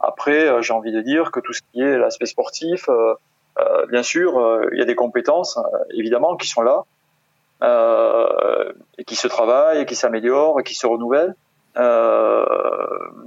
Après, 0.00 0.62
j'ai 0.62 0.72
envie 0.72 0.92
de 0.92 1.00
dire 1.00 1.30
que 1.30 1.40
tout 1.40 1.52
ce 1.52 1.62
qui 1.72 1.80
est 1.80 1.98
l'aspect 1.98 2.26
sportif, 2.26 2.88
bien 3.88 4.02
sûr, 4.02 4.38
euh, 4.38 4.68
il 4.72 4.78
y 4.78 4.82
a 4.82 4.84
des 4.84 4.94
compétences, 4.94 5.56
euh, 5.56 5.62
évidemment, 5.90 6.36
qui 6.36 6.46
sont 6.46 6.62
là, 6.62 6.84
et 8.98 9.04
qui 9.04 9.16
se 9.16 9.26
travaillent, 9.26 9.84
qui 9.86 9.96
s'améliorent, 9.96 10.62
qui 10.62 10.74
se 10.74 10.86
renouvellent. 10.86 11.34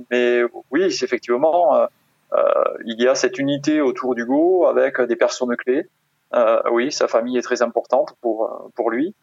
mais 0.10 0.44
oui, 0.72 0.84
effectivement, 0.84 1.88
il 2.86 3.02
y 3.02 3.10
a 3.10 3.15
cette 3.15 3.39
unité 3.39 3.82
autour 3.82 4.15
d'Hugo 4.15 4.67
avec 4.67 5.02
des 5.02 5.17
personnes 5.17 5.54
clés. 5.58 5.89
oui, 6.72 6.94
sa 6.94 7.10
famille 7.10 7.38
est 7.38 7.41
très 7.41 7.62
importante 7.62 8.13
pour, 8.22 8.72
pour 8.74 8.89
lui. 8.89 9.13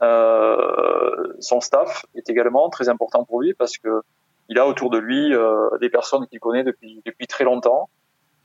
son 0.00 1.60
staff 1.60 2.06
est 2.14 2.30
également 2.30 2.70
très 2.70 2.88
important 2.88 3.24
pour 3.24 3.40
lui 3.40 3.54
parce 3.54 3.76
que 3.76 4.02
il 4.48 4.58
a 4.60 4.68
autour 4.68 4.90
de 4.90 4.98
lui 4.98 5.34
des 5.80 5.90
personnes 5.90 6.28
qu'il 6.28 6.38
connaît 6.38 6.62
depuis, 6.62 7.02
depuis 7.04 7.26
très 7.26 7.42
longtemps 7.42 7.88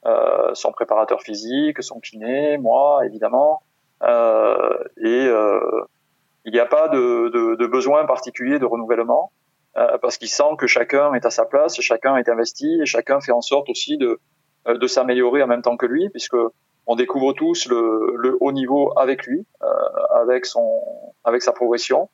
euh, 0.06 0.54
son 0.54 0.72
préparateur 0.72 1.22
physique, 1.22 1.84
son 1.84 2.00
kiné, 2.00 2.58
moi 2.58 3.06
évidemment, 3.06 3.62
euh, 4.04 4.84
et 4.98 5.28
euh, 5.28 5.60
il 6.46 6.54
n'y 6.54 6.60
a 6.60 6.66
pas 6.66 6.88
de, 6.88 7.30
de, 7.30 7.56
de, 7.56 7.68
besoin 7.68 8.06
particulier 8.06 8.60
de 8.60 8.66
renouvellement 8.66 9.32
euh, 9.78 9.98
parce 9.98 10.18
qu'il 10.18 10.30
sent 10.30 10.56
que 10.58 10.68
chacun 10.68 11.14
est 11.14 11.26
à 11.26 11.30
sa 11.30 11.46
place, 11.46 11.80
chacun 11.82 12.16
est 12.16 12.30
investi 12.30 12.80
et 12.82 12.86
chacun 12.86 13.20
fait 13.20 13.34
en 13.34 13.42
sorte 13.42 13.70
aussi 13.70 13.98
de, 13.98 14.20
de 14.68 14.88
s'améliorer 14.88 15.44
en 15.44 15.48
même 15.48 15.62
temps 15.62 15.76
que 15.76 15.86
lui, 15.86 16.10
puisque 16.10 16.38
on 16.88 16.96
découvre 16.96 17.34
tous 17.34 17.68
le, 17.68 18.16
le 18.18 18.38
haut 18.40 18.54
niveau 18.54 18.98
avec 18.98 19.26
lui, 19.26 19.46
euh, 19.64 19.68
avec 20.16 20.46
son, 20.46 20.82
avec 21.26 21.42
sa 21.42 21.52
progression, 21.52 22.10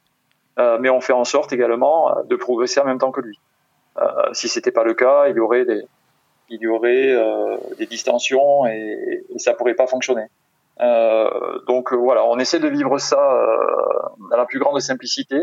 euh, 0.58 0.80
mais 0.82 0.90
on 0.90 1.02
fait 1.02 1.14
en 1.14 1.24
sorte 1.24 1.54
également 1.54 2.16
de 2.26 2.36
progresser 2.36 2.80
en 2.80 2.86
même 2.86 2.98
temps 2.98 3.12
que 3.12 3.22
lui. 3.22 3.40
si 4.34 4.50
c'était 4.50 4.72
pas 4.72 4.84
le 4.84 4.96
cas, 4.96 5.28
il 5.28 5.36
y 5.36 5.40
aurait 5.40 5.66
des, 5.66 5.86
il 6.50 6.62
y 6.62 6.68
aurait 6.68 7.12
euh, 7.12 7.58
des 7.78 7.86
distensions 7.86 8.66
et, 8.66 9.24
et, 9.30 9.40
ça 9.40 9.54
pourrait 9.54 9.74
pas 9.74 9.88
fonctionner. 9.88 10.26
Euh, 10.82 11.30
donc 11.68 11.94
euh, 11.94 11.96
voilà, 11.96 12.26
on 12.26 12.38
essaie 12.38 12.60
de 12.60 12.68
vivre 12.68 12.98
ça 12.98 13.18
dans 14.30 14.38
la 14.38 14.46
plus 14.46 14.60
grande 14.60 14.80
simplicité, 14.80 15.42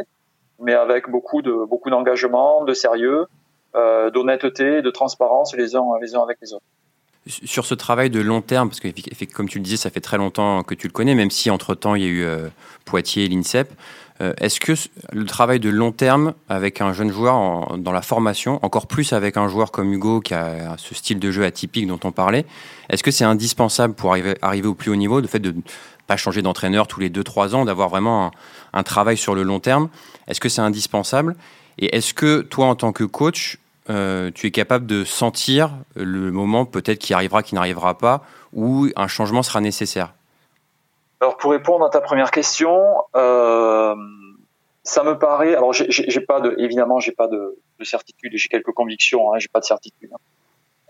mais 0.60 0.74
avec 0.74 1.08
beaucoup 1.08 1.42
de 1.42 1.52
beaucoup 1.66 1.90
d'engagement, 1.90 2.64
de 2.64 2.74
sérieux, 2.74 3.26
d'honnêteté, 3.74 4.82
de 4.82 4.90
transparence 4.90 5.54
les 5.56 5.74
uns 5.76 5.84
les 6.00 6.14
uns 6.14 6.22
avec 6.22 6.38
les 6.42 6.52
autres. 6.52 6.64
Sur 7.26 7.64
ce 7.64 7.74
travail 7.74 8.10
de 8.10 8.20
long 8.20 8.42
terme, 8.42 8.68
parce 8.68 8.80
que 8.80 8.88
comme 9.32 9.48
tu 9.48 9.58
le 9.58 9.64
disais, 9.64 9.76
ça 9.76 9.90
fait 9.90 10.00
très 10.00 10.18
longtemps 10.18 10.64
que 10.64 10.74
tu 10.74 10.88
le 10.88 10.92
connais, 10.92 11.14
même 11.14 11.30
si 11.30 11.50
entre 11.50 11.74
temps 11.74 11.94
il 11.94 12.02
y 12.02 12.06
a 12.06 12.08
eu 12.08 12.26
Poitiers, 12.84 13.28
l'INSEP. 13.28 13.72
Euh, 14.20 14.32
est-ce 14.38 14.60
que 14.60 14.72
le 15.12 15.24
travail 15.24 15.60
de 15.60 15.70
long 15.70 15.92
terme 15.92 16.34
avec 16.48 16.80
un 16.80 16.92
jeune 16.92 17.10
joueur 17.10 17.78
dans 17.78 17.92
la 17.92 18.02
formation, 18.02 18.58
encore 18.62 18.86
plus 18.86 19.12
avec 19.12 19.36
un 19.36 19.48
joueur 19.48 19.72
comme 19.72 19.92
Hugo 19.92 20.20
qui 20.20 20.34
a 20.34 20.76
ce 20.76 20.94
style 20.94 21.18
de 21.18 21.30
jeu 21.30 21.44
atypique 21.44 21.86
dont 21.86 22.00
on 22.04 22.12
parlait, 22.12 22.44
est-ce 22.90 23.02
que 23.02 23.10
c'est 23.10 23.24
indispensable 23.24 23.94
pour 23.94 24.12
arriver, 24.12 24.66
au 24.66 24.74
plus 24.74 24.90
haut 24.90 24.96
niveau, 24.96 25.20
le 25.20 25.26
fait 25.26 25.38
de 25.38 25.52
ne 25.52 25.60
pas 26.06 26.16
changer 26.16 26.42
d'entraîneur 26.42 26.86
tous 26.86 27.00
les 27.00 27.10
2-3 27.10 27.54
ans, 27.54 27.64
d'avoir 27.64 27.88
vraiment 27.88 28.30
un, 28.72 28.82
travail 28.82 29.16
sur 29.16 29.34
le 29.34 29.42
long 29.42 29.60
terme? 29.60 29.88
Est-ce 30.28 30.40
que 30.40 30.48
c'est 30.48 30.62
indispensable? 30.62 31.36
Et 31.78 31.96
est-ce 31.96 32.12
que 32.12 32.42
toi, 32.42 32.66
en 32.66 32.74
tant 32.74 32.92
que 32.92 33.04
coach, 33.04 33.58
euh, 33.90 34.30
tu 34.34 34.46
es 34.46 34.50
capable 34.50 34.86
de 34.86 35.04
sentir 35.04 35.70
le 35.96 36.30
moment 36.30 36.66
peut-être 36.66 36.98
qui 36.98 37.14
arrivera, 37.14 37.42
qui 37.42 37.54
n'arrivera 37.54 37.98
pas, 37.98 38.24
où 38.52 38.88
un 38.94 39.08
changement 39.08 39.42
sera 39.42 39.60
nécessaire? 39.60 40.12
Alors 41.22 41.36
pour 41.36 41.52
répondre 41.52 41.84
à 41.84 41.88
ta 41.88 42.00
première 42.00 42.32
question, 42.32 42.82
euh, 43.14 43.94
ça 44.82 45.04
me 45.04 45.16
paraît. 45.20 45.54
Alors 45.54 45.72
j'ai 45.72 46.20
pas 46.20 46.40
de, 46.40 46.56
évidemment, 46.58 46.98
j'ai 46.98 47.12
pas 47.12 47.28
de, 47.28 47.56
de 47.78 47.84
certitude. 47.84 48.32
J'ai 48.34 48.48
quelques 48.48 48.72
convictions. 48.72 49.32
Hein, 49.32 49.38
j'ai 49.38 49.46
pas 49.46 49.60
de 49.60 49.64
certitude. 49.64 50.10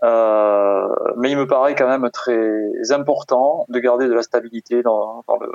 Euh, 0.01 0.87
mais 1.17 1.29
il 1.29 1.37
me 1.37 1.45
paraît 1.45 1.75
quand 1.75 1.87
même 1.87 2.09
très 2.09 2.91
important 2.91 3.67
de 3.69 3.77
garder 3.77 4.07
de 4.07 4.13
la 4.13 4.23
stabilité 4.23 4.81
dans, 4.81 5.23
dans, 5.27 5.37
le, 5.37 5.51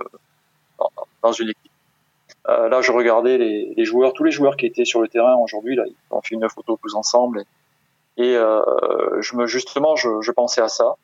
dans, 1.25 1.33
une 1.33 1.49
équipe. 1.49 1.73
Euh, 2.49 2.69
là, 2.69 2.81
je 2.81 2.93
regardais 2.93 3.37
les, 3.37 3.75
les, 3.77 3.85
joueurs, 3.85 4.13
tous 4.13 4.23
les 4.23 4.31
joueurs 4.31 4.57
qui 4.57 4.67
étaient 4.67 4.85
sur 4.85 5.01
le 5.03 5.09
terrain 5.09 5.35
aujourd'hui. 5.35 5.75
Là, 5.75 5.87
ont 6.13 6.23
fait 6.23 6.37
une 6.37 6.49
photo 6.49 6.79
tous 6.81 6.95
ensemble. 6.95 7.41
Et, 8.17 8.29
et 8.29 8.37
euh, 8.37 8.63
je 9.23 9.35
me, 9.35 9.49
justement, 9.49 9.97
je, 9.97 10.21
je, 10.21 10.31
pensais 10.31 10.61
à 10.61 10.69
ça. 10.69 10.95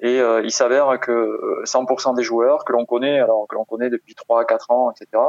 Et 0.00 0.20
euh, 0.20 0.42
il 0.42 0.50
s'avère 0.50 0.98
que 1.00 1.62
100% 1.64 2.14
des 2.16 2.22
joueurs 2.22 2.64
que 2.64 2.72
l'on 2.72 2.84
connaît, 2.84 3.20
alors 3.20 3.46
que 3.48 3.54
l'on 3.54 3.64
connaît 3.64 3.90
depuis 3.90 4.14
3 4.14 4.44
4 4.44 4.70
ans, 4.70 4.90
etc., 4.90 5.22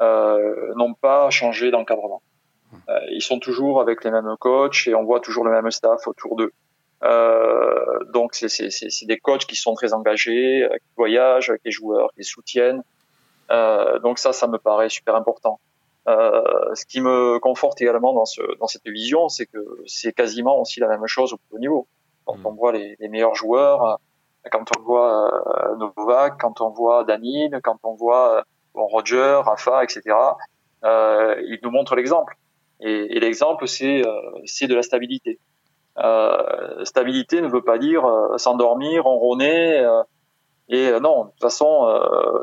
euh, 0.00 0.72
n'ont 0.76 0.94
pas 0.94 1.30
changé 1.30 1.70
d'encadrement. 1.70 2.22
Euh, 2.88 3.00
ils 3.10 3.22
sont 3.22 3.38
toujours 3.38 3.80
avec 3.80 4.04
les 4.04 4.10
mêmes 4.10 4.36
coachs 4.38 4.86
et 4.86 4.94
on 4.94 5.04
voit 5.04 5.20
toujours 5.20 5.44
le 5.44 5.50
même 5.50 5.70
staff 5.70 6.06
autour 6.06 6.36
d'eux. 6.36 6.52
Euh, 7.04 8.04
donc 8.12 8.34
c'est 8.34 9.06
des 9.06 9.18
coachs 9.18 9.46
qui 9.46 9.56
sont 9.56 9.74
très 9.74 9.92
engagés, 9.92 10.64
euh, 10.64 10.76
qui 10.76 10.94
voyagent 10.96 11.50
avec 11.50 11.62
les 11.64 11.70
joueurs, 11.70 12.10
qui 12.12 12.18
les 12.18 12.24
soutiennent. 12.24 12.82
Euh, 13.50 13.98
donc 14.00 14.18
ça, 14.18 14.32
ça 14.32 14.46
me 14.46 14.58
paraît 14.58 14.88
super 14.88 15.14
important. 15.14 15.60
Euh, 16.08 16.74
ce 16.74 16.86
qui 16.86 17.00
me 17.00 17.38
conforte 17.38 17.80
également 17.80 18.12
dans, 18.14 18.24
ce, 18.24 18.40
dans 18.58 18.66
cette 18.66 18.86
vision, 18.86 19.28
c'est 19.28 19.46
que 19.46 19.58
c'est 19.86 20.12
quasiment 20.12 20.60
aussi 20.60 20.80
la 20.80 20.88
même 20.88 21.06
chose 21.06 21.32
au 21.32 21.36
plus 21.36 21.56
haut 21.56 21.58
niveau. 21.58 21.86
Quand 22.28 22.36
mm. 22.36 22.46
on 22.46 22.52
voit 22.52 22.72
les, 22.72 22.96
les, 23.00 23.08
meilleurs 23.08 23.34
joueurs, 23.34 23.98
quand 24.52 24.64
on 24.78 24.82
voit 24.82 25.30
Novak, 25.78 26.38
quand 26.40 26.60
on 26.60 26.70
voit 26.70 27.04
Danil, 27.04 27.60
quand 27.62 27.78
on 27.82 27.94
voit 27.94 28.44
Roger, 28.74 29.40
Rafa, 29.44 29.82
etc., 29.82 30.02
euh, 30.84 31.34
ils 31.46 31.58
nous 31.62 31.70
montrent 31.70 31.96
l'exemple. 31.96 32.36
Et, 32.80 33.16
et 33.16 33.20
l'exemple, 33.20 33.66
c'est 33.66 34.02
de 34.02 34.74
la 34.74 34.82
stabilité. 34.82 35.40
Euh, 35.98 36.84
stabilité 36.84 37.40
ne 37.40 37.48
veut 37.48 37.62
pas 37.62 37.78
dire 37.78 38.04
euh, 38.04 38.38
s'endormir, 38.38 39.06
enronner. 39.06 39.78
Euh, 39.78 40.02
et 40.68 40.90
non, 41.00 41.24
de 41.24 41.30
toute 41.30 41.40
façon, 41.40 41.88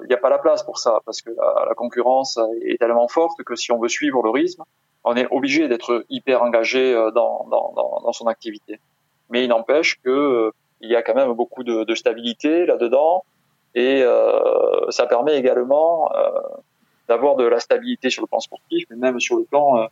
il 0.02 0.08
n'y 0.08 0.16
a 0.16 0.18
pas 0.18 0.32
la 0.32 0.40
place 0.40 0.64
pour 0.64 0.80
ça 0.80 1.00
parce 1.06 1.22
que 1.22 1.30
la, 1.30 1.66
la, 1.68 1.76
concurrence 1.76 2.40
est 2.66 2.80
tellement 2.80 3.08
forte 3.08 3.44
que 3.44 3.56
si 3.56 3.72
on 3.72 3.80
veut 3.80 3.88
suivre 3.88 4.24
le 4.24 4.32
rythme, 4.32 4.64
on 5.04 5.16
est 5.16 5.28
obligé 5.30 5.68
d'être 5.68 6.04
hyper 6.10 6.42
engagé 6.42 6.92
dans, 7.14 7.46
dans, 7.52 7.72
dans, 7.76 8.02
dans, 8.04 8.12
son 8.14 8.26
activité. 8.26 8.80
Mais 9.30 9.44
il 9.44 9.50
n'empêche 9.50 10.00
que 10.04 10.52
il 10.82 10.90
y 10.90 10.96
a 10.96 11.02
quand 11.02 11.16
même 11.16 11.34
beaucoup 11.34 11.64
de, 11.64 11.84
de 11.84 11.96
stabilité 11.96 12.66
là-dedans 12.66 13.24
et 13.74 14.02
euh, 14.04 14.90
ça 14.90 15.06
permet 15.06 15.36
également 15.36 16.12
euh, 16.14 16.30
d'avoir 17.08 17.36
de 17.36 17.44
la 17.44 17.60
stabilité 17.60 18.10
sur 18.10 18.22
le 18.24 18.28
plan 18.28 18.40
sportif, 18.40 18.86
mais 18.90 18.96
même 18.96 19.20
sur 19.20 19.38
le 19.38 19.44
plan 19.44 19.88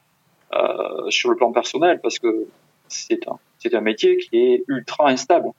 euh, 0.53 1.09
sur 1.09 1.29
le 1.29 1.35
plan 1.35 1.51
personnel, 1.51 1.99
parce 2.01 2.19
que 2.19 2.47
c'est 2.87 3.27
un 3.27 3.37
c'est 3.59 3.73
un 3.73 3.81
métier 3.81 4.17
qui 4.17 4.37
est 4.37 4.63
ultra 4.67 5.07
instable. 5.07 5.49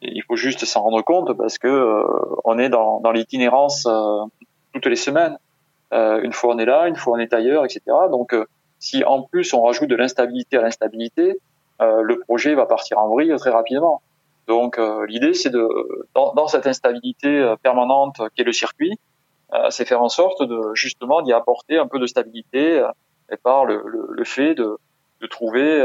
il 0.00 0.22
faut 0.24 0.36
juste 0.36 0.64
s'en 0.64 0.82
rendre 0.82 1.02
compte 1.02 1.36
parce 1.36 1.58
que 1.58 1.68
euh, 1.68 2.04
on 2.44 2.58
est 2.58 2.68
dans, 2.68 3.00
dans 3.00 3.12
l'itinérance 3.12 3.86
euh, 3.86 4.24
toutes 4.72 4.86
les 4.86 4.96
semaines. 4.96 5.38
Euh, 5.92 6.20
une 6.22 6.32
fois 6.32 6.54
on 6.54 6.58
est 6.58 6.64
là, 6.64 6.88
une 6.88 6.96
fois 6.96 7.16
on 7.16 7.18
est 7.18 7.32
ailleurs, 7.32 7.64
etc. 7.64 7.80
Donc 8.10 8.34
si 8.78 9.04
en 9.04 9.22
plus 9.22 9.52
on 9.54 9.62
rajoute 9.62 9.88
de 9.88 9.96
l'instabilité 9.96 10.56
à 10.56 10.62
l'instabilité, 10.62 11.38
le 11.80 12.18
projet 12.20 12.54
va 12.54 12.66
partir 12.66 12.98
en 12.98 13.08
vrille 13.08 13.34
très 13.36 13.50
rapidement. 13.50 14.02
Donc 14.46 14.78
l'idée 15.08 15.34
c'est 15.34 15.50
de 15.50 15.68
dans, 16.14 16.32
dans, 16.34 16.46
cette 16.46 16.66
instabilité 16.66 17.54
permanente 17.62 18.20
qu'est 18.34 18.44
le 18.44 18.52
circuit, 18.52 18.98
c'est 19.70 19.84
faire 19.84 20.02
en 20.02 20.08
sorte 20.08 20.42
de 20.42 20.74
justement 20.74 21.22
d'y 21.22 21.32
apporter 21.32 21.78
un 21.78 21.86
peu 21.86 21.98
de 21.98 22.06
stabilité 22.06 22.86
et 23.32 23.36
par 23.36 23.64
le, 23.64 23.82
le, 23.86 24.06
le 24.10 24.24
fait 24.24 24.54
de, 24.54 24.78
de 25.20 25.26
trouver 25.26 25.84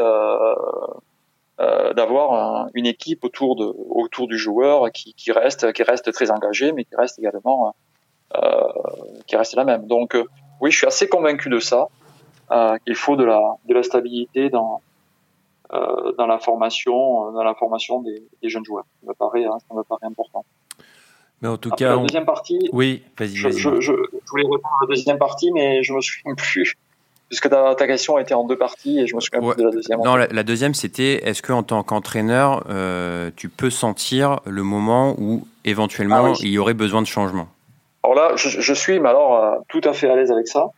euh, 1.59 1.93
d'avoir 1.93 2.69
une 2.73 2.85
équipe 2.85 3.25
autour 3.25 3.57
de 3.57 3.65
autour 3.89 4.27
du 4.27 4.37
joueur 4.37 4.93
qui, 4.93 5.13
qui 5.13 5.33
reste 5.33 5.73
qui 5.73 5.83
reste 5.83 6.09
très 6.13 6.31
engagée 6.31 6.71
mais 6.71 6.85
qui 6.85 6.95
reste 6.95 7.19
également 7.19 7.75
euh, 8.37 8.41
qui 9.27 9.35
reste 9.35 9.55
la 9.55 9.65
même 9.65 9.85
donc 9.85 10.15
euh, 10.15 10.23
oui 10.61 10.71
je 10.71 10.77
suis 10.77 10.87
assez 10.87 11.09
convaincu 11.09 11.49
de 11.49 11.59
ça 11.59 11.89
euh, 12.51 12.77
qu'il 12.85 12.95
faut 12.95 13.17
de 13.17 13.25
la 13.25 13.55
de 13.65 13.73
la 13.73 13.83
stabilité 13.83 14.49
dans 14.49 14.75
euh, 14.75 14.88
dans 15.71 16.25
la 16.25 16.39
formation 16.39 17.31
dans 17.31 17.43
la 17.43 17.53
formation 17.53 18.01
des, 18.01 18.23
des 18.41 18.49
jeunes 18.49 18.65
joueurs 18.65 18.85
ça 19.01 19.09
me 19.09 19.13
paraît 19.13 19.45
hein, 19.45 19.57
ça 19.67 19.75
me 19.75 19.83
paraît 19.83 20.05
important 20.05 20.43
mais 21.41 21.47
en 21.47 21.57
tout 21.57 21.69
Après, 21.71 21.85
cas 21.85 21.95
la 21.95 22.01
deuxième 22.01 22.25
partie 22.25 22.69
oui 22.73 23.03
vas-y 23.17 23.35
je, 23.35 23.49
je, 23.51 23.79
je, 23.79 23.91
voulais 23.91 24.43
répondre 24.43 24.75
à 24.81 24.85
la 24.85 24.95
deuxième 24.95 25.19
partie 25.19 25.51
mais 25.51 25.83
je 25.83 25.93
me 25.93 26.01
souviens 26.01 26.33
plus 26.35 26.75
puisque 27.29 27.49
ta, 27.49 27.75
ta, 27.75 27.87
question 27.87 28.17
était 28.17 28.33
en 28.33 28.43
deux 28.43 28.57
parties 28.57 28.99
et 28.99 29.07
je 29.07 29.15
me 29.15 29.21
souviens 29.21 29.41
ouais. 29.41 29.55
de 29.55 29.63
la 29.63 29.71
deuxième. 29.71 30.01
Non, 30.01 30.15
la, 30.15 30.27
la 30.27 30.43
deuxième 30.43 30.73
c'était 30.73 31.27
est-ce 31.27 31.41
que 31.41 31.53
en 31.53 31.63
tant 31.63 31.83
qu'entraîneur, 31.83 32.65
euh, 32.69 33.29
tu 33.35 33.49
peux 33.49 33.69
sentir 33.69 34.39
le 34.45 34.63
moment 34.63 35.15
où 35.17 35.47
éventuellement 35.63 36.25
ah, 36.25 36.31
oui. 36.31 36.37
il 36.41 36.49
y 36.49 36.57
aurait 36.57 36.73
besoin 36.73 37.01
de 37.01 37.07
changement? 37.07 37.47
Alors 38.03 38.15
là, 38.15 38.35
je, 38.35 38.49
je 38.49 38.73
suis, 38.73 38.99
mais 38.99 39.09
alors 39.09 39.35
euh, 39.35 39.55
tout 39.67 39.81
à 39.83 39.93
fait 39.93 40.09
à 40.09 40.15
l'aise 40.15 40.31
avec 40.31 40.47
ça. 40.47 40.71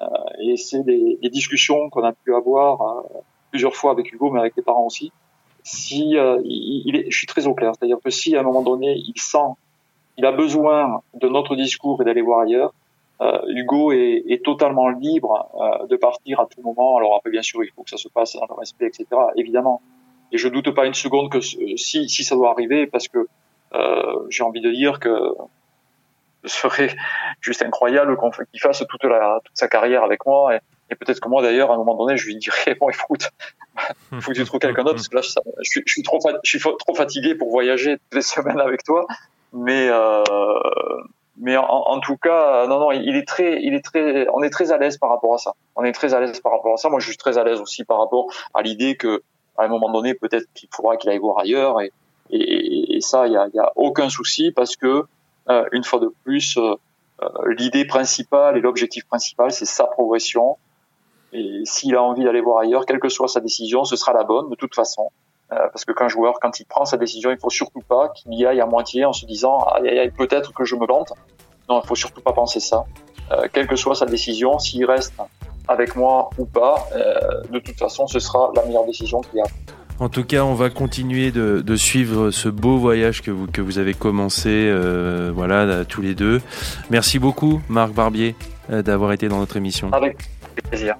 Euh, 0.00 0.06
et 0.40 0.56
c'est 0.56 0.82
des, 0.84 1.18
des, 1.22 1.30
discussions 1.30 1.90
qu'on 1.90 2.04
a 2.04 2.12
pu 2.12 2.34
avoir 2.34 2.82
euh, 2.82 3.20
plusieurs 3.52 3.76
fois 3.76 3.92
avec 3.92 4.12
Hugo, 4.12 4.30
mais 4.30 4.40
avec 4.40 4.56
les 4.56 4.62
parents 4.62 4.86
aussi. 4.86 5.12
Si 5.62 6.18
euh, 6.18 6.40
il, 6.44 6.96
est, 6.96 7.10
je 7.10 7.16
suis 7.16 7.28
très 7.28 7.46
au 7.46 7.54
clair, 7.54 7.72
c'est-à-dire 7.78 7.98
que 8.04 8.10
si 8.10 8.34
à 8.34 8.40
un 8.40 8.42
moment 8.42 8.62
donné 8.62 8.96
il 8.96 9.20
sent, 9.20 9.52
il 10.18 10.26
a 10.26 10.32
besoin 10.32 11.02
de 11.14 11.28
notre 11.28 11.54
discours 11.54 12.02
et 12.02 12.04
d'aller 12.04 12.22
voir 12.22 12.40
ailleurs, 12.40 12.74
euh, 13.20 13.38
Hugo 13.46 13.92
est, 13.92 14.24
est, 14.28 14.44
totalement 14.44 14.88
libre 14.88 15.48
euh, 15.54 15.86
de 15.86 15.96
partir 15.96 16.40
à 16.40 16.46
tout 16.46 16.60
moment. 16.62 16.96
Alors 16.96 17.14
après, 17.14 17.30
bien 17.30 17.42
sûr, 17.42 17.62
il 17.62 17.70
faut 17.70 17.84
que 17.84 17.90
ça 17.90 17.96
se 17.96 18.08
passe 18.08 18.34
dans 18.34 18.46
le 18.48 18.54
respect, 18.54 18.86
etc. 18.86 19.06
Évidemment. 19.36 19.80
Et 20.32 20.38
je 20.38 20.48
doute 20.48 20.70
pas 20.74 20.86
une 20.86 20.94
seconde 20.94 21.30
que 21.30 21.40
si, 21.40 22.08
si 22.08 22.24
ça 22.24 22.34
doit 22.34 22.50
arriver, 22.50 22.86
parce 22.86 23.06
que 23.06 23.28
euh, 23.74 24.26
j'ai 24.28 24.42
envie 24.42 24.60
de 24.60 24.70
dire 24.72 24.98
que 24.98 25.34
ce 26.44 26.58
serait 26.58 26.96
juste 27.40 27.62
incroyable 27.62 28.18
qu'il 28.50 28.60
fasse 28.60 28.84
toute, 28.88 29.04
la, 29.04 29.40
toute 29.44 29.56
sa 29.56 29.68
carrière 29.68 30.02
avec 30.02 30.26
moi. 30.26 30.58
Et 30.92 30.94
peut-être 30.94 31.20
que 31.20 31.28
moi, 31.28 31.40
d'ailleurs, 31.40 31.70
à 31.70 31.74
un 31.74 31.78
moment 31.78 31.96
donné, 31.96 32.18
je 32.18 32.26
lui 32.26 32.36
dirais, 32.36 32.76
bon, 32.80 32.90
écoute, 32.90 33.30
il 34.12 34.20
faut 34.20 34.32
que 34.32 34.36
tu 34.36 34.44
trouves 34.44 34.60
quelqu'un 34.60 34.84
d'autre, 34.84 34.96
parce 34.96 35.08
que 35.08 35.16
là, 35.16 35.22
je, 35.22 35.30
je, 35.62 35.70
suis, 35.70 35.82
je, 35.86 35.92
suis, 35.92 36.02
trop, 36.02 36.18
je 36.44 36.48
suis 36.48 36.60
trop 36.60 36.94
fatigué 36.94 37.34
pour 37.34 37.50
voyager 37.50 37.96
toutes 38.10 38.14
les 38.14 38.22
semaines 38.22 38.60
avec 38.60 38.84
toi. 38.84 39.06
Mais, 39.54 39.88
euh, 39.90 40.22
mais 41.38 41.56
en, 41.56 41.64
en, 41.66 42.00
tout 42.00 42.16
cas, 42.16 42.66
non, 42.66 42.78
non, 42.78 42.92
il 42.92 43.16
est 43.16 43.26
très, 43.26 43.62
il 43.62 43.74
est 43.74 43.84
très, 43.84 44.26
on 44.34 44.42
est 44.42 44.50
très 44.50 44.70
à 44.70 44.78
l'aise 44.78 44.98
par 44.98 45.10
rapport 45.10 45.34
à 45.34 45.38
ça. 45.38 45.54
On 45.76 45.84
est 45.84 45.92
très 45.92 46.14
à 46.14 46.20
l'aise 46.20 46.40
par 46.40 46.52
rapport 46.52 46.74
à 46.74 46.76
ça. 46.76 46.88
Moi, 46.90 47.00
je 47.00 47.08
suis 47.08 47.16
très 47.16 47.38
à 47.38 47.44
l'aise 47.44 47.60
aussi 47.60 47.84
par 47.84 47.98
rapport 47.98 48.26
à 48.54 48.62
l'idée 48.62 48.96
que, 48.96 49.22
à 49.56 49.64
un 49.64 49.68
moment 49.68 49.90
donné, 49.90 50.14
peut-être 50.14 50.46
qu'il 50.54 50.68
faudra 50.74 50.96
qu'il 50.96 51.10
aille 51.10 51.18
voir 51.18 51.38
ailleurs. 51.38 51.80
Et, 51.80 51.92
et, 52.30 52.96
et 52.96 53.00
ça, 53.00 53.26
il 53.26 53.32
y 53.32 53.36
a, 53.36 53.46
y 53.52 53.58
a, 53.58 53.72
aucun 53.76 54.08
souci 54.08 54.52
parce 54.52 54.76
que, 54.76 55.04
euh, 55.48 55.64
une 55.72 55.84
fois 55.84 56.00
de 56.00 56.10
plus, 56.24 56.58
euh, 57.22 57.54
l'idée 57.56 57.84
principale 57.84 58.56
et 58.56 58.60
l'objectif 58.60 59.04
principal, 59.06 59.52
c'est 59.52 59.66
sa 59.66 59.84
progression. 59.84 60.56
Et 61.32 61.62
s'il 61.64 61.94
a 61.96 62.02
envie 62.02 62.24
d'aller 62.24 62.40
voir 62.40 62.58
ailleurs, 62.58 62.86
quelle 62.86 63.00
que 63.00 63.08
soit 63.08 63.28
sa 63.28 63.40
décision, 63.40 63.84
ce 63.84 63.96
sera 63.96 64.12
la 64.12 64.24
bonne 64.24 64.50
de 64.50 64.54
toute 64.54 64.74
façon. 64.74 65.10
Euh, 65.52 65.56
parce 65.72 65.84
que 65.84 65.92
qu'un 65.92 66.08
joueur, 66.08 66.34
quand 66.40 66.60
il 66.60 66.64
prend 66.64 66.84
sa 66.84 66.96
décision, 66.96 67.30
il 67.30 67.38
faut 67.38 67.50
surtout 67.50 67.82
pas 67.86 68.08
qu'il 68.10 68.32
y 68.34 68.46
aille 68.46 68.60
à 68.60 68.66
moitié 68.66 69.04
en 69.04 69.12
se 69.12 69.26
disant 69.26 69.58
aïe, 69.60 69.88
aïe, 69.88 69.98
aïe 69.98 70.10
peut-être 70.10 70.52
que 70.52 70.64
je 70.64 70.76
me 70.76 70.86
plante. 70.86 71.12
Non, 71.68 71.80
il 71.82 71.86
faut 71.86 71.94
surtout 71.94 72.20
pas 72.20 72.32
penser 72.32 72.60
ça. 72.60 72.84
Euh, 73.30 73.46
quelle 73.52 73.66
que 73.66 73.76
soit 73.76 73.94
sa 73.94 74.06
décision, 74.06 74.58
s'il 74.58 74.84
reste 74.84 75.14
avec 75.68 75.96
moi 75.96 76.30
ou 76.38 76.44
pas, 76.44 76.88
euh, 76.94 77.42
de 77.50 77.58
toute 77.58 77.78
façon, 77.78 78.06
ce 78.06 78.18
sera 78.18 78.50
la 78.54 78.64
meilleure 78.64 78.86
décision 78.86 79.20
qu'il 79.20 79.38
y 79.38 79.40
a. 79.40 79.46
En 80.00 80.08
tout 80.08 80.24
cas, 80.24 80.42
on 80.42 80.54
va 80.54 80.70
continuer 80.70 81.30
de, 81.30 81.60
de, 81.60 81.76
suivre 81.76 82.30
ce 82.30 82.48
beau 82.48 82.76
voyage 82.76 83.22
que 83.22 83.30
vous, 83.30 83.46
que 83.46 83.60
vous 83.60 83.78
avez 83.78 83.94
commencé, 83.94 84.48
euh, 84.50 85.30
voilà, 85.32 85.84
tous 85.84 86.00
les 86.00 86.14
deux. 86.14 86.40
Merci 86.90 87.18
beaucoup, 87.18 87.60
Marc 87.68 87.92
Barbier, 87.92 88.34
euh, 88.70 88.82
d'avoir 88.82 89.12
été 89.12 89.28
dans 89.28 89.38
notre 89.38 89.56
émission. 89.56 89.90
Avec 89.92 90.18
plaisir. 90.68 90.96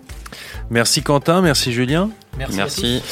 Merci 0.70 1.02
Quentin, 1.02 1.42
merci 1.42 1.72
Julien. 1.72 2.10
Merci. 2.38 2.56
merci. 2.56 3.02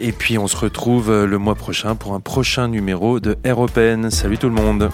Et 0.00 0.12
puis 0.12 0.36
on 0.38 0.48
se 0.48 0.56
retrouve 0.56 1.24
le 1.24 1.38
mois 1.38 1.54
prochain 1.54 1.94
pour 1.94 2.14
un 2.14 2.20
prochain 2.20 2.68
numéro 2.68 3.20
de 3.20 3.36
Air 3.44 3.58
Open. 3.60 4.10
Salut 4.10 4.38
tout 4.38 4.48
le 4.48 4.54
monde. 4.54 4.90